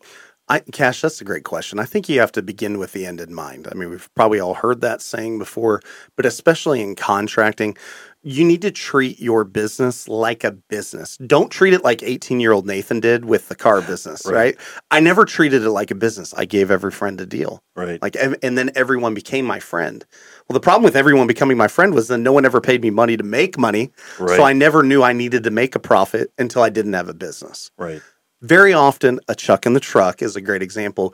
I, 0.49 0.59
Cash, 0.59 1.01
that's 1.01 1.21
a 1.21 1.25
great 1.25 1.45
question. 1.45 1.79
I 1.79 1.85
think 1.85 2.09
you 2.09 2.19
have 2.19 2.31
to 2.33 2.41
begin 2.41 2.77
with 2.79 2.93
the 2.93 3.05
end 3.05 3.21
in 3.21 3.33
mind. 3.33 3.67
I 3.71 3.75
mean, 3.75 3.89
we've 3.89 4.09
probably 4.15 4.39
all 4.39 4.55
heard 4.55 4.81
that 4.81 5.01
saying 5.01 5.39
before, 5.39 5.81
but 6.17 6.25
especially 6.25 6.81
in 6.81 6.95
contracting, 6.95 7.77
you 8.23 8.45
need 8.45 8.61
to 8.61 8.71
treat 8.71 9.19
your 9.19 9.43
business 9.43 10.07
like 10.07 10.43
a 10.45 10.51
business. 10.51 11.17
Don't 11.17 11.49
treat 11.51 11.73
it 11.73 11.83
like 11.83 12.01
18 12.01 12.39
year 12.39 12.53
old 12.53 12.65
Nathan 12.65 12.99
did 13.01 13.25
with 13.25 13.49
the 13.49 13.55
car 13.55 13.81
business, 13.81 14.25
Right. 14.25 14.33
right. 14.33 14.57
I 14.91 15.01
never 15.01 15.25
treated 15.25 15.63
it 15.63 15.69
like 15.69 15.91
a 15.91 15.95
business. 15.95 16.33
I 16.35 16.45
gave 16.45 16.71
every 16.71 16.91
friend 16.91 17.19
a 17.19 17.25
deal. 17.25 17.61
Right. 17.75 18.01
Like, 18.01 18.15
and, 18.15 18.37
and 18.41 18.57
then 18.57 18.71
everyone 18.75 19.13
became 19.13 19.45
my 19.45 19.59
friend. 19.59 20.05
Well, 20.47 20.53
the 20.53 20.61
problem 20.61 20.83
with 20.83 20.95
everyone 20.95 21.27
becoming 21.27 21.57
my 21.57 21.67
friend 21.67 21.93
was 21.93 22.07
then 22.07 22.23
no 22.23 22.31
one 22.31 22.45
ever 22.45 22.61
paid 22.61 22.81
me 22.81 22.89
money 22.89 23.17
to 23.17 23.23
make 23.23 23.57
money. 23.57 23.91
Right. 24.17 24.37
So 24.37 24.43
I 24.43 24.53
never 24.53 24.83
knew 24.83 25.03
I 25.03 25.13
needed 25.13 25.43
to 25.43 25.51
make 25.51 25.75
a 25.75 25.79
profit 25.79 26.31
until 26.37 26.61
I 26.61 26.69
didn't 26.69 26.93
have 26.93 27.09
a 27.09 27.13
business 27.13 27.71
right. 27.77 28.01
very 28.41 28.73
often 28.73 29.19
a 29.27 29.35
chuck 29.35 29.65
in 29.65 29.73
the 29.73 29.79
truck 29.79 30.21
is 30.21 30.35
a 30.35 30.41
great 30.41 30.61
example 30.61 31.13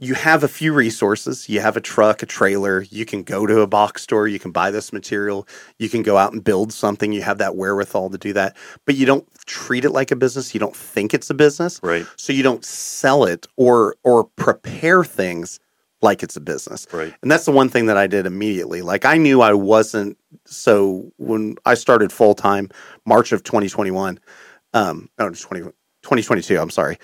you 0.00 0.14
have 0.14 0.44
a 0.44 0.48
few 0.48 0.72
resources. 0.72 1.48
You 1.48 1.60
have 1.60 1.76
a 1.76 1.80
truck 1.80 2.22
a 2.22 2.26
trailer. 2.26 2.82
You 2.82 3.04
can 3.04 3.24
go 3.24 3.46
to 3.46 3.60
a 3.60 3.66
box 3.66 4.02
store. 4.02 4.28
You 4.28 4.38
can 4.38 4.52
buy 4.52 4.70
this 4.70 4.92
material. 4.92 5.46
You 5.78 5.88
can 5.88 6.02
go 6.02 6.16
out 6.16 6.32
and 6.32 6.42
build 6.42 6.72
something. 6.72 7.12
You 7.12 7.22
have 7.22 7.38
that 7.38 7.56
wherewithal 7.56 8.10
to 8.10 8.18
do 8.18 8.32
that. 8.34 8.56
But 8.84 8.94
you 8.94 9.06
don't 9.06 9.26
treat 9.46 9.84
it 9.84 9.90
like 9.90 10.10
a 10.10 10.16
business. 10.16 10.54
You 10.54 10.60
don't 10.60 10.76
think 10.76 11.14
it's 11.14 11.30
a 11.30 11.34
business. 11.34 11.80
Right. 11.82 12.06
so 12.16 12.32
you 12.32 12.42
don't 12.42 12.64
sell 12.64 13.24
it 13.24 13.46
or 13.56 13.96
or 14.04 14.24
prepare 14.24 15.04
things 15.04 15.58
like 16.00 16.22
it's 16.22 16.36
a 16.36 16.40
business. 16.40 16.86
Right. 16.92 17.12
and 17.22 17.30
that's 17.30 17.44
the 17.44 17.50
one 17.52 17.68
thing 17.68 17.86
that 17.86 17.96
I 17.96 18.06
did 18.06 18.24
immediately. 18.24 18.82
Like 18.82 19.04
I 19.04 19.16
knew 19.16 19.40
I 19.40 19.52
wasn't 19.52 20.16
so 20.44 21.10
when 21.16 21.56
I 21.66 21.74
started 21.74 22.12
full 22.12 22.34
time 22.34 22.70
March 23.04 23.32
of 23.32 23.42
2021 23.42 24.20
um 24.74 25.08
no 25.18 25.30
20, 25.30 25.72
2022, 26.02 26.58
I'm 26.58 26.70
sorry. 26.70 26.98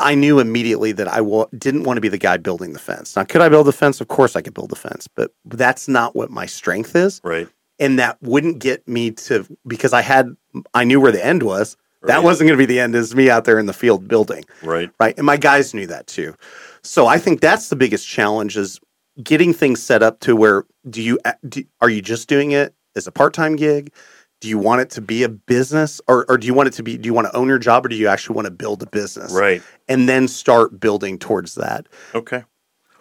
I 0.00 0.14
knew 0.14 0.38
immediately 0.40 0.92
that 0.92 1.08
I 1.08 1.20
didn't 1.56 1.84
want 1.84 1.96
to 1.96 2.00
be 2.00 2.08
the 2.08 2.18
guy 2.18 2.36
building 2.36 2.72
the 2.72 2.78
fence. 2.78 3.16
Now, 3.16 3.24
could 3.24 3.40
I 3.40 3.48
build 3.48 3.66
the 3.66 3.72
fence? 3.72 4.00
Of 4.00 4.08
course, 4.08 4.36
I 4.36 4.42
could 4.42 4.54
build 4.54 4.70
the 4.70 4.76
fence, 4.76 5.08
but 5.08 5.32
that's 5.44 5.88
not 5.88 6.14
what 6.16 6.30
my 6.30 6.46
strength 6.46 6.96
is, 6.96 7.20
Right. 7.24 7.48
and 7.78 7.98
that 7.98 8.18
wouldn't 8.22 8.58
get 8.58 8.86
me 8.88 9.10
to 9.12 9.46
because 9.66 9.92
I 9.92 10.02
had 10.02 10.36
I 10.74 10.84
knew 10.84 11.00
where 11.00 11.12
the 11.12 11.24
end 11.24 11.42
was. 11.42 11.76
That 12.02 12.22
wasn't 12.22 12.48
going 12.48 12.58
to 12.58 12.66
be 12.66 12.72
the 12.72 12.80
end. 12.80 12.94
Is 12.94 13.14
me 13.14 13.28
out 13.28 13.44
there 13.44 13.58
in 13.58 13.66
the 13.66 13.74
field 13.74 14.08
building 14.08 14.44
Right. 14.62 14.90
right? 14.98 15.14
And 15.18 15.26
my 15.26 15.36
guys 15.36 15.74
knew 15.74 15.86
that 15.88 16.06
too. 16.06 16.34
So 16.82 17.06
I 17.06 17.18
think 17.18 17.40
that's 17.42 17.68
the 17.68 17.76
biggest 17.76 18.08
challenge 18.08 18.56
is 18.56 18.80
getting 19.22 19.52
things 19.52 19.82
set 19.82 20.02
up 20.02 20.18
to 20.20 20.34
where 20.34 20.64
do 20.88 21.02
you 21.02 21.18
do, 21.46 21.62
are 21.82 21.90
you 21.90 22.00
just 22.00 22.26
doing 22.26 22.52
it 22.52 22.74
as 22.96 23.06
a 23.06 23.12
part-time 23.12 23.54
gig? 23.56 23.92
Do 24.40 24.48
you 24.48 24.58
want 24.58 24.80
it 24.80 24.90
to 24.90 25.00
be 25.00 25.22
a 25.22 25.28
business 25.28 26.00
or, 26.08 26.24
or 26.28 26.38
do 26.38 26.46
you 26.46 26.54
want 26.54 26.66
it 26.68 26.72
to 26.74 26.82
be 26.82 26.96
do 26.96 27.06
you 27.06 27.14
want 27.14 27.26
to 27.26 27.36
own 27.36 27.46
your 27.48 27.58
job 27.58 27.84
or 27.84 27.88
do 27.88 27.96
you 27.96 28.08
actually 28.08 28.34
want 28.34 28.46
to 28.46 28.50
build 28.50 28.82
a 28.82 28.86
business 28.86 29.32
Right. 29.32 29.62
and 29.88 30.08
then 30.08 30.28
start 30.28 30.80
building 30.80 31.18
towards 31.18 31.54
that 31.56 31.86
Okay. 32.14 32.44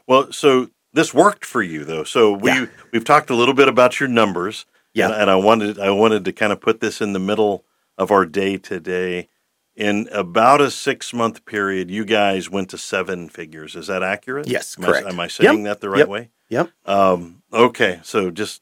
Well, 0.07 0.31
so 0.31 0.69
this 0.93 1.13
worked 1.13 1.45
for 1.45 1.61
you 1.61 1.85
though. 1.85 2.03
So 2.03 2.33
we 2.33 2.49
Yeah. 2.51 2.65
we've 2.91 3.03
talked 3.05 3.29
a 3.29 3.35
little 3.35 3.53
bit 3.53 3.67
about 3.67 3.99
your 3.99 4.09
numbers. 4.09 4.65
Yeah. 4.93 5.05
And, 5.05 5.13
and 5.21 5.29
I 5.31 5.35
wanted 5.35 5.79
I 5.79 5.91
wanted 5.91 6.25
to 6.25 6.31
kind 6.33 6.51
of 6.51 6.59
put 6.59 6.79
this 6.79 6.99
in 6.99 7.13
the 7.13 7.19
middle 7.19 7.63
of 7.97 8.11
our 8.11 8.25
day 8.25 8.57
today. 8.57 9.29
In 9.75 10.09
about 10.11 10.59
a 10.61 10.71
six 10.71 11.13
month 11.13 11.45
period, 11.45 11.89
you 11.91 12.03
guys 12.05 12.49
went 12.49 12.69
to 12.71 12.77
seven 12.77 13.29
figures. 13.29 13.75
Is 13.75 13.87
that 13.87 14.01
accurate? 14.03 14.47
Yes, 14.47 14.75
Am 14.77 14.83
I- 14.83 14.87
correct. 14.87 15.07
am 15.07 15.19
I 15.19 15.27
saying 15.27 15.63
Yep. 15.63 15.65
that 15.65 15.81
the 15.81 15.89
right 15.89 15.99
Yep. 15.99 16.07
way? 16.09 16.29
yep 16.49 16.69
Um, 16.85 17.43
okay, 17.53 17.99
so 18.03 18.29
just 18.31 18.61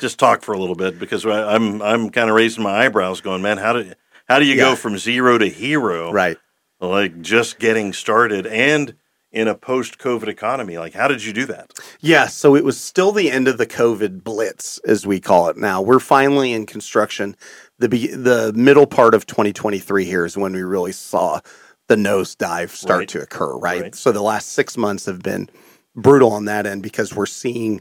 just 0.00 0.18
talk 0.18 0.42
for 0.42 0.52
a 0.52 0.58
little 0.58 0.74
bit 0.76 0.98
because 0.98 1.24
I'm 1.26 1.82
I'm 1.82 2.10
kind 2.10 2.30
of 2.30 2.36
raising 2.36 2.62
my 2.62 2.84
eyebrows, 2.86 3.20
going, 3.20 3.42
man, 3.42 3.58
how 3.58 3.72
do 3.72 3.92
how 4.28 4.38
do 4.38 4.44
you 4.44 4.54
Yeah. 4.54 4.62
go 4.70 4.76
from 4.76 4.98
zero 4.98 5.38
to 5.38 5.48
hero? 5.48 6.12
right 6.12 6.36
like 6.78 7.22
just 7.22 7.58
getting 7.58 7.92
started 7.94 8.46
and 8.46 8.94
in 9.32 9.48
a 9.48 9.54
post 9.54 9.98
COVID 9.98 10.28
economy. 10.28 10.76
Like, 10.78 10.92
how 10.94 11.08
did 11.08 11.24
you 11.24 11.32
do 11.32 11.44
that? 11.46 11.72
Yeah, 12.00 12.26
so 12.26 12.54
it 12.54 12.64
was 12.64 12.78
still 12.78 13.12
the 13.12 13.30
end 13.30 13.48
of 13.48 13.56
the 13.58 13.66
COVID 13.66 14.22
blitz, 14.22 14.78
as 14.86 15.06
we 15.06 15.18
call 15.20 15.48
it 15.48 15.56
now. 15.56 15.80
We're 15.82 15.98
finally 16.00 16.52
in 16.52 16.64
construction. 16.66 17.34
The 17.78 17.88
be- 17.88 18.14
the 18.14 18.52
middle 18.54 18.86
part 18.86 19.14
of 19.14 19.26
2023 19.26 20.04
here 20.04 20.24
is 20.26 20.36
when 20.36 20.52
we 20.52 20.62
really 20.62 20.92
saw 20.92 21.40
the 21.88 21.96
nosedive 21.96 22.70
start 22.70 22.98
Right. 23.00 23.08
to 23.08 23.22
occur, 23.22 23.56
right? 23.56 23.82
Right. 23.82 23.94
So 23.94 24.12
the 24.12 24.22
last 24.22 24.52
six 24.52 24.76
months 24.76 25.06
have 25.06 25.22
been 25.22 25.48
brutal 25.94 26.32
on 26.32 26.44
that 26.46 26.66
end 26.66 26.82
because 26.82 27.14
we're 27.14 27.26
seeing 27.26 27.80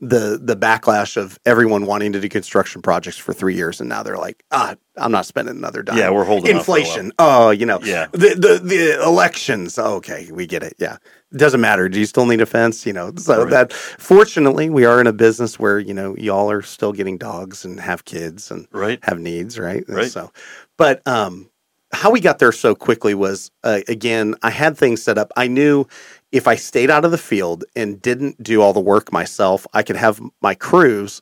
the 0.00 0.38
the 0.40 0.54
backlash 0.56 1.16
of 1.16 1.38
everyone 1.44 1.84
wanting 1.84 2.12
to 2.12 2.20
do 2.20 2.28
construction 2.28 2.80
projects 2.82 3.16
for 3.18 3.32
three 3.32 3.54
years, 3.56 3.80
and 3.80 3.88
now 3.88 4.02
they're 4.04 4.16
like, 4.16 4.44
ah, 4.52 4.76
I'm 4.96 5.10
not 5.10 5.26
spending 5.26 5.56
another 5.56 5.82
dime. 5.82 5.98
Yeah, 5.98 6.10
we're 6.10 6.24
holding 6.24 6.54
off 6.56 6.66
for 6.66 6.70
a 6.70 6.74
while. 6.74 6.80
inflation. 6.82 7.12
Oh, 7.18 7.50
you 7.50 7.66
know, 7.66 7.80
Yeah. 7.82 8.06
the 8.12 8.30
the 8.38 8.60
the 8.62 9.02
elections. 9.02 9.76
Okay, 9.78 10.28
we 10.32 10.46
get 10.46 10.62
it. 10.62 10.74
Yeah, 10.78 10.98
it 11.32 11.38
doesn't 11.38 11.60
matter. 11.60 11.88
Do 11.88 11.98
you 11.98 12.06
still 12.06 12.26
need 12.26 12.40
a 12.40 12.46
fence? 12.46 12.86
You 12.86 12.92
know, 12.92 13.12
so 13.16 13.40
Right. 13.42 13.50
that 13.50 13.72
fortunately 13.72 14.70
we 14.70 14.84
are 14.84 15.00
in 15.00 15.06
a 15.08 15.12
business 15.12 15.58
where 15.58 15.80
you 15.80 15.94
know 15.94 16.14
y'all 16.16 16.48
are 16.50 16.62
still 16.62 16.92
getting 16.92 17.18
dogs 17.18 17.64
and 17.64 17.80
have 17.80 18.04
kids 18.04 18.50
and 18.52 18.68
Right. 18.72 19.00
have 19.02 19.18
needs, 19.18 19.58
right? 19.58 19.84
And 19.88 19.96
Right. 19.96 20.10
So, 20.12 20.30
but 20.76 21.02
um, 21.08 21.50
how 21.92 22.10
we 22.10 22.20
got 22.20 22.38
there 22.38 22.52
so 22.52 22.74
quickly 22.74 23.14
was 23.14 23.50
uh, 23.64 23.80
again, 23.88 24.34
I 24.42 24.50
had 24.50 24.76
things 24.76 25.02
set 25.02 25.18
up. 25.18 25.32
I 25.36 25.48
knew 25.48 25.86
if 26.32 26.46
I 26.46 26.56
stayed 26.56 26.90
out 26.90 27.04
of 27.04 27.10
the 27.10 27.18
field 27.18 27.64
and 27.74 28.00
didn't 28.00 28.42
do 28.42 28.60
all 28.60 28.72
the 28.72 28.80
work 28.80 29.12
myself, 29.12 29.66
I 29.72 29.82
could 29.82 29.96
have 29.96 30.20
my 30.42 30.54
crews 30.54 31.20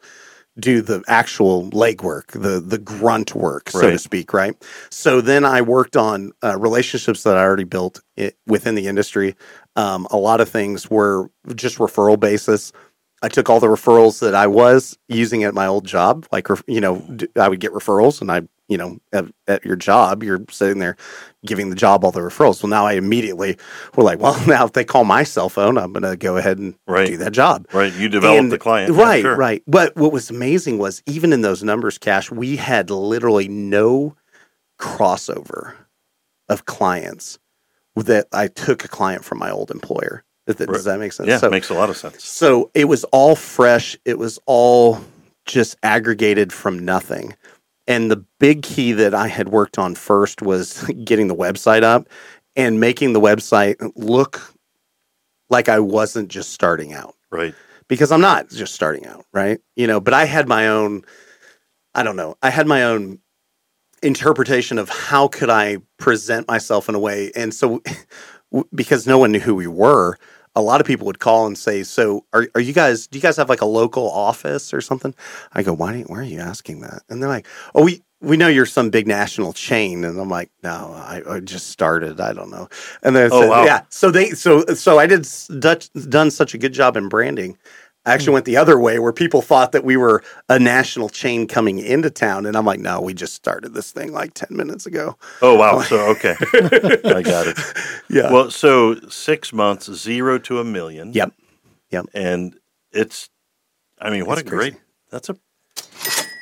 do 0.58 0.80
the 0.80 1.02
actual 1.06 1.70
legwork, 1.70 2.28
the 2.28 2.60
the 2.60 2.78
grunt 2.78 3.34
work, 3.34 3.68
so 3.70 3.90
to 3.90 3.98
speak, 3.98 4.32
right? 4.32 4.54
So 4.90 5.20
then 5.20 5.44
I 5.44 5.60
worked 5.60 5.96
on 5.96 6.32
uh, 6.42 6.58
relationships 6.58 7.22
that 7.24 7.36
I 7.36 7.42
already 7.42 7.64
built 7.64 8.00
i 8.18 8.32
within 8.46 8.74
the 8.74 8.86
industry. 8.86 9.36
Um, 9.76 10.06
a 10.10 10.16
lot 10.16 10.40
of 10.40 10.48
things 10.48 10.90
were 10.90 11.30
just 11.54 11.76
referral 11.78 12.18
basis. 12.18 12.72
I 13.22 13.28
took 13.28 13.50
all 13.50 13.60
the 13.60 13.66
referrals 13.66 14.20
that 14.20 14.34
I 14.34 14.46
was 14.46 14.98
using 15.08 15.44
at 15.44 15.54
my 15.54 15.66
old 15.66 15.86
job, 15.86 16.26
like 16.32 16.48
you 16.66 16.80
know, 16.80 17.06
I 17.36 17.48
would 17.48 17.60
get 17.60 17.72
referrals, 17.72 18.20
and 18.20 18.32
I, 18.32 18.42
you 18.68 18.76
know, 18.76 18.98
at, 19.12 19.24
at 19.46 19.64
your 19.64 19.76
job, 19.76 20.22
you're 20.24 20.40
sitting 20.50 20.78
there 20.80 20.96
giving 21.44 21.70
the 21.70 21.76
job 21.76 22.04
all 22.04 22.10
the 22.10 22.20
referrals. 22.20 22.62
Well, 22.62 22.70
now 22.70 22.84
I 22.86 22.94
immediately 22.94 23.56
were 23.94 24.02
like, 24.02 24.18
well, 24.18 24.36
now 24.48 24.64
if 24.66 24.72
they 24.72 24.84
call 24.84 25.04
my 25.04 25.22
cell 25.22 25.48
phone, 25.48 25.78
I'm 25.78 25.92
going 25.92 26.02
to 26.02 26.16
go 26.16 26.36
ahead 26.36 26.58
and 26.58 26.74
Right. 26.86 27.06
do 27.06 27.16
that 27.18 27.32
job. 27.32 27.66
Right. 27.72 27.92
You 27.92 28.08
developed 28.08 28.38
And- 28.40 28.52
the 28.52 28.58
client. 28.58 28.94
Yeah, 28.94 29.02
Right, 29.02 29.22
sure. 29.22 29.36
right. 29.36 29.62
But 29.68 29.94
what 29.96 30.12
was 30.12 30.30
amazing 30.30 30.78
was 30.78 31.02
even 31.06 31.32
in 31.32 31.42
those 31.42 31.62
numbers, 31.62 31.96
Cash, 31.98 32.30
we 32.32 32.56
had 32.56 32.90
literally 32.90 33.46
no 33.48 34.16
crossover 34.80 35.74
of 36.48 36.64
clients 36.66 37.38
that 37.94 38.26
I 38.32 38.48
took 38.48 38.84
a 38.84 38.88
client 38.88 39.24
from 39.24 39.38
my 39.38 39.50
old 39.50 39.70
employer. 39.70 40.22
Does 40.46 40.56
that, 40.56 40.68
Right. 40.68 40.74
does 40.74 40.84
that 40.84 40.98
make 41.00 41.12
sense? 41.12 41.28
Yeah, 41.28 41.38
So, 41.38 41.50
makes 41.50 41.70
a 41.70 41.74
lot 41.74 41.90
of 41.90 41.96
sense. 41.96 42.22
so 42.24 42.70
it 42.74 42.84
was 42.86 43.04
all 43.04 43.34
fresh. 43.34 43.96
It 44.04 44.18
was 44.18 44.38
all 44.46 45.00
just 45.44 45.76
aggregated 45.82 46.52
from 46.52 46.84
nothing. 46.84 47.34
And 47.88 48.10
the 48.10 48.24
big 48.40 48.62
key 48.62 48.92
that 48.92 49.14
I 49.14 49.28
had 49.28 49.48
worked 49.48 49.78
on 49.78 49.94
first 49.94 50.42
was 50.42 50.82
getting 51.04 51.28
the 51.28 51.36
website 51.36 51.82
up 51.82 52.08
and 52.56 52.80
making 52.80 53.12
the 53.12 53.20
website 53.20 53.76
look 53.94 54.54
like 55.50 55.68
I 55.68 55.78
wasn't 55.78 56.28
just 56.28 56.50
starting 56.50 56.92
out 56.92 57.14
Right. 57.30 57.54
because 57.88 58.10
I'm 58.10 58.20
not 58.20 58.48
just 58.50 58.74
starting 58.74 59.06
out, 59.06 59.24
right? 59.32 59.60
You 59.76 59.86
know, 59.86 60.00
but 60.00 60.14
I 60.14 60.24
had 60.24 60.48
my 60.48 60.68
own 60.68 61.02
I 61.94 62.02
don't 62.02 62.16
know. 62.16 62.36
I 62.42 62.50
had 62.50 62.66
my 62.66 62.82
own 62.82 63.20
interpretation 64.02 64.78
of 64.78 64.88
how 64.90 65.28
could 65.28 65.48
I 65.48 65.78
present 65.98 66.46
myself 66.46 66.88
in 66.88 66.94
a 66.94 66.98
way 66.98 67.30
and 67.34 67.54
so 67.54 67.82
because 68.74 69.06
no 69.06 69.18
one 69.18 69.32
knew 69.32 69.40
who 69.40 69.54
we 69.54 69.66
were, 69.66 70.18
a 70.56 70.62
lot 70.62 70.80
of 70.82 70.88
people 70.88 71.06
would 71.06 71.20
call 71.20 71.46
and 71.46 71.58
say, 71.58 71.84
"So, 71.84 72.26
are 72.34 72.48
are 72.56 72.62
you 72.62 72.74
guys 72.74 73.08
do 73.08 73.18
you 73.18 73.22
guys 73.22 73.38
have 73.38 73.50
like 73.50 73.62
a 73.62 73.66
local 73.66 74.10
office 74.10 74.74
or 74.74 74.82
something?" 74.82 75.14
I 75.54 75.62
go, 75.64 75.74
"Why 75.74 76.02
why 76.08 76.18
are 76.20 76.24
you 76.24 76.40
asking 76.40 76.82
that?" 76.82 77.02
And 77.10 77.22
they're 77.22 77.30
like, 77.30 77.46
"Oh, 77.74 77.84
we 77.84 78.02
we 78.22 78.36
know 78.38 78.48
you're 78.48 78.66
some 78.66 78.90
big 78.90 79.06
national 79.08 79.54
chain." 79.54 80.04
And 80.04 80.20
I'm 80.20 80.30
like, 80.30 80.50
"No, 80.64 80.92
I, 80.96 81.22
I 81.28 81.40
just 81.40 81.70
started. 81.70 82.20
I 82.20 82.34
don't 82.34 82.50
know." 82.50 82.68
And 83.04 83.16
then 83.16 83.30
Oh, 83.32 83.48
wow. 83.48 83.64
yeah, 83.64 83.82
so 83.90 84.10
they 84.10 84.30
so 84.30 84.64
so 84.74 84.98
I 84.98 85.06
did 85.06 85.20
s- 85.20 85.48
dut- 85.60 85.90
done 86.08 86.30
such 86.32 86.54
a 86.54 86.58
good 86.58 86.72
job 86.74 86.96
in 86.96 87.08
branding. 87.08 87.58
I 88.06 88.14
actually 88.14 88.34
went 88.34 88.44
the 88.44 88.56
other 88.56 88.78
way 88.78 88.98
where 89.00 89.12
people 89.12 89.42
thought 89.42 89.72
that 89.72 89.84
we 89.84 89.96
were 89.96 90.22
a 90.48 90.58
national 90.60 91.08
chain 91.08 91.48
coming 91.48 91.78
into 91.80 92.08
town, 92.08 92.46
and 92.46 92.56
I'm 92.56 92.64
like, 92.64 92.78
"No, 92.78 93.00
we 93.00 93.12
just 93.14 93.34
started 93.34 93.74
this 93.74 93.90
thing 93.90 94.12
like 94.12 94.32
ten 94.32 94.56
minutes 94.56 94.86
ago." 94.86 95.16
Oh, 95.42 95.56
wow. 95.56 95.80
So, 95.82 95.98
okay. 96.10 96.36
I 97.04 97.22
got 97.22 97.48
it. 97.48 97.58
Yeah. 98.08 98.32
Well, 98.32 98.50
so 98.52 98.94
six 99.08 99.52
months, 99.52 99.92
zero 99.92 100.38
to 100.38 100.60
a 100.60 100.64
million. 100.64 101.12
Yep. 101.12 101.32
Yep. 101.90 102.06
And 102.14 102.56
it's, 102.92 103.28
I 104.00 104.10
mean, 104.10 104.24
what 104.24 104.38
a 104.38 104.44
great, 104.44 104.76
that's 105.10 105.28
a, 105.28 105.36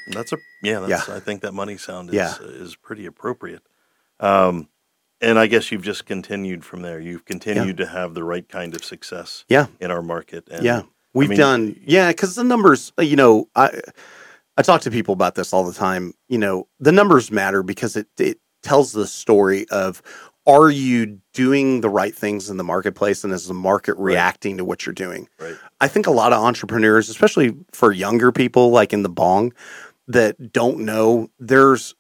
that's 0.09 0.33
a, 0.33 0.37
yeah, 0.63 0.81
that's, 0.81 1.09
I 1.09 1.21
think 1.21 1.41
that 1.43 1.53
money 1.55 1.77
sound 1.79 2.11
is, 2.11 2.15
Yeah. 2.15 2.35
is 2.43 2.77
pretty 2.77 3.07
appropriate. 3.07 3.63
Um, 4.21 4.69
and 5.21 5.39
I 5.39 5.47
guess 5.47 5.73
you've 5.73 5.83
just 5.83 6.05
continued 6.05 6.65
from 6.65 6.83
there. 6.83 7.01
You've 7.01 7.25
continued 7.25 7.79
to 7.79 7.87
have 7.87 8.13
the 8.15 8.23
right 8.25 8.47
kind 8.49 8.75
of 8.75 8.85
success 8.85 9.45
Yeah. 9.49 9.67
in 9.81 9.91
our 9.91 10.03
market. 10.03 10.47
And 10.51 10.63
yeah 10.65 10.83
we've 11.15 11.29
mean- 11.31 11.39
done 11.39 11.81
yeah 11.85 12.09
because 12.11 12.35
the 12.35 12.45
numbers 12.45 12.93
uh, 12.99 13.03
you 13.03 13.17
know 13.17 13.49
i 13.57 13.71
i 14.57 14.63
talk 14.63 14.81
to 14.83 14.91
people 14.91 15.13
about 15.15 15.35
this 15.35 15.53
all 15.53 15.65
the 15.65 15.73
time 15.73 16.13
you 16.29 16.39
know 16.39 16.69
the 16.81 16.93
numbers 16.93 17.31
matter 17.31 17.63
because 17.63 17.97
it 17.97 18.07
it 18.19 18.39
tells 18.63 18.93
the 18.93 19.07
story 19.07 19.67
of 19.71 20.03
are 20.47 20.71
you 20.71 21.21
doing 21.33 21.81
the 21.81 21.89
right 21.89 22.15
things 22.15 22.51
in 22.51 22.59
the 22.59 22.65
marketplace 22.65 23.25
and 23.25 23.33
is 23.33 23.47
the 23.47 23.55
market 23.55 23.97
reacting 23.97 24.59
to 24.59 24.65
what 24.65 24.85
you're 24.85 24.93
doing 24.93 25.29
Right. 25.39 25.57
i 25.81 25.89
think 25.89 26.07
a 26.07 26.11
lot 26.11 26.33
of 26.33 26.43
entrepreneurs 26.43 27.09
especially 27.09 27.57
for 27.73 27.93
younger 27.93 28.33
people 28.33 28.71
like 28.71 28.93
in 28.93 29.03
the 29.03 29.09
bong 29.09 29.53
that 30.09 30.53
don't 30.53 30.81
know 30.81 31.29
there's 31.39 31.95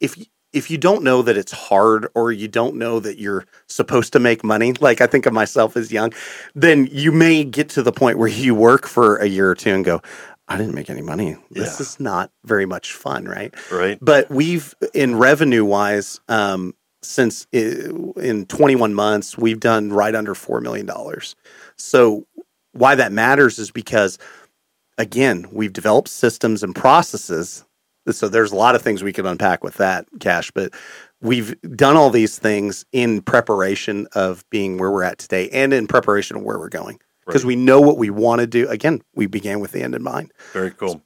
if 0.00 0.16
if 0.54 0.70
you 0.70 0.78
don't 0.78 1.02
know 1.02 1.20
that 1.22 1.36
it's 1.36 1.52
hard 1.52 2.06
or 2.14 2.32
you 2.32 2.48
don't 2.48 2.76
know 2.76 3.00
that 3.00 3.18
you're 3.18 3.44
supposed 3.68 4.12
to 4.12 4.18
make 4.20 4.42
money 4.44 4.72
like 4.74 5.00
i 5.00 5.06
think 5.06 5.26
of 5.26 5.32
myself 5.32 5.76
as 5.76 5.92
young 5.92 6.12
then 6.54 6.88
you 6.90 7.12
may 7.12 7.44
get 7.44 7.68
to 7.68 7.82
the 7.82 7.92
point 7.92 8.16
where 8.18 8.28
you 8.28 8.54
work 8.54 8.86
for 8.86 9.16
a 9.16 9.26
year 9.26 9.50
or 9.50 9.54
two 9.54 9.70
and 9.74 9.84
go 9.84 10.00
i 10.48 10.56
didn't 10.56 10.74
make 10.74 10.88
any 10.88 11.02
money 11.02 11.36
this 11.50 11.76
Yeah. 11.78 11.82
is 11.82 12.00
not 12.00 12.30
very 12.44 12.66
much 12.66 12.92
fun 12.92 13.24
right 13.26 13.52
Right. 13.70 13.98
but 14.00 14.30
we've 14.30 14.74
in 14.94 15.16
revenue 15.16 15.64
wise 15.64 16.20
um 16.28 16.74
since 17.02 17.46
in 17.52 18.46
21 18.46 18.94
months 18.94 19.36
we've 19.36 19.60
done 19.60 19.92
right 19.92 20.14
under 20.14 20.34
4 20.34 20.60
million 20.62 20.86
dollars 20.86 21.36
so 21.76 22.26
why 22.72 22.94
that 22.94 23.12
matters 23.12 23.58
is 23.58 23.70
because 23.70 24.18
again 24.98 25.46
we've 25.52 25.72
developed 25.72 26.08
systems 26.08 26.62
and 26.62 26.74
processes 26.74 27.64
so 28.10 28.28
there's 28.28 28.52
a 28.52 28.56
lot 28.56 28.74
of 28.74 28.82
things 28.82 29.02
we 29.02 29.12
could 29.12 29.26
unpack 29.26 29.62
with 29.64 29.74
that 29.74 30.06
cash 30.20 30.50
but 30.50 30.72
we've 31.20 31.54
done 31.76 31.96
all 31.96 32.10
these 32.10 32.38
things 32.38 32.84
in 32.92 33.20
preparation 33.22 34.06
of 34.14 34.44
being 34.50 34.78
where 34.78 34.90
we're 34.90 35.02
at 35.02 35.18
today 35.18 35.48
and 35.50 35.72
in 35.72 35.86
preparation 35.86 36.36
of 36.36 36.42
where 36.42 36.58
we're 36.58 36.68
going 36.68 36.98
because 37.26 37.42
Right. 37.44 37.48
we 37.48 37.56
know 37.56 37.80
what 37.80 37.96
we 37.98 38.10
want 38.10 38.40
to 38.40 38.46
do 38.46 38.68
again 38.68 39.02
we 39.14 39.26
began 39.26 39.60
with 39.60 39.72
the 39.72 39.82
end 39.82 39.94
in 39.94 40.02
mind 40.02 40.32
Very 40.52 40.70
cool. 40.70 41.02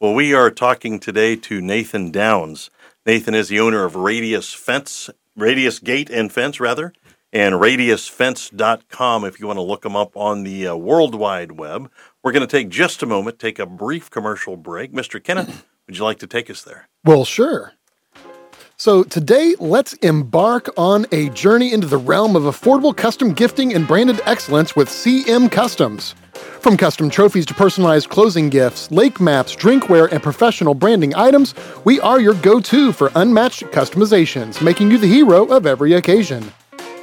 Well, 0.00 0.12
we 0.12 0.34
are 0.34 0.50
talking 0.50 0.98
today 0.98 1.34
to 1.36 1.60
Nathan 1.62 2.10
Downs. 2.10 2.68
Nathan 3.06 3.34
is 3.34 3.48
the 3.48 3.60
owner 3.60 3.84
of 3.84 3.94
Radius 3.96 4.52
Fence, 4.52 5.08
Radius 5.36 5.78
Gate 5.78 6.10
and 6.10 6.30
Fence, 6.30 6.58
rather, 6.60 6.92
and 7.32 7.54
radiusfence.com 7.54 9.24
if 9.24 9.40
you 9.40 9.46
want 9.46 9.56
to 9.56 9.62
look 9.62 9.82
them 9.82 9.96
up 9.96 10.16
on 10.16 10.42
the 10.42 10.66
uh, 10.68 10.76
World 10.76 11.14
Wide 11.14 11.52
Web. 11.52 11.90
We're 12.22 12.32
going 12.32 12.46
to 12.46 12.46
take 12.46 12.68
just 12.68 13.02
a 13.02 13.06
moment, 13.06 13.38
take 13.38 13.58
a 13.58 13.66
brief 13.66 14.10
commercial 14.10 14.56
break. 14.56 14.92
Mr. 14.92 15.22
Kenneth, 15.22 15.64
would 15.86 15.98
you 15.98 16.04
like 16.04 16.18
to 16.20 16.26
take 16.26 16.50
us 16.50 16.62
there? 16.62 16.88
Well, 17.04 17.24
sure. 17.24 17.72
So 18.76 19.04
today, 19.04 19.54
let's 19.60 19.92
embark 19.94 20.68
on 20.76 21.06
a 21.12 21.28
journey 21.30 21.72
into 21.72 21.86
the 21.86 21.96
realm 21.96 22.34
of 22.34 22.42
affordable 22.42 22.96
custom 22.96 23.32
gifting 23.32 23.72
and 23.72 23.86
branded 23.86 24.20
excellence 24.24 24.74
with 24.74 24.88
CM 24.88 25.48
Customs. 25.50 26.16
From 26.60 26.76
custom 26.76 27.08
trophies 27.08 27.46
to 27.46 27.54
personalized 27.54 28.08
closing 28.08 28.50
gifts, 28.50 28.90
lake 28.90 29.20
maps, 29.20 29.54
drinkware, 29.54 30.10
and 30.10 30.20
professional 30.22 30.74
branding 30.74 31.14
items, 31.14 31.54
we 31.84 32.00
are 32.00 32.20
your 32.20 32.34
go 32.34 32.58
to 32.60 32.92
for 32.92 33.12
unmatched 33.14 33.62
customizations, 33.64 34.60
making 34.60 34.90
you 34.90 34.98
the 34.98 35.06
hero 35.06 35.44
of 35.44 35.66
every 35.66 35.92
occasion. 35.92 36.52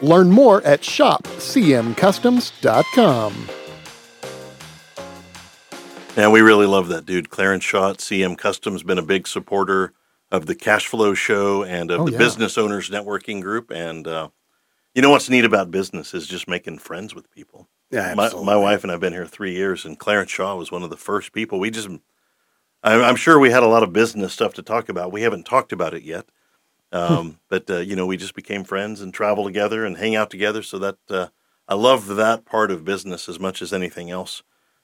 Learn 0.02 0.30
more 0.30 0.62
at 0.64 0.82
shopcmcustoms.com. 0.82 3.61
And 6.18 6.32
we 6.32 6.42
really 6.42 6.66
love 6.66 6.90
that 6.90 7.06
dude. 7.06 7.30
Clarence 7.30 7.64
Shaw 7.64 7.94
CM 7.94 8.38
Customs 8.38 8.84
been 8.84 8.98
a 8.98 9.02
big 9.04 9.28
supporter 9.28 9.94
of 10.32 10.46
the 10.46 10.56
Cash 10.56 10.88
Flow 10.88 11.14
Show 11.14 11.64
and 11.64 11.90
of 11.90 12.02
Oh, 12.02 12.06
the 12.06 12.12
yeah. 12.14 12.18
Business 12.18 12.58
Owners 12.58 12.90
Networking 12.90 13.42
Group. 13.42 13.72
And 13.72 14.08
uh, 14.08 14.30
you 14.94 15.02
know 15.02 15.10
what's 15.10 15.30
neat 15.30 15.46
about 15.46 15.72
business 15.72 16.14
is 16.14 16.28
just 16.28 16.48
making 16.50 16.80
friends 16.80 17.16
with 17.16 17.32
people. 17.32 17.70
Yeah, 17.92 18.14
My, 18.14 18.26
absolutely. 18.26 18.46
my 18.46 18.56
wife 18.58 18.84
and 18.84 18.92
I've 18.92 19.00
been 19.00 19.14
here 19.14 19.26
three 19.26 19.54
years, 19.54 19.84
and 19.86 20.00
Clarence 20.00 20.32
Shaw 20.32 20.56
was 20.56 20.72
one 20.72 20.84
of 20.84 20.90
the 20.90 20.98
first 20.98 21.34
people. 21.34 21.60
We 21.60 21.72
just, 21.72 21.90
I, 22.84 23.02
I'm 23.02 23.18
sure 23.18 23.38
we 23.40 23.52
had 23.52 23.64
a 23.64 23.68
lot 23.68 23.84
of 23.84 23.92
business 23.94 24.32
stuff 24.34 24.54
to 24.56 24.62
talk 24.62 24.90
about. 24.90 25.12
We 25.12 25.22
haven't 25.24 25.46
talked 25.46 25.74
about 25.74 25.94
it 25.94 26.04
yet, 26.04 26.26
um, 26.94 27.40
but 27.50 27.70
uh, 27.70 27.78
you 27.80 27.96
know, 27.98 28.06
we 28.06 28.16
just 28.18 28.34
became 28.36 28.64
friends 28.64 29.02
and 29.02 29.14
travel 29.14 29.44
together 29.46 29.86
and 29.86 29.98
hang 29.98 30.16
out 30.16 30.30
together. 30.30 30.64
So 30.64 30.80
that 30.80 30.98
uh, 31.10 31.28
I 31.68 31.76
love 31.76 32.08
that 32.08 32.46
part 32.46 32.72
of 32.72 32.86
business 32.86 33.28
as 33.28 33.40
much 33.40 33.62
as 33.62 33.74
anything 33.74 34.10
else. 34.10 34.42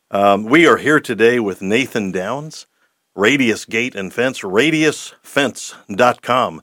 Um, 0.10 0.46
we 0.46 0.66
are 0.66 0.78
here 0.78 1.02
today 1.02 1.38
with 1.38 1.62
Nathan 1.62 2.14
Downs, 2.14 2.66
Radius 3.14 3.66
Gate 3.66 3.94
and 3.94 4.14
Fence, 4.14 4.40
radiusfence.com. 4.40 6.62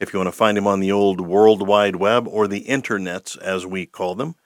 If 0.00 0.14
you 0.14 0.18
want 0.18 0.28
to 0.28 0.32
find 0.32 0.56
him 0.56 0.66
on 0.66 0.80
the 0.80 0.92
old 0.92 1.20
World 1.20 1.68
Wide 1.68 1.96
Web 1.96 2.26
or 2.26 2.48
the 2.48 2.64
internets, 2.64 3.36
as 3.36 3.66
we 3.66 3.84
call 3.84 4.14
them. 4.14 4.36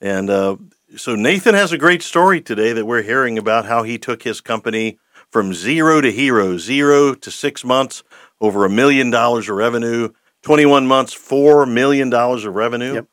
And 0.00 0.30
uh, 0.30 0.56
so 0.96 1.14
Nathan 1.14 1.54
has 1.54 1.72
a 1.72 1.78
great 1.78 2.02
story 2.02 2.40
today 2.40 2.72
that 2.72 2.86
we're 2.86 3.02
hearing 3.02 3.36
about 3.36 3.66
how 3.66 3.82
he 3.82 3.98
took 3.98 4.22
his 4.22 4.40
company 4.40 4.98
from 5.28 5.52
zero 5.52 6.00
to 6.00 6.10
hero, 6.10 6.56
zero 6.56 7.14
to 7.14 7.30
six 7.30 7.66
months, 7.66 8.02
over 8.40 8.64
a 8.64 8.70
million 8.70 9.10
dollars 9.10 9.50
of 9.50 9.56
revenue, 9.56 10.08
21 10.40 10.86
months, 10.86 11.14
$4 11.14 11.70
million 11.70 12.10
of 12.14 12.46
revenue. 12.46 12.94
Yep. 12.94 13.08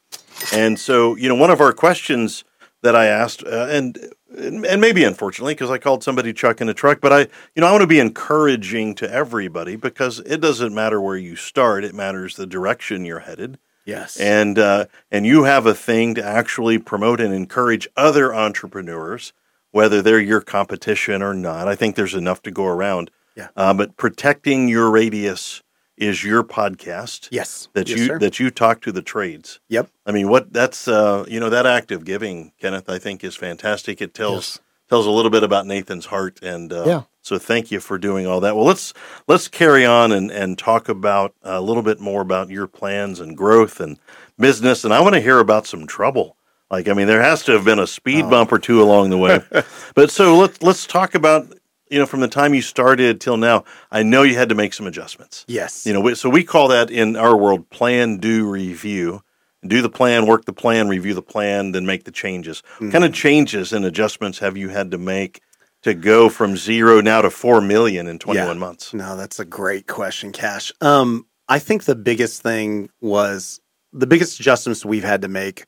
And 0.53 0.79
so, 0.79 1.15
you 1.15 1.27
know, 1.27 1.35
one 1.35 1.51
of 1.51 1.59
our 1.59 1.73
questions 1.73 2.45
that 2.83 2.95
I 2.95 3.07
asked, 3.07 3.43
uh, 3.43 3.67
and 3.69 4.13
and 4.35 4.81
maybe 4.81 5.03
unfortunately, 5.03 5.53
because 5.53 5.71
I 5.71 5.77
called 5.77 6.03
somebody 6.03 6.33
Chuck 6.33 6.61
in 6.61 6.69
a 6.69 6.73
truck, 6.73 7.01
but 7.01 7.13
I, 7.13 7.19
you 7.21 7.61
know, 7.61 7.67
I 7.67 7.71
want 7.71 7.81
to 7.81 7.87
be 7.87 7.99
encouraging 7.99 8.95
to 8.95 9.11
everybody 9.11 9.75
because 9.75 10.19
it 10.19 10.41
doesn't 10.41 10.73
matter 10.73 11.01
where 11.01 11.17
you 11.17 11.35
start; 11.35 11.83
it 11.83 11.95
matters 11.95 12.35
the 12.35 12.45
direction 12.45 13.05
you're 13.05 13.19
headed 13.19 13.57
yes. 13.87 14.17
and 14.19 14.59
uh, 14.59 14.85
and 15.09 15.25
you 15.25 15.45
have 15.45 15.65
a 15.65 15.73
thing 15.73 16.13
to 16.15 16.23
actually 16.23 16.77
promote 16.77 17.19
and 17.19 17.33
encourage 17.33 17.87
other 17.95 18.35
entrepreneurs, 18.35 19.33
whether 19.71 20.03
they're 20.03 20.19
your 20.19 20.41
competition 20.41 21.23
or 21.23 21.33
not. 21.33 21.67
I 21.67 21.75
think 21.75 21.95
there's 21.95 22.13
enough 22.13 22.43
to 22.43 22.51
go 22.51 22.67
around. 22.67 23.09
Yeah. 23.35 23.47
Uh, 23.55 23.73
but 23.73 23.97
protecting 23.97 24.67
your 24.67 24.91
radius 24.91 25.63
is 25.97 26.23
your 26.23 26.43
podcast 26.43 27.27
yes. 27.31 27.69
that 27.73 27.89
Yes, 27.89 27.99
you 27.99 28.05
sir. 28.05 28.19
that 28.19 28.39
you 28.39 28.51
talk 28.51 28.81
to 28.81 28.91
the 28.91 29.01
trades. 29.01 29.59
Yep. 29.69 29.89
I 30.05 30.11
mean, 30.11 30.29
what 30.29 30.53
that's 30.53 30.87
uh, 30.87 31.25
you 31.27 31.39
know 31.39 31.49
that 31.49 31.65
act 31.65 31.91
of 31.91 32.05
giving, 32.05 32.51
Kenneth, 32.61 32.89
I 32.89 32.99
think 32.99 33.23
is 33.23 33.35
fantastic. 33.35 34.01
It 34.01 34.13
tells 34.13 34.35
Yes. 34.35 34.59
tells 34.89 35.05
a 35.05 35.11
little 35.11 35.31
bit 35.31 35.43
about 35.43 35.65
Nathan's 35.65 36.05
heart, 36.07 36.39
and 36.41 36.71
uh, 36.71 36.83
Yeah. 36.85 37.01
so 37.21 37.37
thank 37.37 37.71
you 37.71 37.79
for 37.79 37.97
doing 37.97 38.25
all 38.27 38.39
that. 38.41 38.55
Well, 38.55 38.65
let's 38.65 38.93
let's 39.27 39.47
carry 39.47 39.85
on 39.85 40.11
and 40.11 40.31
and 40.31 40.57
talk 40.57 40.87
about 40.89 41.33
a 41.43 41.59
little 41.61 41.83
bit 41.83 41.99
more 41.99 42.21
about 42.21 42.49
your 42.49 42.67
plans 42.67 43.19
and 43.19 43.35
growth 43.35 43.79
and 43.79 43.97
business, 44.39 44.83
and 44.85 44.93
I 44.93 44.99
want 45.01 45.15
to 45.15 45.21
hear 45.21 45.39
about 45.39 45.65
some 45.67 45.87
trouble. 45.87 46.35
Like, 46.69 46.89
I 46.89 46.93
mean, 46.93 47.07
there 47.07 47.21
has 47.21 47.43
to 47.45 47.53
have 47.53 47.63
been 47.63 47.79
a 47.79 47.87
speed 47.87 48.25
Oh. 48.25 48.29
bump 48.29 48.51
or 48.51 48.59
two 48.59 48.81
along 48.83 49.09
the 49.09 49.17
way. 49.17 49.39
but 49.95 50.11
so 50.11 50.37
let's 50.37 50.61
let's 50.61 50.85
talk 50.85 51.15
about 51.15 51.47
you 51.89 51.99
know 51.99 52.05
from 52.05 52.19
the 52.19 52.27
time 52.27 52.53
you 52.53 52.61
started 52.61 53.19
till 53.21 53.37
now. 53.37 53.63
I 53.91 54.03
know 54.03 54.23
you 54.23 54.35
had 54.35 54.49
to 54.49 54.55
make 54.55 54.73
some 54.73 54.87
adjustments. 54.87 55.45
Yes. 55.47 55.85
You 55.85 55.93
know, 55.93 56.13
so 56.13 56.29
we 56.29 56.43
call 56.43 56.67
that 56.69 56.89
in 56.91 57.15
our 57.15 57.35
world 57.35 57.69
plan, 57.69 58.17
do, 58.17 58.49
review. 58.49 59.21
Do 59.65 59.81
the 59.81 59.89
plan, 59.89 60.27
work 60.27 60.45
the 60.45 60.53
plan, 60.53 60.87
review 60.87 61.13
the 61.15 61.21
plan, 61.23 61.71
then 61.71 61.85
make 61.85 62.03
the 62.03 62.11
changes. 62.11 62.61
What 62.77 62.91
kind 62.91 63.03
of 63.03 63.11
changes 63.13 63.73
and 63.73 63.83
adjustments 63.85 64.39
have 64.39 64.55
you 64.55 64.69
had 64.69 64.91
to 64.91 64.97
make 64.99 65.41
to 65.81 65.93
go 65.95 66.29
from 66.29 66.55
zero 66.55 67.01
now 67.01 67.21
to 67.21 67.29
four 67.31 67.59
million 67.59 68.07
in 68.07 68.19
21 68.19 68.47
Yeah. 68.47 68.53
months? 68.53 68.93
No, 68.93 69.17
that's 69.17 69.39
a 69.39 69.45
great 69.45 69.87
question, 69.87 70.31
Cash. 70.31 70.71
Um, 70.79 71.25
I 71.49 71.59
think 71.59 71.85
the 71.85 71.95
biggest 71.95 72.43
thing 72.43 72.89
was 73.01 73.59
the 73.91 74.05
biggest 74.07 74.39
adjustments 74.39 74.85
we've 74.85 75.03
had 75.03 75.23
to 75.23 75.27
make 75.27 75.65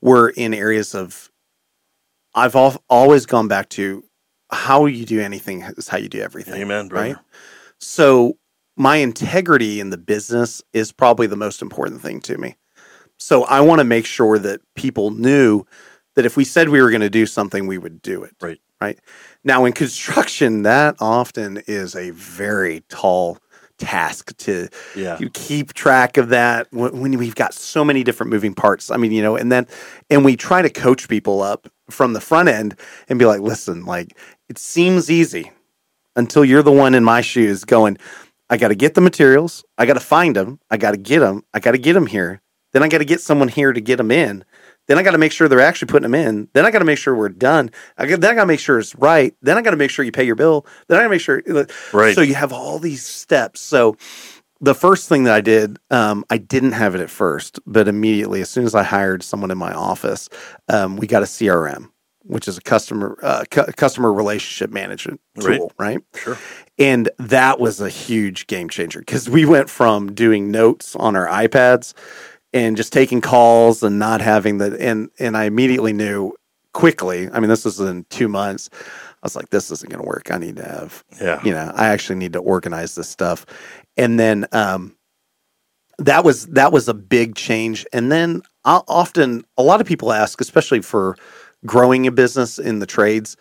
were 0.00 0.30
in 0.30 0.54
areas 0.54 0.94
of 0.94 1.30
I've 2.34 2.54
al- 2.56 2.82
always 2.88 3.26
gone 3.26 3.48
back 3.48 3.68
to 3.70 4.02
how 4.50 4.86
you 4.86 5.04
do 5.04 5.20
anything 5.20 5.62
is 5.76 5.88
how 5.88 5.98
you 5.98 6.08
do 6.08 6.20
everything. 6.20 6.60
Amen, 6.62 6.88
brother. 6.88 7.14
Right. 7.14 7.16
So 7.80 8.38
my 8.76 8.96
integrity 8.96 9.80
in 9.80 9.90
the 9.90 9.98
business 9.98 10.62
is 10.72 10.92
probably 10.92 11.26
the 11.26 11.36
most 11.36 11.62
important 11.62 12.00
thing 12.00 12.20
to 12.22 12.38
me. 12.38 12.56
So 13.18 13.44
I 13.44 13.60
want 13.60 13.80
to 13.80 13.84
make 13.84 14.06
sure 14.06 14.38
that 14.38 14.60
people 14.74 15.10
knew 15.10 15.64
that 16.14 16.26
if 16.26 16.36
we 16.36 16.44
said 16.44 16.68
we 16.68 16.80
were 16.80 16.90
going 16.90 17.00
to 17.00 17.10
do 17.10 17.26
something, 17.26 17.66
we 17.66 17.78
would 17.78 18.02
do 18.02 18.22
it. 18.22 18.34
Right. 18.40 18.60
Right. 18.80 18.98
Now 19.42 19.64
in 19.64 19.72
construction, 19.72 20.62
that 20.64 20.96
often 21.00 21.62
is 21.66 21.94
a 21.96 22.10
very 22.10 22.80
tall 22.88 23.38
task 23.78 24.36
to 24.38 24.68
Yeah. 24.94 25.18
you 25.18 25.28
keep 25.30 25.74
track 25.74 26.16
of 26.16 26.28
that 26.30 26.66
when, 26.72 26.98
when 27.00 27.18
we've 27.18 27.34
got 27.34 27.52
so 27.54 27.84
many 27.84 28.02
different 28.04 28.30
moving 28.30 28.54
parts. 28.54 28.90
I 28.90 28.96
mean, 28.96 29.12
you 29.12 29.22
know, 29.22 29.36
and 29.36 29.50
then 29.50 29.66
and 30.10 30.24
we 30.24 30.36
try 30.36 30.62
to 30.62 30.70
coach 30.70 31.08
people 31.08 31.42
up 31.42 31.68
from 31.90 32.12
the 32.12 32.20
front 32.20 32.48
end 32.48 32.78
and 33.08 33.18
be 33.18 33.24
like, 33.24 33.40
listen, 33.40 33.84
like 33.84 34.16
it 34.48 34.58
seems 34.58 35.10
easy 35.10 35.52
until 36.14 36.44
you're 36.44 36.62
the 36.62 36.72
one 36.72 36.94
in 36.94 37.04
my 37.04 37.20
shoes 37.20 37.64
going, 37.64 37.98
I 38.48 38.56
got 38.56 38.68
to 38.68 38.74
get 38.74 38.94
the 38.94 39.00
materials, 39.00 39.64
I 39.76 39.86
got 39.86 39.94
to 39.94 40.00
find 40.00 40.36
them, 40.36 40.60
I 40.70 40.76
got 40.76 40.92
to 40.92 40.96
get 40.96 41.20
them, 41.20 41.44
I 41.52 41.60
got 41.60 41.72
to 41.72 41.78
get 41.78 41.94
them 41.94 42.06
here. 42.06 42.40
Then 42.72 42.82
I 42.82 42.88
got 42.88 42.98
to 42.98 43.04
get 43.04 43.20
someone 43.20 43.48
here 43.48 43.72
to 43.72 43.80
get 43.80 43.96
them 43.96 44.10
in. 44.10 44.44
Then 44.86 44.98
I 44.98 45.02
got 45.02 45.12
to 45.12 45.18
make 45.18 45.32
sure 45.32 45.48
they're 45.48 45.60
actually 45.60 45.88
putting 45.88 46.10
them 46.10 46.14
in. 46.14 46.48
Then 46.52 46.64
I 46.64 46.70
got 46.70 46.80
to 46.80 46.84
make 46.84 46.98
sure 46.98 47.14
we're 47.14 47.28
done. 47.28 47.70
I 47.96 48.06
got, 48.06 48.20
then 48.20 48.30
I 48.30 48.34
got 48.34 48.42
to 48.42 48.46
make 48.46 48.60
sure 48.60 48.78
it's 48.78 48.94
right. 48.94 49.34
Then 49.42 49.56
I 49.56 49.62
got 49.62 49.70
to 49.70 49.76
make 49.76 49.90
sure 49.90 50.04
you 50.04 50.12
pay 50.12 50.24
your 50.24 50.36
bill. 50.36 50.66
Then 50.86 50.98
I 50.98 51.00
got 51.00 51.08
to 51.08 51.10
make 51.10 51.20
sure. 51.20 51.42
Right. 51.92 52.14
So 52.14 52.20
you 52.20 52.34
have 52.34 52.52
all 52.52 52.78
these 52.78 53.04
steps. 53.04 53.60
So 53.60 53.96
the 54.60 54.74
first 54.74 55.08
thing 55.08 55.24
that 55.24 55.34
I 55.34 55.40
did, 55.40 55.78
um, 55.90 56.24
I 56.30 56.38
didn't 56.38 56.72
have 56.72 56.94
it 56.94 57.00
at 57.00 57.10
first, 57.10 57.60
but 57.66 57.88
immediately, 57.88 58.40
as 58.40 58.50
soon 58.50 58.64
as 58.64 58.74
I 58.74 58.82
hired 58.82 59.22
someone 59.22 59.50
in 59.50 59.58
my 59.58 59.72
office, 59.72 60.28
um, 60.68 60.96
we 60.96 61.06
got 61.06 61.22
a 61.22 61.26
CRM, 61.26 61.90
which 62.22 62.48
is 62.48 62.56
a 62.58 62.62
customer 62.62 63.18
uh, 63.22 63.44
cu- 63.50 63.70
customer 63.72 64.12
relationship 64.12 64.70
management 64.70 65.20
Right. 65.36 65.58
tool, 65.58 65.72
right? 65.78 65.98
Sure. 66.14 66.38
And 66.78 67.10
that 67.18 67.60
was 67.60 67.80
a 67.80 67.88
huge 67.90 68.46
game 68.46 68.68
changer 68.68 69.00
because 69.00 69.28
we 69.28 69.44
went 69.44 69.68
from 69.70 70.12
doing 70.14 70.50
notes 70.50 70.96
on 70.96 71.16
our 71.16 71.26
iPads 71.26 71.92
and 72.52 72.76
just 72.76 72.92
taking 72.92 73.20
calls 73.20 73.82
and 73.82 73.98
not 73.98 74.20
having 74.22 74.58
the 74.58 74.76
and 74.80 75.10
and 75.18 75.36
I 75.36 75.44
immediately 75.44 75.92
knew 75.92 76.32
quickly. 76.72 77.28
I 77.30 77.40
mean, 77.40 77.48
this 77.48 77.64
was 77.64 77.80
in 77.80 78.04
two 78.10 78.28
months. 78.28 78.68
I 78.72 79.26
was 79.26 79.34
like, 79.36 79.48
this 79.50 79.70
isn't 79.70 79.90
going 79.90 80.02
to 80.02 80.06
work. 80.06 80.30
I 80.30 80.38
need 80.38 80.56
to 80.56 80.62
have 80.64 81.02
Yeah. 81.20 81.42
you 81.44 81.52
know 81.52 81.72
i 81.74 81.86
actually 81.88 82.16
need 82.16 82.32
to 82.34 82.38
organize 82.38 82.94
this 82.94 83.08
stuff 83.08 83.44
and 83.96 84.18
then 84.18 84.46
um 84.52 84.96
that 85.98 86.24
was 86.24 86.46
that 86.48 86.72
was 86.72 86.88
a 86.88 86.94
big 86.94 87.34
change. 87.34 87.86
And 87.92 88.12
then 88.12 88.42
I'll 88.64 88.84
often 88.88 89.44
a 89.56 89.62
lot 89.62 89.80
of 89.80 89.86
people 89.86 90.12
ask 90.12 90.40
especially 90.40 90.82
for 90.82 91.16
growing 91.64 92.06
a 92.06 92.12
business 92.12 92.58
in 92.58 92.78
the 92.80 92.86
trades 92.86 93.36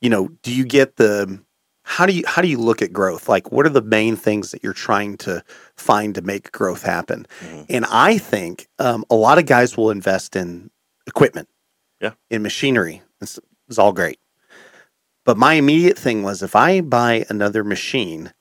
you 0.00 0.10
know 0.10 0.28
do 0.42 0.52
you 0.52 0.64
get 0.64 0.96
the 0.96 1.40
how 1.84 2.06
do 2.06 2.12
you 2.12 2.24
how 2.26 2.42
do 2.42 2.48
you 2.48 2.58
look 2.58 2.82
at 2.82 2.92
growth? 2.92 3.28
Like 3.28 3.52
what 3.52 3.66
are 3.66 3.70
the 3.70 3.82
main 3.82 4.16
things 4.16 4.50
that 4.50 4.62
you're 4.62 4.72
trying 4.72 5.16
to 5.18 5.42
find 5.76 6.14
to 6.16 6.22
make 6.22 6.52
growth 6.52 6.82
happen? 6.82 7.26
Mhm. 7.40 7.66
and 7.68 7.84
i 7.86 8.18
think 8.18 8.68
um, 8.78 9.04
a 9.10 9.14
lot 9.14 9.38
of 9.38 9.46
guys 9.46 9.76
will 9.76 9.90
invest 9.90 10.34
in 10.36 10.70
equipment. 11.06 11.48
Yeah. 12.00 12.14
in 12.30 12.42
machinery. 12.42 13.00
It's, 13.20 13.38
it's 13.68 13.78
all 13.78 13.92
great. 13.92 14.18
But 15.24 15.36
my 15.36 15.54
immediate 15.54 15.96
thing 15.96 16.24
was 16.24 16.42
if 16.42 16.56
I 16.56 16.80
buy 16.80 17.24
another 17.28 17.62
machine, 17.62 18.32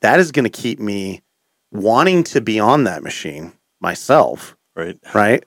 that 0.00 0.20
is 0.20 0.32
going 0.32 0.44
to 0.44 0.50
keep 0.50 0.78
me 0.78 1.22
wanting 1.72 2.24
to 2.24 2.40
be 2.40 2.58
on 2.58 2.84
that 2.84 3.02
machine 3.02 3.52
myself, 3.80 4.56
Right. 4.74 4.98
right? 5.14 5.44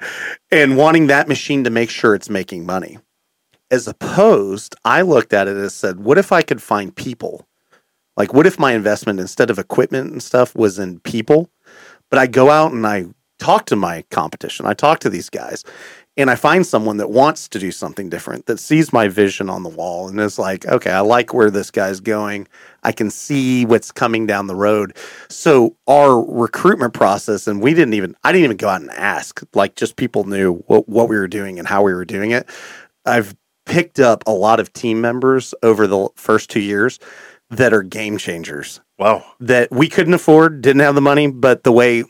And 0.52 0.78
wanting 0.78 1.08
that 1.08 1.28
machine 1.28 1.64
to 1.64 1.70
make 1.70 1.90
sure 1.90 2.16
it's 2.16 2.30
making 2.30 2.66
money. 2.66 3.00
As 3.70 3.88
opposed, 3.88 4.76
I 4.84 5.02
looked 5.02 5.34
at 5.34 5.48
it 5.48 5.56
and 5.56 5.72
said, 5.72 6.00
what 6.02 6.18
if 6.18 6.32
I 6.32 6.42
could 6.42 6.62
find 6.62 6.96
people? 6.96 7.48
Like, 8.18 8.34
what 8.34 8.46
if 8.46 8.60
my 8.60 8.74
investment 8.74 9.20
instead 9.20 9.50
of 9.50 9.58
equipment 9.58 10.12
and 10.12 10.22
stuff 10.22 10.54
was 10.54 10.78
in 10.78 11.00
people? 11.00 11.50
But 12.10 12.20
I 12.20 12.28
go 12.28 12.50
out 12.50 12.74
and 12.74 12.86
I 12.86 13.06
talk 13.40 13.66
to 13.68 13.76
my 13.76 14.04
competition. 14.12 14.66
I 14.66 14.74
talk 14.74 15.00
to 15.00 15.10
these 15.10 15.30
guys 15.30 15.64
and 16.18 16.30
I 16.30 16.36
find 16.36 16.66
someone 16.66 16.98
that 16.98 17.10
wants 17.10 17.48
to 17.48 17.58
do 17.60 17.72
something 17.72 18.10
different, 18.10 18.46
that 18.46 18.60
sees 18.60 18.92
my 18.92 19.08
vision 19.08 19.50
on 19.50 19.64
the 19.64 19.70
wall 19.70 20.10
and 20.10 20.20
is 20.20 20.38
like, 20.38 20.66
okay, 20.68 20.92
I 20.92 21.00
like 21.00 21.34
where 21.34 21.50
this 21.50 21.72
guy's 21.72 22.02
going. 22.02 22.48
I 22.84 22.92
can 22.92 23.10
see 23.10 23.66
what's 23.66 23.92
coming 23.92 24.26
down 24.26 24.48
the 24.48 24.56
road. 24.56 24.96
So 25.30 25.76
our 25.88 26.22
recruitment 26.22 26.94
process, 26.94 27.48
and 27.48 27.62
we 27.62 27.74
didn't 27.74 27.94
even, 27.94 28.16
I 28.24 28.32
didn't 28.32 28.46
even 28.46 28.58
go 28.58 28.70
out 28.70 28.82
and 28.82 28.90
ask, 28.92 29.42
like 29.54 29.76
just 29.76 29.96
people 29.96 30.24
knew 30.24 30.56
what, 30.68 30.90
what 30.90 31.10
we 31.10 31.16
were 31.16 31.28
doing 31.28 31.60
and 31.60 31.68
how 31.68 31.84
we 31.84 31.94
were 31.94 32.06
doing 32.06 32.32
it. 32.32 32.50
I've 33.06 33.36
picked 33.66 34.00
up 34.00 34.24
a 34.26 34.32
lot 34.32 34.60
of 34.60 34.74
team 34.74 35.02
members 35.02 35.54
over 35.64 35.88
the 35.88 36.10
first 36.16 36.50
two 36.50 36.60
years 36.60 37.00
that 37.50 37.74
are 37.74 37.84
game 37.84 38.18
changers 38.18 38.80
Wow. 38.98 39.26
that 39.40 39.70
we 39.72 39.88
couldn't 39.90 40.14
afford, 40.14 40.62
didn't 40.62 40.82
have 40.82 40.96
the 40.96 41.02
money, 41.02 41.30
but 41.30 41.64
the 41.64 41.72
way, 41.72 42.04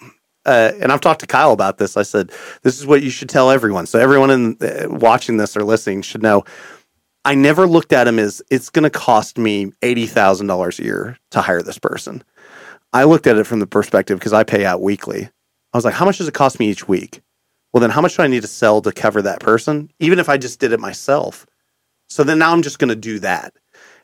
uh, 0.45 0.72
and 0.80 0.91
I've 0.91 1.01
talked 1.01 1.22
to 1.22 1.28
Kyle 1.28 1.51
about 1.51 1.78
this. 1.78 1.97
I 1.97 2.03
said, 2.03 2.32
this 2.63 2.80
is 2.80 2.86
what 2.86 3.01
you 3.01 3.09
should 3.09 3.30
tell 3.30 3.49
everyone. 3.49 3.86
So 3.86 3.99
everyone 3.99 4.30
in 4.30 4.57
uh, 4.61 4.88
watching 4.89 5.38
this 5.38 5.57
or 5.57 5.63
listening 5.63 6.01
should 6.01 6.22
know. 6.22 6.43
I 7.24 7.36
never 7.36 7.67
looked 7.67 7.93
at 7.93 8.07
him 8.07 8.17
as 8.19 8.41
it's 8.49 8.69
going 8.69 8.84
to 8.84 8.89
cost 8.89 9.38
me 9.38 9.72
eighty 9.82 10.07
thousand 10.07 10.47
dollars 10.47 10.80
a 10.80 10.84
year 10.84 11.17
to 11.32 11.41
hire 11.41 11.61
this 11.61 11.78
person. 11.78 12.24
I 12.93 13.03
looked 13.05 13.28
at 13.28 13.38
it 13.38 13.45
from 13.45 13.59
the 13.59 13.67
perspective 13.67 14.19
because 14.19 14.34
I 14.34 14.43
pay 14.43 14.65
out 14.65 14.82
weekly. 14.82 15.30
I 15.74 15.78
was 15.78 15.86
like, 15.86 15.93
how 15.93 16.05
much 16.05 16.17
does 16.17 16.28
it 16.28 16.34
cost 16.34 16.59
me 16.59 16.69
each 16.69 16.88
week? 16.88 17.22
Well, 17.72 17.80
then 17.80 17.89
how 17.91 18.01
much 18.01 18.17
do 18.17 18.24
I 18.24 18.28
need 18.28 18.41
to 18.41 18.47
sell 18.47 18.82
to 18.82 18.91
cover 18.91 19.22
that 19.22 19.39
person? 19.39 19.89
Even 19.99 20.19
if 20.19 20.28
I 20.28 20.38
just 20.38 20.59
did 20.59 20.74
it 20.74 20.80
myself. 20.80 21.45
So 22.09 22.24
then 22.24 22.39
now 22.39 22.51
I'm 22.51 22.61
just 22.61 22.80
going 22.80 22.89
to 22.89 22.95
do 22.95 23.19
that. 23.19 23.53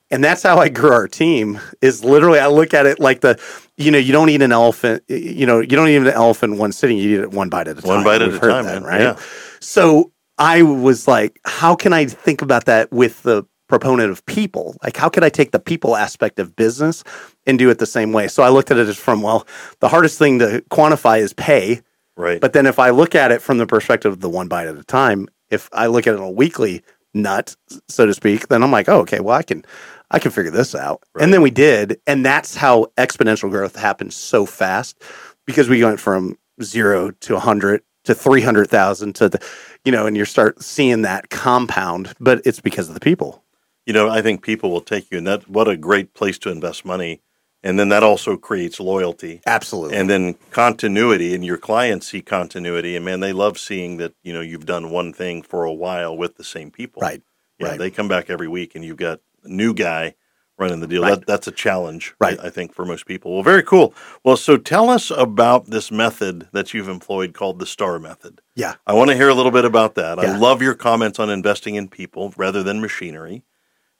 And 0.09 0.23
that's 0.23 0.41
how 0.41 0.57
I 0.57 0.69
grew 0.69 0.93
our 0.93 1.09
team 1.09 1.59
is 1.81 2.01
literally, 2.01 2.39
I 2.39 2.47
look 2.47 2.73
at 2.73 2.85
it 2.85 2.97
like 2.97 3.19
the, 3.19 3.37
you 3.75 3.91
know, 3.91 3.97
you 3.97 4.13
don't 4.13 4.29
eat 4.29 4.41
an 4.41 4.53
elephant, 4.53 5.03
you 5.09 5.45
know, 5.45 5.59
you 5.59 5.67
don't 5.67 5.89
eat 5.89 5.97
an 5.97 6.07
elephant 6.07 6.57
one 6.57 6.71
sitting, 6.71 6.97
you 6.97 7.17
eat 7.17 7.23
it 7.23 7.31
one 7.31 7.49
bite 7.49 7.67
at 7.67 7.77
a 7.77 7.81
time. 7.81 7.89
One 7.89 8.03
bite 8.05 8.21
at 8.21 8.29
We've 8.31 8.41
a 8.41 8.47
time, 8.47 8.63
that, 8.63 8.83
right? 8.83 9.01
Yeah. 9.01 9.19
So 9.59 10.13
I 10.37 10.61
was 10.61 11.07
like, 11.07 11.39
how 11.45 11.75
can 11.75 11.93
I 11.93 12.05
think 12.05 12.41
about 12.41 12.65
that 12.65 12.91
with 12.91 13.23
the 13.23 13.43
proponent 13.67 14.11
of 14.11 14.25
people? 14.25 14.75
Like, 14.83 14.95
how 14.95 15.09
could 15.09 15.23
I 15.23 15.29
take 15.29 15.51
the 15.51 15.59
people 15.59 15.95
aspect 15.95 16.39
of 16.39 16.55
business 16.55 17.03
and 17.45 17.59
do 17.59 17.69
it 17.69 17.79
the 17.79 17.85
same 17.85 18.13
way? 18.13 18.27
So 18.27 18.43
I 18.43 18.49
looked 18.49 18.71
at 18.71 18.77
it 18.77 18.87
as 18.87 18.97
from, 18.97 19.21
well, 19.21 19.47
the 19.79 19.89
hardest 19.89 20.17
thing 20.17 20.39
to 20.39 20.63
quantify 20.69 21.19
is 21.19 21.33
pay. 21.33 21.81
Right. 22.15 22.39
But 22.39 22.53
then 22.53 22.65
if 22.65 22.79
I 22.79 22.91
look 22.91 23.13
at 23.13 23.31
it 23.31 23.41
from 23.41 23.57
the 23.57 23.67
perspective 23.67 24.13
of 24.13 24.21
the 24.21 24.29
one 24.29 24.47
bite 24.47 24.67
at 24.67 24.77
a 24.77 24.83
time, 24.83 25.27
if 25.49 25.69
I 25.73 25.87
look 25.87 26.07
at 26.07 26.13
it 26.13 26.19
on 26.19 26.27
a 26.27 26.31
weekly 26.31 26.83
nut, 27.13 27.55
so 27.87 28.05
to 28.05 28.13
speak, 28.13 28.47
then 28.47 28.63
I'm 28.63 28.71
like, 28.71 28.89
oh, 28.89 28.99
okay, 29.01 29.19
well, 29.19 29.37
I 29.37 29.43
can, 29.43 29.65
I 30.11 30.19
can 30.19 30.31
figure 30.31 30.51
this 30.51 30.73
out. 30.73 31.03
Right. 31.13 31.23
And 31.23 31.33
then 31.33 31.41
we 31.41 31.51
did, 31.51 31.99
and 32.07 32.25
that's 32.25 32.55
how 32.55 32.87
exponential 32.97 33.49
growth 33.49 33.75
happened 33.75 34.13
so 34.13 34.45
fast 34.45 35.01
because 35.45 35.69
we 35.69 35.83
went 35.83 35.99
from 35.99 36.37
zero 36.61 37.11
to 37.11 37.35
a 37.35 37.39
hundred 37.39 37.81
to 38.05 38.15
three 38.15 38.41
hundred 38.41 38.69
thousand 38.69 39.13
to 39.15 39.29
the, 39.29 39.45
you 39.87 39.91
know, 39.93 40.05
and 40.05 40.17
you 40.17 40.25
start 40.25 40.61
seeing 40.61 41.03
that 41.03 41.29
compound, 41.29 42.13
but 42.19 42.41
it's 42.45 42.59
because 42.59 42.89
of 42.89 42.93
the 42.93 42.99
people. 42.99 43.41
you 43.85 43.93
know, 43.93 44.09
I 44.09 44.21
think 44.21 44.41
people 44.41 44.69
will 44.69 44.81
take 44.81 45.09
you, 45.09 45.17
and 45.17 45.25
that 45.27 45.49
what 45.49 45.69
a 45.69 45.77
great 45.77 46.13
place 46.13 46.37
to 46.39 46.49
invest 46.49 46.83
money. 46.83 47.21
And 47.63 47.79
then 47.79 47.87
that 47.89 48.03
also 48.03 48.35
creates 48.35 48.81
loyalty. 48.81 49.41
Absolutely. 49.47 49.95
and 49.97 50.09
then 50.09 50.35
continuity 50.51 51.33
and 51.33 51.43
your 51.45 51.57
clients 51.57 52.07
see 52.07 52.21
continuity 52.21 52.95
and 52.97 53.03
man 53.05 53.19
they 53.21 53.33
love 53.33 53.57
seeing 53.57 53.97
that 53.97 54.13
you 54.23 54.33
know 54.33 54.41
you've 54.41 54.65
done 54.65 54.91
one 54.91 55.11
thing 55.13 55.41
for 55.41 55.63
a 55.63 55.73
while 55.73 56.15
with 56.15 56.35
the 56.35 56.43
same 56.43 56.69
people 56.69 57.01
right. 57.01 57.21
yeah 57.59 57.69
right. 57.69 57.79
they 57.79 57.89
come 57.89 58.07
back 58.07 58.29
every 58.29 58.47
week 58.47 58.75
and 58.75 58.85
you've 58.85 58.97
got 58.97 59.19
a 59.43 59.49
new 59.49 59.73
guy 59.73 60.13
running 60.57 60.79
the 60.79 60.87
deal 60.87 61.01
Right. 61.03 61.19
that, 61.19 61.27
that's 61.27 61.47
a 61.47 61.51
challenge 61.51 62.15
Right. 62.19 62.39
I, 62.39 62.47
I 62.47 62.49
think 62.49 62.73
for 62.73 62.85
most 62.85 63.05
people 63.05 63.33
well 63.33 63.43
very 63.43 63.63
cool 63.63 63.93
well 64.23 64.37
so 64.37 64.57
tell 64.57 64.89
us 64.89 65.11
about 65.11 65.67
this 65.67 65.91
method 65.91 66.47
that 66.51 66.73
you've 66.73 66.89
employed 66.89 67.33
called 67.33 67.59
the 67.59 67.65
star 67.65 67.99
method 67.99 68.41
Yeah. 68.55 68.75
i 68.85 68.93
want 68.93 69.09
to 69.11 69.15
hear 69.15 69.29
a 69.29 69.33
little 69.33 69.51
bit 69.51 69.65
about 69.65 69.95
that 69.95 70.19
i 70.19 70.37
love 70.37 70.61
your 70.61 70.73
comments 70.75 71.19
on 71.19 71.29
investing 71.29 71.75
in 71.75 71.87
people 71.87 72.33
rather 72.37 72.63
than 72.63 72.81
machinery 72.81 73.43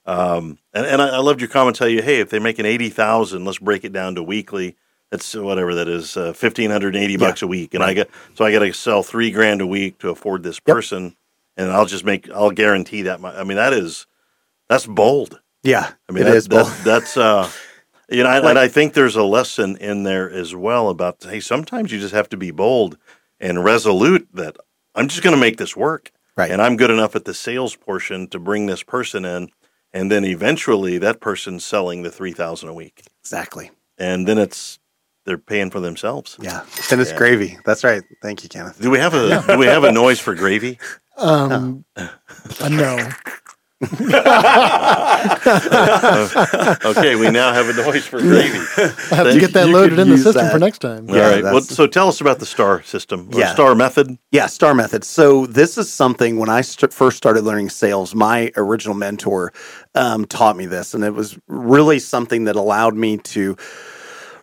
um, 0.06 0.58
and, 0.72 0.86
and 0.86 1.02
I, 1.02 1.16
I 1.16 1.18
loved 1.18 1.40
your 1.40 1.48
comment 1.50 1.76
tell 1.76 1.88
you 1.88 2.02
hey 2.02 2.20
if 2.20 2.30
they're 2.30 2.40
making 2.40 2.64
80000 2.64 3.44
let's 3.44 3.58
break 3.58 3.84
it 3.84 3.92
down 3.92 4.14
to 4.16 4.22
weekly 4.22 4.76
that's 5.10 5.34
whatever 5.34 5.74
that 5.76 5.88
is, 5.88 6.18
uh, 6.18 6.34
fifteen 6.34 6.70
hundred 6.70 6.94
and 6.94 7.02
eighty 7.02 7.16
bucks 7.16 7.40
a 7.40 7.46
week, 7.46 7.72
and 7.72 7.82
I 7.82 7.94
get 7.94 8.10
so 8.34 8.44
I 8.44 8.52
got 8.52 8.58
to 8.58 8.70
sell 8.74 9.02
three 9.02 9.30
grand 9.30 9.62
a 9.62 9.66
week 9.66 9.96
to 10.00 10.10
afford 10.10 10.42
this 10.42 10.60
Yep. 10.66 10.74
person, 10.76 11.16
and 11.56 11.70
I'll 11.72 11.86
just 11.86 12.04
make 12.04 12.28
I'll 12.30 12.50
guarantee 12.50 13.00
that. 13.02 13.18
My, 13.18 13.34
I 13.34 13.42
mean, 13.42 13.56
that 13.56 13.72
is 13.72 14.06
that's 14.68 14.84
bold. 14.84 15.40
Yeah. 15.68 15.90
I 16.08 16.12
mean, 16.12 16.22
it 16.22 16.26
that, 16.30 16.36
is 16.36 16.48
that- 16.48 16.80
that's 16.84 17.16
uh, 17.16 17.50
you 18.08 18.22
know, 18.22 18.28
I- 18.30 18.38
Like- 18.38 18.50
and 18.50 18.58
I 18.58 18.68
think 18.68 18.94
there's 18.94 19.16
a 19.16 19.22
lesson 19.22 19.76
in 19.76 20.02
there 20.04 20.30
as 20.30 20.54
well 20.54 20.88
about 20.88 21.22
hey, 21.22 21.40
sometimes 21.40 21.92
you 21.92 21.98
just 22.00 22.14
have 22.14 22.28
to 22.30 22.36
be 22.36 22.50
bold 22.50 22.96
and 23.40 23.62
resolute 23.64 24.28
that 24.32 24.56
I'm 24.94 25.08
just 25.08 25.22
going 25.22 25.34
to 25.36 25.40
make 25.40 25.58
this 25.58 25.76
work, 25.76 26.10
Right. 26.36 26.50
and 26.50 26.60
I'm 26.60 26.76
good 26.76 26.90
enough 26.90 27.14
at 27.14 27.24
the 27.24 27.34
sales 27.34 27.76
portion 27.76 28.26
to 28.28 28.38
bring 28.38 28.66
this 28.66 28.82
person 28.82 29.24
in, 29.24 29.50
and 29.92 30.10
then 30.10 30.24
eventually 30.24 30.98
that 30.98 31.20
person's 31.20 31.64
selling 31.64 32.02
the 32.02 32.10
three 32.10 32.32
thousand 32.32 32.68
a 32.70 32.74
week, 32.74 33.02
exactly. 33.22 33.70
and 33.98 34.26
then 34.26 34.38
it's 34.38 34.78
they're 35.24 35.36
paying 35.38 35.70
for 35.70 35.78
themselves. 35.80 36.36
Yeah. 36.40 36.64
Then 36.88 37.00
it's 37.00 37.10
Yeah. 37.10 37.18
gravy. 37.18 37.58
That's 37.66 37.84
right. 37.84 38.02
Thank 38.22 38.42
you, 38.42 38.48
Kenneth. 38.48 38.80
Do 38.80 38.90
we 38.90 38.98
have 38.98 39.12
a 39.14 39.44
do 39.46 39.58
we 39.58 39.66
have 39.66 39.84
a 39.84 39.92
noise 39.92 40.18
for 40.18 40.34
gravy? 40.34 40.78
Um, 41.18 41.84
uh, 41.96 42.08
no. 42.70 43.10
Okay, 46.84 47.14
we 47.16 47.30
now 47.30 47.52
have 47.52 47.68
a 47.68 47.72
noise 47.74 48.06
for 48.06 48.20
gravy. 48.20 48.58
I 48.76 48.88
have 49.14 49.32
to 49.32 49.38
get 49.40 49.52
that 49.52 49.68
you 49.68 49.72
loaded 49.74 49.90
could 49.90 49.98
in 50.00 50.08
the 50.08 50.14
use 50.16 50.24
system 50.24 50.44
that. 50.44 50.52
for 50.52 50.58
next 50.58 50.78
time. 50.80 51.08
All 51.08 51.14
Yeah, 51.16 51.28
right. 51.30 51.42
Well, 51.44 51.54
that's- 51.54 51.74
so 51.76 51.86
tell 51.86 52.08
us 52.08 52.20
about 52.20 52.38
the 52.38 52.46
star 52.46 52.82
system, 52.82 53.28
or 53.32 53.40
Yeah. 53.40 53.52
star 53.54 53.74
method. 53.74 54.18
Yeah, 54.32 54.46
STAR 54.46 54.74
method. 54.74 55.04
So 55.04 55.46
this 55.46 55.78
is 55.78 55.92
something 55.92 56.38
when 56.38 56.48
I 56.48 56.60
st- 56.62 56.92
first 56.92 57.16
started 57.16 57.44
learning 57.44 57.70
sales, 57.70 58.14
my 58.14 58.50
original 58.56 58.94
mentor 58.94 59.52
um, 59.94 60.24
taught 60.26 60.56
me 60.56 60.66
this, 60.66 60.94
and 60.94 61.04
it 61.04 61.14
was 61.14 61.38
really 61.48 61.98
something 61.98 62.44
that 62.44 62.56
allowed 62.56 62.94
me 62.94 63.16
to, 63.18 63.56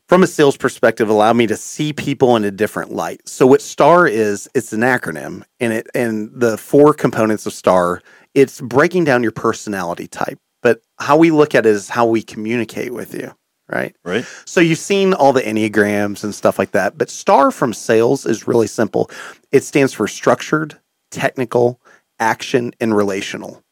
from 0.08 0.24
a 0.24 0.28
sales 0.28 0.58
perspective, 0.58 1.10
allowed 1.10 1.36
me 1.36 1.48
to 1.48 1.56
see 1.58 1.94
people 1.94 2.36
in 2.36 2.44
a 2.44 2.52
different 2.52 2.92
light. 2.94 3.28
So 3.28 3.46
what 3.48 3.62
STAR 3.62 4.08
is, 4.08 4.50
it's 4.56 4.74
an 4.74 4.82
acronym, 4.82 5.44
and 5.60 5.72
it 5.74 5.88
and 5.94 6.30
the 6.34 6.58
four 6.58 6.94
components 6.94 7.46
of 7.46 7.54
STAR, 7.54 8.02
it's 8.36 8.62
breaking 8.62 9.06
down 9.06 9.24
your 9.24 9.32
personality 9.32 10.08
type. 10.08 10.38
But 10.62 10.82
how 11.00 11.18
we 11.18 11.32
look 11.32 11.56
at 11.56 11.66
it 11.66 11.70
is 11.70 11.90
how 11.90 12.06
we 12.06 12.22
communicate 12.22 12.94
with 12.94 13.14
you, 13.14 13.34
right? 13.68 13.96
Right. 14.04 14.26
So 14.46 14.60
you've 14.60 14.78
seen 14.78 15.14
all 15.14 15.34
the 15.34 15.42
Enneagrams 15.42 16.24
and 16.24 16.36
stuff 16.36 16.60
like 16.60 16.72
that, 16.72 16.98
but 16.98 17.10
STAR 17.10 17.52
from 17.52 17.74
sales 17.74 18.26
is 18.26 18.48
really 18.48 18.68
simple. 18.68 19.10
It 19.52 19.64
stands 19.64 19.94
for 19.94 20.08
structured, 20.08 20.80
technical, 21.12 21.80
action, 22.20 22.74
and 22.80 22.96
relational. 22.96 23.64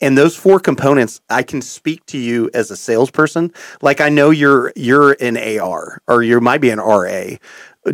And 0.00 0.16
those 0.16 0.36
four 0.36 0.60
components, 0.60 1.20
I 1.28 1.42
can 1.42 1.60
speak 1.60 2.06
to 2.06 2.18
you 2.18 2.50
as 2.54 2.70
a 2.70 2.76
salesperson. 2.76 3.52
Like 3.82 4.00
I 4.00 4.10
know 4.10 4.30
you're 4.30 4.72
you're 4.76 5.16
an 5.20 5.36
AR 5.36 6.00
or 6.06 6.22
you 6.22 6.40
might 6.40 6.60
be 6.60 6.70
an 6.70 6.78
RA 6.78 7.36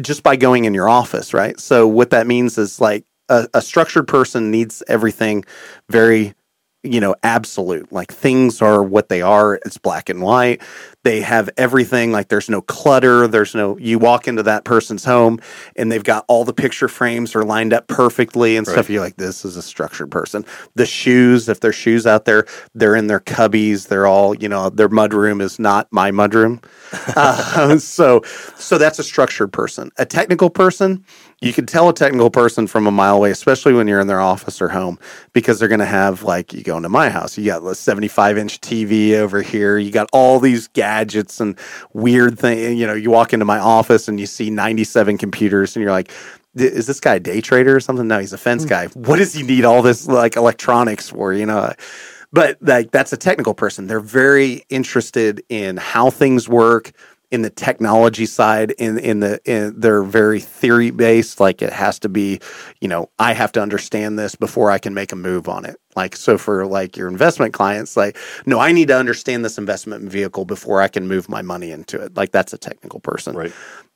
just 0.00 0.22
by 0.22 0.36
going 0.36 0.64
in 0.66 0.74
your 0.74 0.88
office, 0.88 1.32
right? 1.32 1.58
So 1.58 1.86
what 1.86 2.10
that 2.10 2.26
means 2.26 2.58
is 2.58 2.80
like 2.80 3.04
a, 3.28 3.48
a 3.54 3.62
structured 3.62 4.08
person 4.08 4.50
needs 4.50 4.82
everything 4.88 5.44
very 5.88 6.34
you 6.84 7.00
know, 7.00 7.16
absolute. 7.22 7.90
Like 7.90 8.12
things 8.12 8.60
are 8.60 8.82
what 8.82 9.08
they 9.08 9.22
are. 9.22 9.54
It's 9.64 9.78
black 9.78 10.10
and 10.10 10.20
white. 10.20 10.60
They 11.02 11.22
have 11.22 11.48
everything. 11.56 12.12
Like 12.12 12.28
there's 12.28 12.50
no 12.50 12.60
clutter. 12.60 13.26
There's 13.26 13.54
no, 13.54 13.78
you 13.78 13.98
walk 13.98 14.28
into 14.28 14.42
that 14.42 14.64
person's 14.64 15.04
home 15.04 15.40
and 15.76 15.90
they've 15.90 16.04
got 16.04 16.26
all 16.28 16.44
the 16.44 16.52
picture 16.52 16.88
frames 16.88 17.34
are 17.34 17.42
lined 17.42 17.72
up 17.72 17.88
perfectly 17.88 18.56
and 18.56 18.66
stuff. 18.66 18.90
You're 18.90 19.02
like, 19.02 19.16
this 19.16 19.46
is 19.46 19.56
a 19.56 19.62
structured 19.62 20.10
person. 20.10 20.44
The 20.74 20.84
shoes, 20.84 21.48
if 21.48 21.60
there's 21.60 21.74
shoes 21.74 22.06
out 22.06 22.26
there, 22.26 22.46
they're 22.74 22.96
in 22.96 23.06
their 23.06 23.20
cubbies. 23.20 23.88
They're 23.88 24.06
all, 24.06 24.34
you 24.34 24.48
know, 24.50 24.68
their 24.68 24.90
mudroom 24.90 25.40
is 25.40 25.58
not 25.58 25.88
my 25.90 26.10
mudroom. 26.10 26.62
uh, 27.16 27.78
so, 27.78 28.22
so 28.56 28.78
that's 28.78 28.98
a 28.98 29.04
structured 29.04 29.52
person. 29.52 29.90
A 29.98 30.06
technical 30.06 30.50
person, 30.50 31.04
you 31.40 31.52
can 31.52 31.66
tell 31.66 31.88
a 31.88 31.94
technical 31.94 32.30
person 32.30 32.66
from 32.66 32.86
a 32.86 32.90
mile 32.90 33.16
away, 33.16 33.30
especially 33.30 33.72
when 33.72 33.86
you're 33.86 34.00
in 34.00 34.06
their 34.06 34.20
office 34.20 34.62
or 34.62 34.68
home, 34.68 34.98
because 35.32 35.58
they're 35.58 35.68
going 35.68 35.80
to 35.80 35.86
have 35.86 36.22
like 36.22 36.52
you 36.52 36.62
go 36.62 36.76
into 36.76 36.88
my 36.88 37.10
house, 37.10 37.36
you 37.36 37.44
got 37.44 37.62
a 37.62 37.74
75 37.74 38.38
inch 38.38 38.60
TV 38.60 39.14
over 39.14 39.42
here, 39.42 39.78
you 39.78 39.90
got 39.90 40.08
all 40.12 40.40
these 40.40 40.68
gadgets 40.68 41.40
and 41.40 41.58
weird 41.92 42.38
things. 42.38 42.78
You 42.78 42.86
know, 42.86 42.94
you 42.94 43.10
walk 43.10 43.32
into 43.32 43.44
my 43.44 43.58
office 43.58 44.08
and 44.08 44.18
you 44.18 44.26
see 44.26 44.50
97 44.50 45.18
computers, 45.18 45.76
and 45.76 45.82
you're 45.82 45.92
like, 45.92 46.10
is 46.54 46.86
this 46.86 47.00
guy 47.00 47.16
a 47.16 47.20
day 47.20 47.40
trader 47.40 47.74
or 47.74 47.80
something? 47.80 48.06
No, 48.06 48.20
he's 48.20 48.32
a 48.32 48.38
fence 48.38 48.64
guy. 48.64 48.86
What 48.88 49.16
does 49.16 49.34
he 49.34 49.42
need 49.42 49.64
all 49.64 49.82
this 49.82 50.06
like 50.06 50.36
electronics 50.36 51.10
for? 51.10 51.32
You 51.32 51.46
know. 51.46 51.72
But 52.34 52.58
like 52.60 52.90
that's 52.90 53.12
a 53.12 53.16
technical 53.16 53.54
person. 53.54 53.86
They're 53.86 54.00
very 54.00 54.64
interested 54.68 55.42
in 55.48 55.76
how 55.76 56.10
things 56.10 56.48
work, 56.48 56.92
in 57.34 57.42
the 57.42 57.50
technology 57.50 58.26
side 58.26 58.70
in 58.72 58.96
in 58.98 59.18
the 59.18 59.40
in, 59.44 59.78
they're 59.80 60.04
very 60.04 60.38
theory 60.40 60.92
based 60.92 61.40
like 61.40 61.62
it 61.62 61.72
has 61.72 61.98
to 61.98 62.08
be 62.08 62.38
you 62.80 62.86
know 62.86 63.10
i 63.18 63.32
have 63.32 63.50
to 63.50 63.60
understand 63.60 64.16
this 64.16 64.36
before 64.36 64.70
i 64.70 64.78
can 64.78 64.94
make 64.94 65.10
a 65.10 65.16
move 65.16 65.48
on 65.48 65.64
it 65.64 65.76
like 65.96 66.14
so 66.14 66.38
for 66.38 66.64
like 66.64 66.96
your 66.96 67.08
investment 67.08 67.52
clients 67.52 67.96
like 67.96 68.16
no 68.46 68.60
i 68.60 68.70
need 68.70 68.86
to 68.86 68.96
understand 68.96 69.44
this 69.44 69.58
investment 69.58 70.04
vehicle 70.08 70.44
before 70.44 70.80
i 70.80 70.86
can 70.86 71.08
move 71.08 71.28
my 71.28 71.42
money 71.42 71.72
into 71.72 72.00
it 72.00 72.16
like 72.16 72.30
that's 72.30 72.52
a 72.52 72.58
technical 72.58 73.00
person 73.00 73.34
Right. 73.34 73.52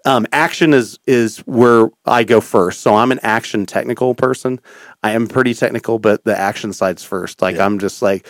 Um, 0.08 0.26
action 0.32 0.72
is 0.72 0.98
is 1.06 1.38
where 1.40 1.90
I 2.06 2.24
go 2.24 2.40
first. 2.40 2.80
So 2.80 2.94
I'm 2.94 3.12
an 3.12 3.20
action 3.22 3.66
technical 3.66 4.14
person. 4.14 4.58
I 5.02 5.10
am 5.10 5.26
pretty 5.26 5.52
technical, 5.52 5.98
but 5.98 6.24
the 6.24 6.36
action 6.36 6.72
side's 6.72 7.04
first. 7.04 7.42
Like 7.42 7.56
Yeah. 7.56 7.66
I'm 7.66 7.78
just 7.78 8.00
like 8.00 8.26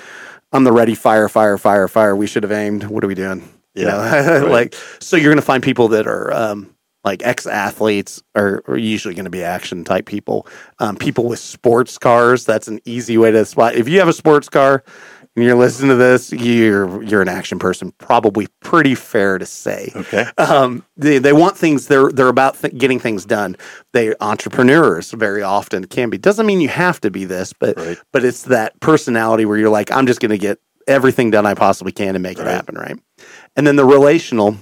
I'm 0.52 0.64
the 0.64 0.72
ready 0.72 0.96
fire, 0.96 1.28
fire, 1.28 1.56
fire, 1.56 1.86
fire. 1.86 2.16
We 2.16 2.26
should 2.26 2.42
have 2.42 2.50
aimed. 2.50 2.84
What 2.84 3.04
are 3.04 3.06
we 3.06 3.14
doing? 3.14 3.48
You 3.74 3.84
Yeah, 3.84 3.90
know? 3.90 3.98
right. 4.42 4.50
like 4.50 4.74
so 4.98 5.16
you're 5.16 5.30
gonna 5.30 5.40
find 5.40 5.62
people 5.62 5.86
that 5.88 6.08
are 6.08 6.32
um, 6.32 6.74
like 7.04 7.24
ex 7.24 7.46
athletes 7.46 8.24
are, 8.34 8.64
are, 8.66 8.76
usually 8.76 9.14
going 9.14 9.24
to 9.24 9.30
be 9.30 9.44
action 9.44 9.84
type 9.84 10.04
people. 10.04 10.48
Um, 10.80 10.96
people 10.96 11.26
with 11.26 11.38
sports 11.38 11.96
cars, 11.96 12.44
that's 12.44 12.66
an 12.66 12.80
easy 12.84 13.16
way 13.16 13.30
to 13.30 13.44
spot. 13.44 13.76
If 13.76 13.88
you 13.88 14.00
have 14.00 14.08
a 14.08 14.12
sports 14.12 14.48
car 14.48 14.82
and 15.38 15.46
you're 15.46 15.54
listening 15.56 15.90
to 15.90 15.94
this, 15.94 16.32
you're 16.32 17.00
you're 17.04 17.22
an 17.22 17.28
action 17.28 17.60
person. 17.60 17.92
Probably 17.98 18.48
pretty 18.60 18.96
fair 18.96 19.38
to 19.38 19.46
say. 19.46 19.92
Okay. 19.94 20.24
Um, 20.36 20.84
they 20.96 21.18
they 21.18 21.32
want 21.32 21.56
things. 21.56 21.86
They're 21.86 22.10
they're 22.10 22.26
about 22.26 22.60
th- 22.60 22.76
getting 22.76 22.98
things 22.98 23.24
done. 23.24 23.56
They 23.92 24.14
entrepreneurs 24.20 25.12
very 25.12 25.42
often 25.44 25.84
can 25.86 26.10
be. 26.10 26.18
Doesn't 26.18 26.44
mean 26.44 26.60
you 26.60 26.68
have 26.68 27.00
to 27.02 27.10
be 27.12 27.24
this, 27.24 27.52
but 27.52 27.76
Right. 27.78 27.98
but 28.12 28.24
it's 28.24 28.42
that 28.44 28.78
personality 28.80 29.44
where 29.44 29.56
you're 29.56 29.70
like, 29.70 29.92
I'm 29.92 30.06
just 30.08 30.18
going 30.20 30.30
to 30.30 30.38
get 30.38 30.58
everything 30.88 31.30
done 31.30 31.46
I 31.46 31.54
possibly 31.54 31.92
can 31.92 32.14
to 32.14 32.18
make 32.18 32.38
it 32.40 32.46
happen, 32.46 32.74
right? 32.74 32.98
And 33.54 33.64
then 33.64 33.76
the 33.76 33.84
relational. 33.84 34.56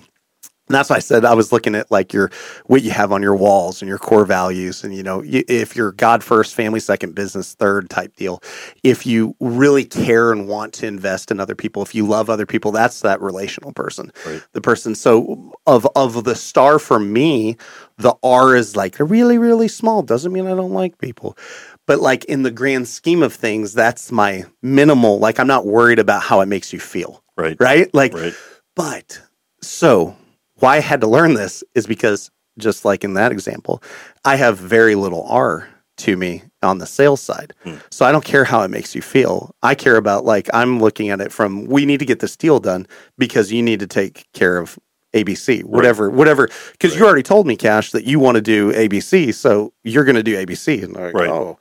And 0.69 0.75
that's 0.75 0.91
why 0.91 0.97
I 0.97 1.01
said 1.01 1.25
I 1.25 1.35
was 1.35 1.53
looking 1.53 1.75
at 1.77 1.91
like 1.91 2.13
your 2.13 2.31
what 2.67 2.83
you 2.83 2.91
have 2.91 3.13
on 3.13 3.23
your 3.23 3.37
walls 3.37 3.81
and 3.83 3.89
your 3.89 3.99
core 3.99 4.25
values, 4.25 4.83
and 4.83 4.95
you 4.95 5.03
know 5.03 5.23
you, 5.23 5.45
if 5.49 5.77
you're 5.77 5.93
God 5.93 6.25
first, 6.25 6.55
family 6.55 6.81
second, 6.81 7.15
business 7.15 7.55
third 7.55 7.89
type 7.89 8.17
deal. 8.17 8.43
If 8.83 9.07
you 9.07 9.37
really 9.39 9.85
care 9.85 10.33
and 10.33 10.49
want 10.49 10.73
to 10.75 10.87
invest 10.87 11.31
in 11.31 11.39
other 11.39 11.55
people, 11.55 11.83
if 11.83 11.95
you 11.95 12.07
love 12.07 12.29
other 12.29 12.47
people, 12.47 12.73
that's 12.73 13.01
that 13.03 13.21
relational 13.21 13.73
person, 13.73 14.11
Right. 14.25 14.43
the 14.53 14.61
person. 14.61 14.95
So 14.97 15.53
of 15.67 15.87
of 15.95 16.25
the 16.25 16.35
star 16.35 16.81
for 16.81 16.99
me, 16.99 17.57
the 17.99 18.15
R 18.25 18.57
is 18.57 18.75
like 18.75 18.97
really 18.99 19.39
really 19.39 19.69
small. 19.69 20.03
Doesn't 20.03 20.33
mean 20.33 20.47
I 20.49 20.55
don't 20.57 20.73
like 20.73 20.99
people, 20.99 21.39
but 21.87 22.01
like 22.01 22.25
in 22.25 22.43
the 22.43 22.51
grand 22.51 22.89
scheme 22.89 23.23
of 23.23 23.33
things, 23.33 23.73
that's 23.73 24.11
my 24.11 24.45
minimal. 24.63 25.21
Like 25.21 25.39
I'm 25.39 25.47
not 25.47 25.65
worried 25.65 26.01
about 26.01 26.23
how 26.23 26.41
it 26.41 26.47
makes 26.47 26.73
you 26.73 26.81
feel, 26.81 27.23
Right. 27.37 27.57
right? 27.61 27.93
Like 27.95 28.15
Right. 28.15 28.35
but 28.75 29.21
so 29.63 30.17
why 30.59 30.77
I 30.77 30.81
had 30.81 31.01
to 31.03 31.07
learn 31.07 31.35
this 31.35 31.63
is 31.75 31.87
because 31.87 32.31
just 32.59 32.85
like 32.85 33.05
in 33.05 33.15
that 33.15 33.33
example, 33.33 33.83
I 34.25 34.37
have 34.37 34.59
very 34.59 34.95
little 34.95 35.25
R 35.29 35.69
to 35.99 36.17
me 36.17 36.43
on 36.63 36.79
the 36.79 36.87
sales 36.87 37.21
side. 37.21 37.55
Hmm. 37.63 37.77
So 37.91 38.05
I 38.05 38.13
don't 38.13 38.25
care 38.25 38.45
how 38.45 38.63
it 38.63 38.69
makes 38.69 38.95
you 38.95 39.03
feel. 39.03 39.55
I 39.63 39.75
care 39.75 39.97
about 39.97 40.25
like 40.25 40.49
I'm 40.53 40.81
looking 40.81 41.11
at 41.11 41.21
it 41.21 41.33
from 41.33 41.65
we 41.67 41.87
need 41.87 42.01
to 42.01 42.07
get 42.07 42.21
this 42.21 42.37
deal 42.37 42.61
done 42.61 42.87
because 43.19 43.53
you 43.53 43.63
need 43.63 43.81
to 43.81 43.87
take 43.87 44.27
care 44.33 44.59
of 44.59 44.79
ABC, 45.15 45.65
whatever, 45.65 46.11
whatever. 46.11 46.49
Because 46.73 46.95
you 46.95 47.05
already 47.07 47.23
told 47.23 47.47
me, 47.47 47.57
Cash, 47.57 47.93
that 47.93 48.05
you 48.05 48.19
want 48.19 48.35
to 48.37 48.43
do 48.43 48.73
ABC, 48.73 49.33
so 49.33 49.73
you're 49.83 50.05
going 50.05 50.17
to 50.17 50.23
do 50.23 50.37
ABC. 50.37 50.83
And 50.83 50.93
like, 50.95 51.15
Right. 51.15 51.31
oh, 51.31 51.59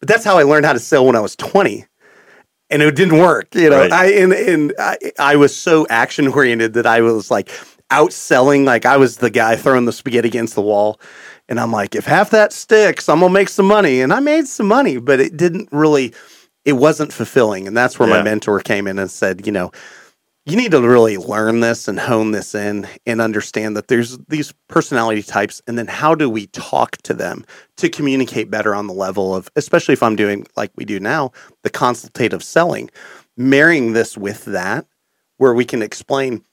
but 0.00 0.08
that's 0.08 0.24
how 0.24 0.38
I 0.38 0.44
learned 0.44 0.64
how 0.64 0.72
to 0.72 0.78
sell 0.78 1.04
when 1.04 1.16
I 1.16 1.20
was 1.20 1.36
20 1.36 1.84
and 2.70 2.82
it 2.82 2.96
didn't 2.96 3.18
work. 3.18 3.54
You 3.54 3.70
know, 3.70 3.80
Right. 3.80 3.92
I 3.92 4.06
and, 4.12 4.32
and 4.32 4.74
I, 4.78 4.96
I 5.18 5.36
was 5.36 5.54
so 5.54 5.86
action 5.90 6.28
oriented 6.28 6.74
that 6.74 6.86
I 6.86 7.00
was 7.02 7.30
like 7.30 7.50
outselling. 7.90 8.64
Like 8.64 8.84
I 8.86 8.96
was 8.96 9.18
the 9.18 9.30
guy 9.30 9.56
throwing 9.56 9.84
the 9.84 9.92
spaghetti 9.92 10.28
against 10.28 10.54
the 10.54 10.62
wall, 10.62 11.00
and 11.48 11.58
I'm 11.60 11.72
like, 11.72 11.94
if 11.94 12.04
half 12.04 12.30
that 12.30 12.52
sticks, 12.52 13.08
I'm 13.08 13.20
gonna 13.20 13.32
make 13.32 13.48
some 13.48 13.66
money. 13.66 14.00
And 14.00 14.12
I 14.12 14.20
made 14.20 14.46
some 14.46 14.66
money, 14.68 14.98
but 14.98 15.20
it 15.20 15.36
didn't 15.36 15.68
really. 15.72 16.12
It 16.64 16.74
wasn't 16.74 17.12
fulfilling, 17.12 17.68
and 17.68 17.76
that's 17.76 17.96
where 17.98 18.08
Yeah. 18.08 18.16
my 18.16 18.22
mentor 18.22 18.58
came 18.60 18.86
in 18.88 18.98
and 18.98 19.10
said, 19.10 19.46
you 19.46 19.52
know. 19.52 19.70
You 20.48 20.56
need 20.56 20.70
to 20.70 20.80
really 20.80 21.16
learn 21.16 21.58
this 21.58 21.88
and 21.88 21.98
hone 21.98 22.30
this 22.30 22.54
in 22.54 22.86
and 23.04 23.20
understand 23.20 23.76
that 23.76 23.88
there's 23.88 24.16
these 24.28 24.54
personality 24.68 25.24
types, 25.24 25.60
and 25.66 25.76
then 25.76 25.88
how 25.88 26.14
do 26.14 26.30
we 26.30 26.46
talk 26.46 26.98
to 26.98 27.14
them 27.14 27.44
to 27.78 27.88
communicate 27.88 28.48
better 28.48 28.72
on 28.72 28.86
the 28.86 28.92
level 28.92 29.34
of, 29.34 29.50
especially 29.56 29.94
if 29.94 30.04
I'm 30.04 30.14
doing 30.14 30.46
like 30.56 30.70
we 30.76 30.84
do 30.84 31.00
now, 31.00 31.32
the 31.64 31.70
consultative 31.70 32.44
selling, 32.44 32.90
marrying 33.36 33.92
this 33.92 34.16
with 34.16 34.44
that, 34.44 34.86
where 35.38 35.52
we 35.52 35.64
can 35.64 35.82
explain, 35.82 36.44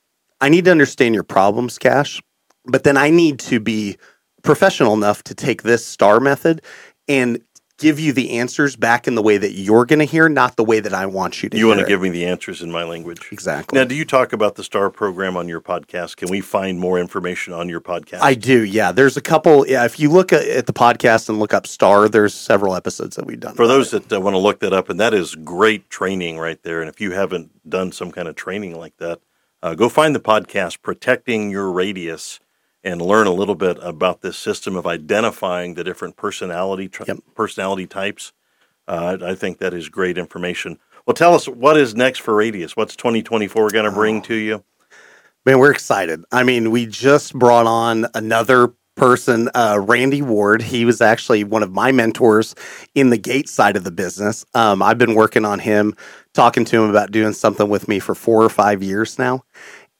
I 0.43 0.49
need 0.49 0.65
to 0.65 0.71
understand 0.71 1.15
your 1.15 1.23
problems, 1.23 1.79
Cash, 1.79 2.21
but 2.65 2.83
then 2.83 2.97
I 2.97 3.09
need 3.09 3.39
to 3.39 3.61
be 3.61 3.95
professional 4.43 4.93
enough 4.93 5.23
to 5.23 5.33
take 5.33 5.63
this 5.63 5.85
star 5.85 6.19
method 6.19 6.61
and 7.07 7.41
give 7.77 7.97
you 7.97 8.11
the 8.11 8.31
answers 8.31 8.75
back 8.75 9.07
in 9.07 9.15
the 9.15 9.21
way 9.21 9.37
that 9.37 9.53
you're 9.53 9.85
going 9.85 9.99
to 9.99 10.05
hear, 10.05 10.27
not 10.27 10.57
the 10.57 10.63
way 10.65 10.81
that 10.81 10.93
I 10.93 11.05
want 11.05 11.41
you 11.41 11.47
to 11.47 11.55
hear. 11.55 11.63
You 11.63 11.69
want 11.69 11.79
to 11.79 11.85
give 11.85 12.01
me 12.01 12.09
the 12.09 12.25
answers 12.25 12.61
in 12.61 12.73
my 12.73 12.83
language. 12.83 13.29
exactly. 13.31 13.79
Now, 13.79 13.85
do 13.85 13.95
you 13.95 14.03
talk 14.03 14.33
about 14.33 14.55
the 14.55 14.65
STAR 14.65 14.89
program 14.89 15.37
on 15.37 15.47
your 15.47 15.61
podcast? 15.61 16.17
Can 16.17 16.29
we 16.29 16.41
find 16.41 16.77
more 16.77 16.99
information 16.99 17.53
on 17.53 17.69
your 17.69 17.79
podcast? 17.79 18.19
I 18.19 18.33
do, 18.33 18.65
yeah. 18.65 18.91
There's 18.91 19.15
a 19.15 19.21
couple. 19.21 19.65
Yeah, 19.65 19.85
if 19.85 19.97
you 19.97 20.09
look 20.09 20.33
at, 20.33 20.45
at 20.45 20.65
the 20.65 20.73
podcast 20.73 21.29
and 21.29 21.39
look 21.39 21.53
up 21.53 21.65
Star, 21.65 22.09
there's 22.09 22.33
several 22.33 22.75
episodes 22.75 23.15
that 23.15 23.25
we've 23.25 23.39
done. 23.39 23.55
For 23.55 23.65
those 23.65 23.93
it. 23.93 24.09
that 24.09 24.17
uh, 24.17 24.19
want 24.19 24.33
to 24.33 24.39
look 24.39 24.59
that 24.59 24.73
up, 24.73 24.89
and 24.89 24.99
that 24.99 25.13
is 25.13 25.35
great 25.35 25.89
training 25.89 26.37
right 26.37 26.61
there. 26.63 26.81
And 26.81 26.89
if 26.89 26.99
you 26.99 27.11
haven't 27.11 27.69
done 27.69 27.93
some 27.93 28.11
kind 28.11 28.27
of 28.27 28.35
training 28.35 28.77
like 28.77 28.97
that, 28.97 29.21
uh, 29.63 29.73
go 29.73 29.89
find 29.89 30.13
the 30.15 30.19
podcast 30.19 30.81
"Protecting 30.83 31.49
Your 31.49 31.71
Radius" 31.71 32.39
and 32.83 33.01
learn 33.01 33.25
a 33.27 33.31
little 33.33 33.55
bit 33.55 33.77
about 33.81 34.21
this 34.21 34.37
system 34.37 34.75
of 34.75 34.85
identifying 34.85 35.73
the 35.73 35.83
different 35.83 36.17
personality 36.17 36.89
Yep. 37.07 37.17
personality 37.33 37.87
types. 37.87 38.33
Uh, 38.87 39.17
I 39.21 39.31
I 39.31 39.35
think 39.35 39.57
that 39.59 39.73
is 39.73 39.89
great 39.89 40.17
information. 40.17 40.79
Well, 41.05 41.13
tell 41.15 41.33
us 41.33 41.47
what 41.47 41.77
is 41.77 41.95
next 41.95 42.19
for 42.19 42.35
Radius. 42.35 42.75
What's 42.75 42.95
2024 42.95 43.69
going 43.71 43.85
to 43.85 43.91
bring 43.91 44.21
to 44.23 44.35
you? 44.35 44.63
Man, 45.45 45.59
we're 45.59 45.71
excited. 45.71 46.23
I 46.31 46.43
mean, 46.43 46.71
we 46.71 46.85
just 46.85 47.33
brought 47.33 47.65
on 47.67 48.07
another 48.13 48.73
person, 48.95 49.49
uh, 49.55 49.79
Randy 49.81 50.21
Ward. 50.21 50.61
He 50.61 50.85
was 50.85 51.01
actually 51.01 51.43
one 51.43 51.63
of 51.63 51.71
my 51.71 51.91
mentors 51.91 52.55
in 52.95 53.09
the 53.09 53.17
gate 53.17 53.49
side 53.49 53.75
of 53.75 53.83
the 53.83 53.91
business. 53.91 54.45
Um, 54.53 54.81
I've 54.81 54.97
been 54.97 55.15
working 55.15 55.45
on 55.45 55.59
him, 55.59 55.95
talking 56.33 56.65
to 56.65 56.83
him 56.83 56.89
about 56.89 57.11
doing 57.11 57.33
something 57.33 57.69
with 57.69 57.87
me 57.87 57.99
for 57.99 58.15
four 58.15 58.43
or 58.43 58.49
five 58.49 58.83
years 58.83 59.17
now. 59.17 59.43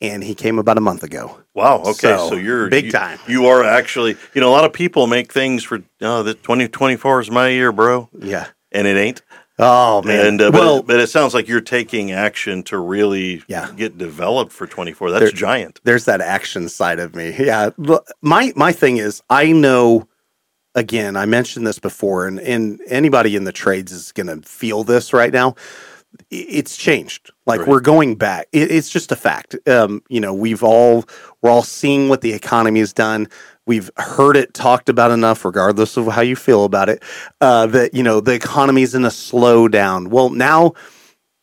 And 0.02 0.22
he 0.24 0.36
came 0.36 0.60
about 0.60 0.78
a 0.78 0.82
month 0.82 1.04
ago. 1.04 1.40
Wow. 1.54 1.78
Okay. 1.82 1.94
So, 2.18 2.30
So, 2.30 2.36
you're 2.36 2.68
big 2.70 2.86
you- 2.86 2.92
time. 2.92 3.20
You 3.28 3.46
are 3.48 3.64
actually, 3.64 4.18
you 4.34 4.42
know, 4.42 4.50
a 4.50 4.52
lot 4.52 4.66
of 4.66 4.74
people 4.74 5.08
make 5.08 5.32
things 5.32 5.64
for, 5.64 5.82
oh, 6.02 6.24
the 6.24 6.34
2024 6.34 7.22
is 7.22 7.32
my 7.32 7.48
year, 7.50 7.72
bro. 7.72 8.10
Yeah. 8.20 8.48
And 8.74 8.86
it 8.86 8.98
ain't. 8.98 9.22
Oh, 9.60 10.02
man. 10.02 10.26
And 10.26 10.42
uh, 10.42 10.52
but, 10.52 10.60
well, 10.60 10.78
it, 10.80 10.88
but 10.88 11.00
it 11.00 11.08
sounds 11.10 11.34
like 11.36 11.48
you're 11.48 11.62
taking 11.62 12.12
action 12.12 12.64
to 12.64 12.78
really 12.78 13.44
Yeah. 13.48 13.70
get 13.76 13.98
developed 13.98 14.52
for 14.52 14.66
24. 14.66 15.12
That's 15.12 15.26
There- 15.26 15.32
giant. 15.32 15.80
there's 15.84 16.06
that 16.06 16.22
action 16.22 16.70
side 16.70 17.00
of 17.00 17.16
me. 17.16 17.36
Yeah. 17.38 17.70
My 18.22 18.52
my 18.56 18.72
thing 18.72 18.98
is 18.98 19.22
I 19.30 19.52
know 19.52 20.08
again, 20.76 21.16
I 21.16 21.26
mentioned 21.28 21.68
this 21.68 21.78
before 21.78 22.26
and, 22.26 22.40
and 22.40 22.80
anybody 22.88 23.36
in 23.36 23.44
the 23.44 23.52
trades 23.52 23.92
is 23.92 24.12
gonna 24.12 24.42
feel 24.42 24.84
this 24.84 25.14
right 25.14 25.32
now. 25.32 25.54
It's 26.32 26.76
changed. 26.78 27.32
Like 27.46 27.60
Right. 27.62 27.70
we're 27.70 27.80
going 27.80 28.16
back. 28.16 28.48
It, 28.52 28.72
it's 28.72 28.90
just 28.90 29.12
a 29.12 29.16
fact. 29.16 29.56
Um, 29.68 30.02
you 30.10 30.20
know, 30.20 30.34
we've 30.34 30.64
all 30.64 31.06
we're 31.42 31.52
all 31.52 31.64
seeing 31.64 32.10
what 32.10 32.22
the 32.22 32.34
economy 32.34 32.80
has 32.80 32.92
done. 32.94 33.28
We've 33.66 33.90
heard 33.98 34.36
it 34.36 34.54
talked 34.54 34.90
about 34.90 35.12
enough, 35.12 35.46
regardless 35.46 35.96
of 35.98 36.08
how 36.08 36.22
you 36.22 36.36
feel 36.36 36.66
about 36.66 36.90
it. 36.90 37.02
Uh, 37.40 37.66
that 37.68 37.94
you 37.94 38.04
know 38.04 38.20
the 38.20 38.34
economy's 38.34 38.94
in 38.94 39.06
a 39.06 39.10
slowdown. 39.10 40.08
Well, 40.10 40.30
now 40.30 40.74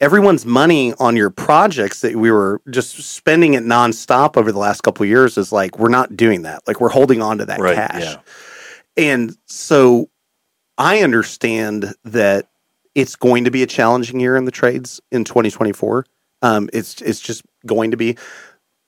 everyone's 0.01 0.47
money 0.47 0.95
on 0.99 1.16
your 1.16 1.31
projects 1.31 2.01
that 2.01 2.16
we 2.16 2.31
were 2.31 2.61
just 2.71 2.97
spending 2.97 3.55
it 3.55 3.62
nonstop 3.62 4.37
over 4.37 4.51
the 4.53 4.59
last 4.59 4.83
couple 4.83 5.03
of 5.03 5.09
years 5.09 5.37
is 5.39 5.53
like 5.53 5.79
we're 5.79 5.89
not 5.89 6.16
doing 6.16 6.43
that. 6.43 6.66
Like 6.66 6.81
we're 6.81 6.89
holding 6.91 7.23
on 7.23 7.39
to 7.39 7.47
that 7.47 7.61
Right, 7.61 7.77
cash. 7.77 8.03
yeah. 8.03 8.16
And 8.97 9.37
so 9.47 10.11
I 10.79 11.01
understand 11.01 11.95
that 12.05 12.49
it's 12.95 13.16
going 13.16 13.45
to 13.45 13.51
be 13.51 13.62
a 13.62 13.66
challenging 13.66 14.21
year 14.21 14.37
in 14.37 14.45
the 14.45 14.51
trades 14.51 15.01
in 15.12 15.25
2024. 15.25 16.05
Um, 16.43 16.68
it's 16.73 17.01
it's 17.03 17.21
just 17.21 17.43
going 17.66 17.91
to 17.93 17.97
be. 17.97 18.16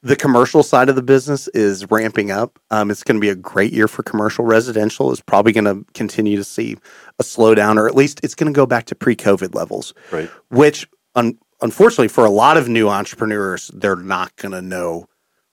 The 0.04 0.16
commercial 0.16 0.62
side 0.64 0.88
of 0.88 0.96
the 0.96 1.02
business 1.02 1.46
is 1.48 1.88
ramping 1.90 2.30
up. 2.32 2.58
Um, 2.70 2.90
it's 2.90 3.04
going 3.04 3.16
to 3.16 3.20
be 3.20 3.28
a 3.28 3.36
great 3.36 3.72
year 3.72 3.86
for 3.86 4.02
commercial. 4.02 4.44
Residential 4.44 5.12
is 5.12 5.20
probably 5.20 5.52
going 5.52 5.64
to 5.64 5.84
continue 5.94 6.36
to 6.36 6.44
see 6.44 6.76
a 7.20 7.22
slowdown, 7.22 7.76
or 7.78 7.86
at 7.86 7.94
least 7.94 8.18
it's 8.24 8.34
going 8.34 8.52
to 8.52 8.56
go 8.56 8.66
back 8.66 8.86
to 8.86 8.94
pre-COVID 8.96 9.54
levels 9.54 9.94
Right. 10.10 10.28
which 10.50 10.88
un- 11.14 11.38
unfortunately 11.60 12.08
for 12.08 12.24
a 12.24 12.30
lot 12.30 12.56
of 12.56 12.68
new 12.68 12.88
entrepreneurs 12.88 13.70
they're 13.74 13.94
not 13.94 14.34
going 14.36 14.52
to 14.52 14.60
know 14.62 15.06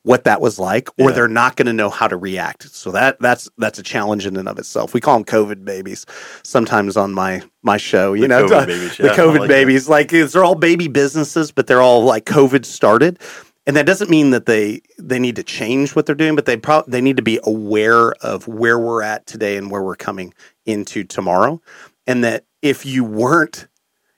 what 0.03 0.23
that 0.23 0.39
was 0.41 0.57
like 0.57 0.89
or 0.97 1.09
Yeah. 1.09 1.15
they're 1.15 1.27
not 1.27 1.55
going 1.57 1.65
to 1.67 1.73
know 1.73 1.89
how 1.89 2.07
to 2.07 2.15
react 2.17 2.71
so 2.73 2.89
that 2.91 3.19
that's 3.19 3.49
that's 3.57 3.77
a 3.77 3.83
challenge 3.83 4.25
in 4.25 4.37
and 4.37 4.47
of 4.47 4.57
itself 4.57 4.93
we 4.93 5.01
call 5.01 5.15
them 5.15 5.25
covid 5.25 5.65
babies 5.65 6.05
sometimes 6.41 6.95
on 6.97 7.13
my 7.13 7.43
my 7.61 7.75
show 7.77 8.13
you 8.13 8.21
The 8.21 8.27
know 8.29 8.47
COVID 8.47 8.65
babies, 8.67 8.97
the 8.97 9.03
yeah, 9.03 9.11
I 9.11 9.15
covid 9.17 9.31
like 9.31 9.41
that. 9.41 9.47
babies 9.49 9.89
like 9.89 10.09
they're 10.09 10.43
all 10.43 10.55
baby 10.55 10.87
businesses 10.87 11.51
but 11.51 11.67
they're 11.67 11.81
all 11.81 12.03
like 12.05 12.25
covid 12.25 12.65
started 12.65 13.19
and 13.67 13.75
that 13.75 13.85
doesn't 13.85 14.09
mean 14.09 14.31
that 14.31 14.45
they 14.45 14.81
they 14.97 15.19
need 15.19 15.35
to 15.35 15.43
change 15.43 15.95
what 15.95 16.05
they're 16.05 16.15
doing 16.15 16.35
but 16.35 16.45
they 16.45 16.57
pro- 16.57 16.83
they 16.87 17.01
need 17.01 17.17
to 17.17 17.23
be 17.23 17.39
aware 17.43 18.11
of 18.23 18.47
where 18.47 18.79
we're 18.79 19.01
at 19.03 19.25
today 19.25 19.57
and 19.57 19.69
where 19.71 19.81
we're 19.83 19.95
coming 19.95 20.33
into 20.65 21.03
tomorrow 21.03 21.61
and 22.07 22.23
that 22.23 22.45
if 22.61 22.85
you 22.85 23.03
weren't 23.03 23.67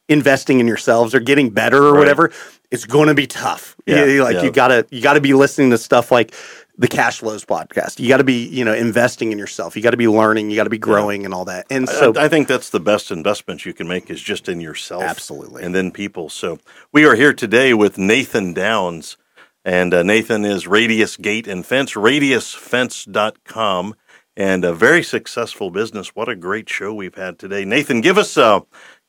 investing 0.10 0.60
in 0.60 0.68
yourselves 0.68 1.14
or 1.16 1.20
getting 1.20 1.50
better 1.52 1.78
or 1.84 1.94
Right. 1.94 2.00
whatever, 2.00 2.32
it's 2.70 2.86
going 2.86 3.08
to 3.08 3.14
be 3.14 3.28
tough. 3.28 3.76
Yeah, 3.86 4.06
You- 4.06 4.24
like 4.24 4.36
yeah. 4.36 4.44
you 4.44 4.52
gotta 4.52 4.86
you 4.90 5.02
gotta 5.02 5.22
be 5.22 5.34
listening 5.34 5.70
to 5.72 5.78
stuff 5.78 6.12
like 6.12 6.34
the 6.78 6.88
cash 6.88 7.20
flows 7.20 7.46
podcast. 7.46 8.00
You 8.00 8.08
got 8.10 8.18
to 8.18 8.24
be 8.24 8.48
you 8.48 8.66
know 8.66 8.74
investing 8.74 9.32
in 9.32 9.38
yourself. 9.38 9.76
You 9.76 9.84
got 9.84 9.92
to 9.92 9.98
be 9.98 10.08
learning. 10.08 10.50
You 10.50 10.56
got 10.56 10.64
to 10.64 10.70
be 10.70 10.78
growing 10.80 11.26
and 11.26 11.34
all 11.34 11.46
that. 11.46 11.68
And 11.70 11.88
so 11.88 12.14
I, 12.16 12.26
I 12.26 12.28
think 12.30 12.48
that's 12.48 12.70
the 12.72 12.80
best 12.80 13.12
investment 13.12 13.66
you 13.66 13.74
can 13.74 13.88
make 13.88 14.10
is 14.10 14.22
just 14.22 14.50
in 14.50 14.60
yourself. 14.62 15.04
Absolutely. 15.04 15.64
And 15.64 15.76
then 15.76 15.92
people. 15.92 16.30
So 16.30 16.60
we 16.92 17.06
are 17.06 17.14
here 17.16 17.34
today 17.34 17.74
with 17.74 17.98
Nathan 17.98 18.54
Downs. 18.54 19.18
And 19.64 19.94
uh, 19.94 20.04
Nathan 20.04 20.44
is 20.44 20.68
Radius 20.68 21.18
Gate 21.18 21.48
and 21.48 21.66
Fence, 21.66 21.94
radiusfence.com, 21.94 23.96
and 24.36 24.66
a 24.66 24.74
very 24.74 25.04
successful 25.04 25.70
business. 25.70 26.16
What 26.16 26.30
a 26.30 26.36
great 26.36 26.68
show 26.68 26.94
we've 26.94 27.16
had 27.16 27.38
today. 27.38 27.66
Nathan, 27.66 28.02
give 28.02 28.18
us, 28.18 28.38
uh, 28.38 28.62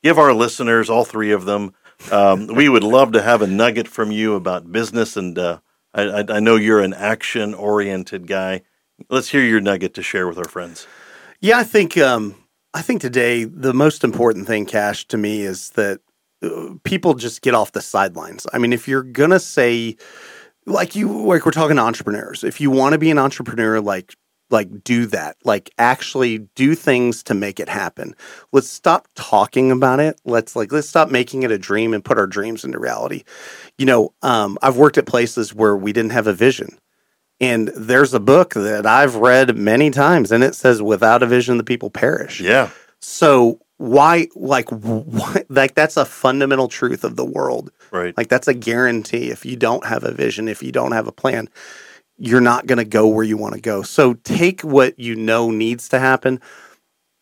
give 0.03 0.19
our 0.19 0.33
listeners, 0.33 0.89
all 0.89 1.05
three 1.05 1.31
of 1.31 1.45
them, 1.45 1.73
um, 2.11 2.47
we 2.55 2.69
would 2.69 2.83
love 2.83 3.11
to 3.13 3.21
have 3.21 3.41
a 3.41 3.47
nugget 3.47 3.87
from 3.87 4.11
you 4.11 4.35
about 4.35 4.71
business. 4.71 5.17
And 5.17 5.37
uh, 5.37 5.59
I, 5.93 6.25
I 6.27 6.39
know 6.39 6.55
you're 6.55 6.81
an 6.81 6.93
action 6.93 7.53
oriented 7.53 8.27
guy. 8.27 8.61
Let's 9.09 9.29
hear 9.29 9.43
your 9.43 9.61
nugget 9.61 9.93
to 9.95 10.03
share 10.03 10.27
with 10.27 10.37
our 10.37 10.47
friends. 10.47 10.87
Yeah, 11.39 11.57
I 11.57 11.63
think 11.63 11.97
um, 11.97 12.35
I 12.73 12.81
think 12.81 13.01
today 13.01 13.43
the 13.43 13.73
most 13.73 14.03
important 14.03 14.47
thing, 14.47 14.65
Cash, 14.65 15.07
to 15.09 15.17
me 15.17 15.41
is 15.41 15.71
that 15.71 15.99
uh, 16.41 16.75
people 16.83 17.15
just 17.15 17.41
get 17.41 17.53
off 17.53 17.71
the 17.71 17.81
sidelines. 17.81 18.47
I 18.53 18.59
mean, 18.59 18.71
if 18.71 18.87
you're 18.87 19.03
gonna 19.03 19.39
say, 19.39 19.97
like 20.65 20.95
you, 20.95 21.25
like 21.25 21.45
we're 21.45 21.51
talking 21.51 21.77
to 21.77 21.81
entrepreneurs, 21.81 22.43
if 22.43 22.61
you 22.61 22.71
want 22.71 22.93
to 22.93 22.99
be 22.99 23.11
an 23.11 23.19
entrepreneur, 23.19 23.79
like 23.81 24.15
like 24.53 24.83
do 24.83 25.05
that. 25.07 25.35
Like 25.43 25.71
actually 25.77 26.37
do 26.55 26.75
things 26.75 27.23
to 27.23 27.33
make 27.33 27.59
it 27.59 27.67
happen. 27.67 28.15
Let's 28.53 28.69
stop 28.69 29.07
talking 29.15 29.71
about 29.71 29.99
it. 29.99 30.21
Let's 30.23 30.55
like 30.55 30.71
let's 30.71 30.87
stop 30.87 31.09
making 31.09 31.43
it 31.43 31.51
a 31.51 31.57
dream 31.57 31.93
and 31.93 32.05
put 32.05 32.17
our 32.17 32.27
dreams 32.27 32.63
into 32.63 32.79
reality. 32.79 33.23
You 33.77 33.85
know 33.85 34.13
um, 34.21 34.57
i've 34.61 34.77
worked 34.77 34.97
at 34.97 35.05
places 35.05 35.53
where 35.53 35.75
we 35.75 35.91
didn't 35.91 36.11
have 36.11 36.27
a 36.27 36.33
vision. 36.33 36.77
And 37.39 37.69
there's 37.69 38.13
a 38.13 38.19
book 38.19 38.53
that 38.53 38.85
i've 38.85 39.15
read 39.15 39.57
many 39.57 39.89
times 39.89 40.31
and 40.31 40.43
it 40.43 40.55
says 40.55 40.81
without 40.81 41.23
a 41.23 41.27
vision 41.27 41.57
the 41.57 41.63
people 41.63 41.89
perish. 41.89 42.39
Yeah. 42.39 42.69
so 42.99 43.59
why 43.77 44.27
like 44.35 44.69
why, 44.69 45.43
like 45.49 45.73
that's 45.73 45.97
a 45.97 46.05
fundamental 46.05 46.67
truth 46.67 47.03
of 47.03 47.15
the 47.15 47.25
world 47.25 47.71
Right. 47.93 48.17
like 48.17 48.27
that's 48.27 48.47
a 48.47 48.53
guarantee 48.55 49.29
if 49.29 49.45
you 49.45 49.55
don't 49.55 49.85
have 49.85 50.03
a 50.03 50.11
vision 50.11 50.47
if 50.47 50.63
you 50.63 50.71
don't 50.71 50.93
have 50.93 51.07
a 51.07 51.11
plan 51.11 51.47
you're 52.17 52.41
not 52.41 52.65
going 52.65 52.77
to 52.77 52.85
go 52.85 53.07
where 53.07 53.23
you 53.23 53.37
want 53.37 53.53
to 53.53 53.61
go 53.61 53.83
so 53.83 54.15
take 54.15 54.61
what 54.61 54.97
you 54.99 55.15
know 55.15 55.51
needs 55.51 55.87
to 55.89 55.99
happen 55.99 56.41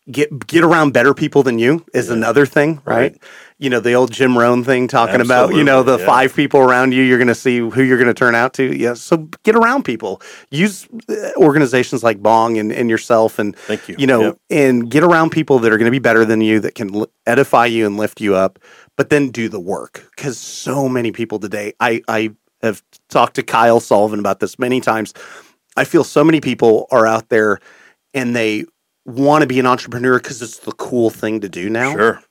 get 0.10 0.48
get 0.48 0.64
around 0.64 0.94
better 0.94 1.14
people 1.14 1.44
than 1.44 1.60
you 1.60 1.86
is 1.94 2.10
another 2.10 2.46
thing 2.46 2.82
right? 2.86 3.12
Right. 3.14 3.24
you 3.60 3.70
know 3.70 3.80
the 3.80 3.94
old 3.94 4.12
jim 4.12 4.36
rohn 4.36 4.64
thing 4.64 4.88
talking 4.88 5.22
about 5.22 5.54
you 5.54 5.64
know 5.64 5.84
the 5.84 6.00
yeah. 6.00 6.06
five 6.06 6.36
people 6.36 6.60
around 6.60 6.92
you 6.94 7.04
you're 7.04 7.20
going 7.20 7.28
to 7.28 7.36
see 7.36 7.60
who 7.60 7.84
you're 7.84 8.00
going 8.00 8.08
to 8.08 8.14
turn 8.14 8.34
out 8.34 8.54
to 8.56 8.76
yeah 8.76 8.96
so 8.96 9.30
get 9.44 9.56
around 9.56 9.84
people 9.84 10.20
use 10.50 10.88
uh, 11.08 11.30
organizations 11.38 12.04
like 12.04 12.20
bong 12.22 12.58
and, 12.58 12.72
and 12.72 12.90
yourself 12.90 13.38
and 13.38 13.56
Thank 13.56 13.88
you. 13.90 13.96
you 14.00 14.08
know 14.08 14.22
Yep. 14.22 14.38
and 14.50 14.90
get 14.90 15.04
around 15.04 15.30
people 15.30 15.60
that 15.60 15.72
are 15.72 15.78
going 15.78 15.86
to 15.86 15.92
be 15.92 16.00
better 16.00 16.26
than 16.26 16.42
you 16.42 16.60
that 16.62 16.74
can 16.74 17.06
edify 17.28 17.68
you 17.68 17.86
and 17.86 17.96
lift 17.98 18.20
you 18.20 18.34
up 18.36 18.58
but 19.02 19.10
then 19.10 19.32
do 19.32 19.50
the 19.50 19.60
work 19.60 20.06
because 20.16 20.38
so 20.38 20.88
many 20.88 21.12
people 21.12 21.40
today 21.40 21.74
i 21.80 22.04
i 22.08 22.30
have 22.62 22.84
talked 23.10 23.34
to 23.34 23.42
kyle 23.42 23.80
sullivan 23.80 24.20
about 24.20 24.40
this 24.40 24.60
many 24.60 24.80
times 24.80 25.12
i 25.76 25.84
feel 25.84 26.04
so 26.04 26.24
many 26.24 26.40
people 26.40 26.86
are 26.92 27.08
out 27.08 27.30
there 27.30 27.58
and 28.14 28.36
they 28.36 28.64
want 29.08 29.42
to 29.42 29.48
be 29.48 29.60
an 29.60 29.66
entrepreneur 29.66 30.20
because 30.20 30.40
it's 30.44 30.60
the 30.60 30.72
cool 30.74 31.10
thing 31.10 31.40
to 31.42 31.50
do 31.50 31.68
now 31.68 31.94
Sure. 31.94 32.22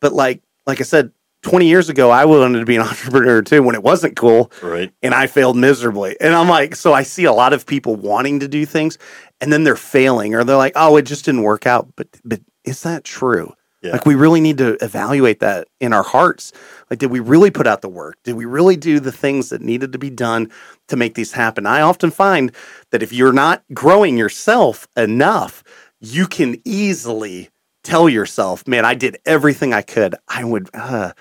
but 0.00 0.14
like 0.14 0.40
like 0.66 0.80
i 0.80 0.82
said 0.84 1.12
20 1.42 1.68
years 1.68 1.90
ago 1.90 2.08
i 2.10 2.24
wanted 2.24 2.60
to 2.60 2.64
be 2.64 2.76
an 2.76 2.82
entrepreneur 2.88 3.42
too 3.42 3.62
when 3.62 3.74
it 3.74 3.82
wasn't 3.82 4.16
cool 4.16 4.50
Right. 4.62 4.90
and 5.02 5.12
I 5.12 5.26
failed 5.26 5.58
miserably. 5.58 6.16
And 6.22 6.34
I'm 6.34 6.48
like, 6.48 6.74
so 6.74 6.94
I 6.94 7.02
see 7.02 7.24
a 7.24 7.32
lot 7.34 7.52
of 7.52 7.66
people 7.66 7.96
wanting 7.96 8.40
to 8.40 8.48
do 8.48 8.64
things 8.64 8.96
and 9.42 9.52
then 9.52 9.62
they're 9.62 9.76
failing 9.76 10.34
or 10.34 10.42
they're 10.42 10.56
like, 10.56 10.72
oh, 10.74 10.96
it 10.96 11.02
just 11.02 11.26
didn't 11.26 11.42
work 11.42 11.66
out. 11.66 11.86
But 11.96 12.08
but 12.24 12.40
is 12.64 12.82
that 12.82 13.04
true? 13.04 13.52
Yeah. 13.80 13.92
Like 13.92 14.06
we 14.06 14.16
really 14.16 14.40
need 14.40 14.58
to 14.58 14.76
evaluate 14.82 15.40
that 15.40 15.68
in 15.78 15.92
our 15.92 16.02
hearts. 16.02 16.52
Like, 16.90 16.98
did 16.98 17.10
we 17.10 17.20
really 17.20 17.50
put 17.50 17.66
out 17.66 17.80
the 17.80 17.88
work? 17.88 18.16
Did 18.24 18.34
we 18.34 18.44
really 18.44 18.76
do 18.76 18.98
the 18.98 19.12
things 19.12 19.50
that 19.50 19.60
needed 19.60 19.92
to 19.92 19.98
be 19.98 20.10
done 20.10 20.50
to 20.88 20.96
make 20.96 21.14
these 21.14 21.32
happen? 21.32 21.64
I 21.64 21.80
often 21.82 22.10
find 22.10 22.52
that 22.90 23.02
if 23.02 23.12
you're 23.12 23.32
not 23.32 23.62
growing 23.72 24.18
yourself 24.18 24.88
enough, 24.96 25.62
you 26.00 26.26
can 26.26 26.60
easily 26.64 27.50
tell 27.84 28.08
yourself, 28.08 28.66
man, 28.66 28.84
I 28.84 28.94
did 28.94 29.18
everything 29.24 29.72
I 29.72 29.82
could. 29.82 30.14
I 30.26 30.42
would, 30.44 30.68
uh, 30.74 31.12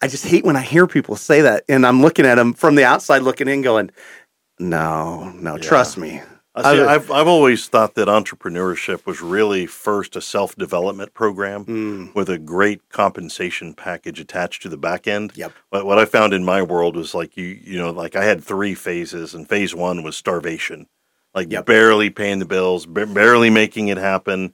I 0.00 0.08
just 0.08 0.26
hate 0.26 0.44
when 0.44 0.56
I 0.56 0.62
hear 0.62 0.86
people 0.86 1.16
say 1.16 1.42
that. 1.42 1.64
And 1.68 1.86
I'm 1.86 2.02
looking 2.02 2.26
at 2.26 2.34
them 2.34 2.52
from 2.52 2.74
the 2.74 2.84
outside 2.84 3.22
looking 3.22 3.48
in 3.48 3.62
going, 3.62 3.90
no, 4.58 5.30
no, 5.30 5.56
trust 5.56 5.96
me. 5.96 6.20
I 6.54 6.62
see, 6.74 6.80
I've 6.82 7.10
I've 7.10 7.26
always 7.28 7.66
thought 7.68 7.94
that 7.94 8.08
entrepreneurship 8.08 9.06
was 9.06 9.22
really 9.22 9.66
first 9.66 10.16
a 10.16 10.20
self 10.20 10.54
development 10.56 11.14
program 11.14 11.64
Mm, 11.64 12.14
with 12.14 12.28
a 12.28 12.38
great 12.38 12.88
compensation 12.90 13.72
package 13.74 14.20
attached 14.20 14.62
to 14.62 14.68
the 14.68 14.76
back 14.76 15.06
end. 15.06 15.32
Yep. 15.34 15.52
What 15.70 15.86
what 15.86 15.98
I 15.98 16.04
found 16.04 16.34
in 16.34 16.44
my 16.44 16.60
world 16.62 16.94
was 16.96 17.14
like 17.14 17.36
you 17.36 17.46
you 17.62 17.78
know 17.78 17.90
like 17.90 18.16
I 18.16 18.24
had 18.24 18.44
three 18.44 18.74
phases, 18.74 19.34
and 19.34 19.48
phase 19.48 19.74
one 19.74 20.02
was 20.02 20.16
starvation, 20.16 20.88
like 21.34 21.50
Yep. 21.50 21.64
barely 21.66 22.10
paying 22.10 22.38
the 22.38 22.44
bills, 22.44 22.84
ba- 22.84 23.06
barely 23.06 23.48
making 23.48 23.88
it 23.88 23.96
happen, 23.98 24.52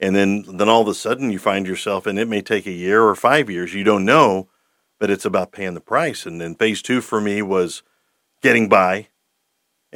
and 0.00 0.16
then 0.16 0.44
then 0.48 0.68
all 0.68 0.82
of 0.82 0.88
a 0.88 0.94
sudden 0.94 1.30
you 1.30 1.38
find 1.38 1.64
yourself, 1.66 2.06
and 2.06 2.18
it 2.18 2.26
may 2.28 2.42
take 2.42 2.66
a 2.66 2.72
year 2.72 3.04
or 3.04 3.14
five 3.14 3.48
years, 3.48 3.72
you 3.72 3.84
don't 3.84 4.04
know, 4.04 4.48
but 4.98 5.10
it's 5.10 5.24
about 5.24 5.52
paying 5.52 5.74
the 5.74 5.80
price. 5.80 6.26
And 6.26 6.40
then 6.40 6.56
phase 6.56 6.82
two 6.82 7.00
for 7.00 7.20
me 7.20 7.40
was 7.40 7.84
getting 8.42 8.68
by, 8.68 9.08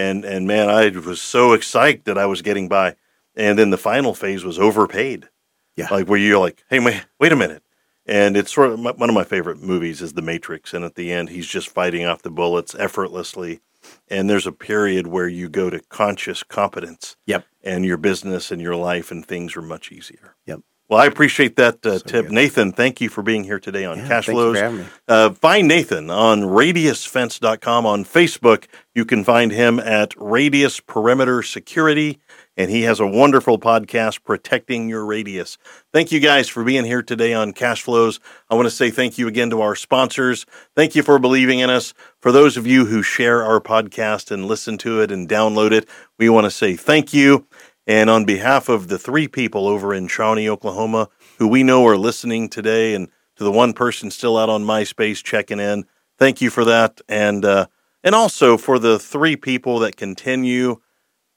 and 0.01 0.25
and 0.25 0.47
man, 0.47 0.69
I 0.69 0.89
was 0.91 1.21
so 1.21 1.53
excited 1.53 2.05
that 2.05 2.19
I 2.19 2.27
was 2.27 2.43
getting 2.43 2.69
by. 2.69 2.97
And 3.37 3.59
then 3.59 3.71
the 3.71 3.79
final 3.79 4.15
phase 4.15 4.45
was 4.45 4.59
overpaid. 4.59 5.29
Yeah. 5.77 5.89
Like 5.91 6.09
where 6.09 6.19
you're 6.19 6.39
like, 6.39 6.65
hey, 6.69 6.81
wait, 6.81 7.07
wait 7.19 7.33
a 7.33 7.37
minute. 7.37 7.63
And 8.07 8.37
it's 8.37 8.53
sort 8.53 8.73
of 8.73 8.81
my, 8.81 8.91
one 8.91 9.09
of 9.09 9.15
my 9.15 9.25
favorite 9.25 9.63
movies 9.63 10.03
is 10.03 10.15
The 10.15 10.23
Matrix. 10.23 10.75
And 10.75 10.85
at 10.85 10.97
the 10.97 11.13
end, 11.13 11.29
he's 11.29 11.47
just 11.47 11.69
fighting 11.69 12.05
off 12.05 12.23
the 12.23 12.31
bullets 12.31 12.75
effortlessly. 12.75 13.61
And 14.09 14.29
there's 14.29 14.47
a 14.49 14.53
period 14.53 15.07
where 15.07 15.29
you 15.29 15.49
go 15.49 15.71
to 15.71 15.81
conscious 15.89 16.43
competence 16.43 17.17
Yep. 17.27 17.47
and 17.63 17.85
your 17.87 17.97
business 17.97 18.51
and 18.51 18.61
your 18.61 18.77
life 18.77 19.11
and 19.11 19.25
things 19.25 19.57
are 19.57 19.63
much 19.63 19.93
easier. 19.93 20.35
Yep. 20.47 20.61
Well, 20.91 20.99
I 20.99 21.07
appreciate 21.07 21.55
that 21.55 21.87
uh, 21.87 21.99
So 21.99 22.05
tip. 22.05 22.27
good. 22.27 22.33
Nathan, 22.33 22.73
thank 22.73 23.01
you 23.01 23.09
for 23.09 23.23
being 23.23 23.45
here 23.45 23.61
today 23.61 23.85
on 23.85 23.99
Yeah, 23.99 24.09
Cash 24.09 24.27
thank 24.27 24.37
you 24.37 24.43
Flows. 24.43 24.59
for 24.59 24.63
having 24.65 24.79
me. 24.81 24.87
Uh, 25.07 25.31
find 25.31 25.69
Nathan 25.69 26.11
on 26.11 26.43
radiusfence.com 26.43 27.87
on 27.87 28.05
Facebook. 28.05 28.65
You 28.95 29.05
can 29.05 29.23
find 29.23 29.53
him 29.53 29.79
at 29.79 30.15
Radius 30.17 30.81
Perimeter 30.81 31.43
Security, 31.45 32.19
and 32.57 32.71
he 32.73 32.83
has 32.83 32.99
a 32.99 33.07
wonderful 33.07 33.57
podcast, 33.59 34.25
Protecting 34.25 34.89
Your 34.89 35.07
Radius. 35.07 35.59
Thank 35.93 36.11
you 36.11 36.19
guys 36.19 36.49
for 36.49 36.65
being 36.65 36.85
here 36.85 37.03
today 37.03 37.33
on 37.35 37.53
Cash 37.53 37.83
Flows. 37.83 38.19
I 38.51 38.57
want 38.57 38.67
to 38.67 38.71
say 38.75 38.91
thank 38.91 39.17
you 39.17 39.29
again 39.29 39.51
to 39.51 39.61
our 39.63 39.77
sponsors. 39.77 40.45
Thank 40.75 40.97
you 40.97 41.05
for 41.05 41.21
believing 41.21 41.61
in 41.61 41.71
us. 41.71 41.95
For 42.21 42.33
those 42.33 42.57
of 42.57 42.67
you 42.67 42.87
who 42.87 43.03
share 43.03 43.45
our 43.45 43.61
podcast 43.61 44.33
and 44.33 44.45
listen 44.47 44.77
to 44.79 45.01
it 45.01 45.13
and 45.13 45.29
download 45.29 45.71
it, 45.71 45.89
we 46.19 46.29
want 46.29 46.47
to 46.47 46.51
say 46.51 46.75
thank 46.75 47.15
you. 47.15 47.47
And 47.91 48.09
on 48.09 48.25
behalf 48.25 48.69
of 48.69 48.87
the 48.87 49.01
three 49.01 49.27
people 49.27 49.67
over 49.67 49.93
in 49.93 50.07
Shawnee, 50.07 50.49
Oklahoma, 50.49 51.09
who 51.39 51.49
we 51.49 51.65
know 51.65 51.85
are 51.89 51.97
listening 51.97 52.49
today, 52.49 52.95
and 52.95 53.09
to 53.35 53.43
the 53.43 53.51
one 53.51 53.73
person 53.73 54.13
still 54.13 54.39
out 54.39 54.49
on 54.49 54.63
MySpace 54.63 55.25
checking 55.25 55.59
in, 55.59 55.85
thank 56.17 56.41
you 56.41 56.51
for 56.51 56.65
that. 56.65 57.01
And 57.09 57.45
uh, 57.45 57.67
and 58.05 58.15
also 58.15 58.57
for 58.57 58.79
the 58.79 59.01
three 59.01 59.35
people 59.35 59.81
that 59.81 59.97
continue 59.97 60.81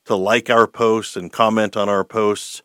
to 0.05 0.15
like 0.15 0.51
our 0.51 0.67
posts 0.67 1.15
and 1.17 1.33
comment 1.33 1.75
on 1.75 1.89
our 1.89 2.03
posts, 2.03 2.61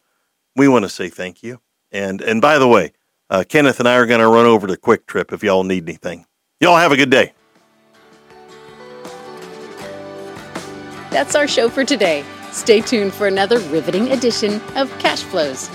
we 0.55 0.69
want 0.69 0.85
to 0.85 0.91
say 0.91 1.09
thank 1.09 1.43
you. 1.43 1.63
And 1.91 2.21
and 2.21 2.43
by 2.43 2.59
the 2.59 2.69
way, 2.69 2.93
uh, 3.31 3.45
Kenneth 3.49 3.79
and 3.79 3.89
I 3.89 3.95
are 3.95 4.05
going 4.05 4.21
to 4.21 4.29
run 4.29 4.45
over 4.45 4.67
to 4.67 4.77
QuikTrip 4.77 5.33
if 5.33 5.43
y'all 5.43 5.65
need 5.65 5.89
anything. 5.89 6.27
Y'all 6.61 6.77
have 6.77 6.93
a 6.93 6.97
good 6.99 7.09
day. 7.09 7.33
That's 11.09 11.35
our 11.35 11.49
show 11.49 11.71
for 11.71 11.87
today. 11.87 12.23
Stay 12.59 12.81
tuned 12.81 13.15
for 13.15 13.29
another 13.29 13.61
riveting 13.71 14.11
edition 14.11 14.61
of 14.75 14.91
Cash 14.99 15.23
Flows. 15.23 15.71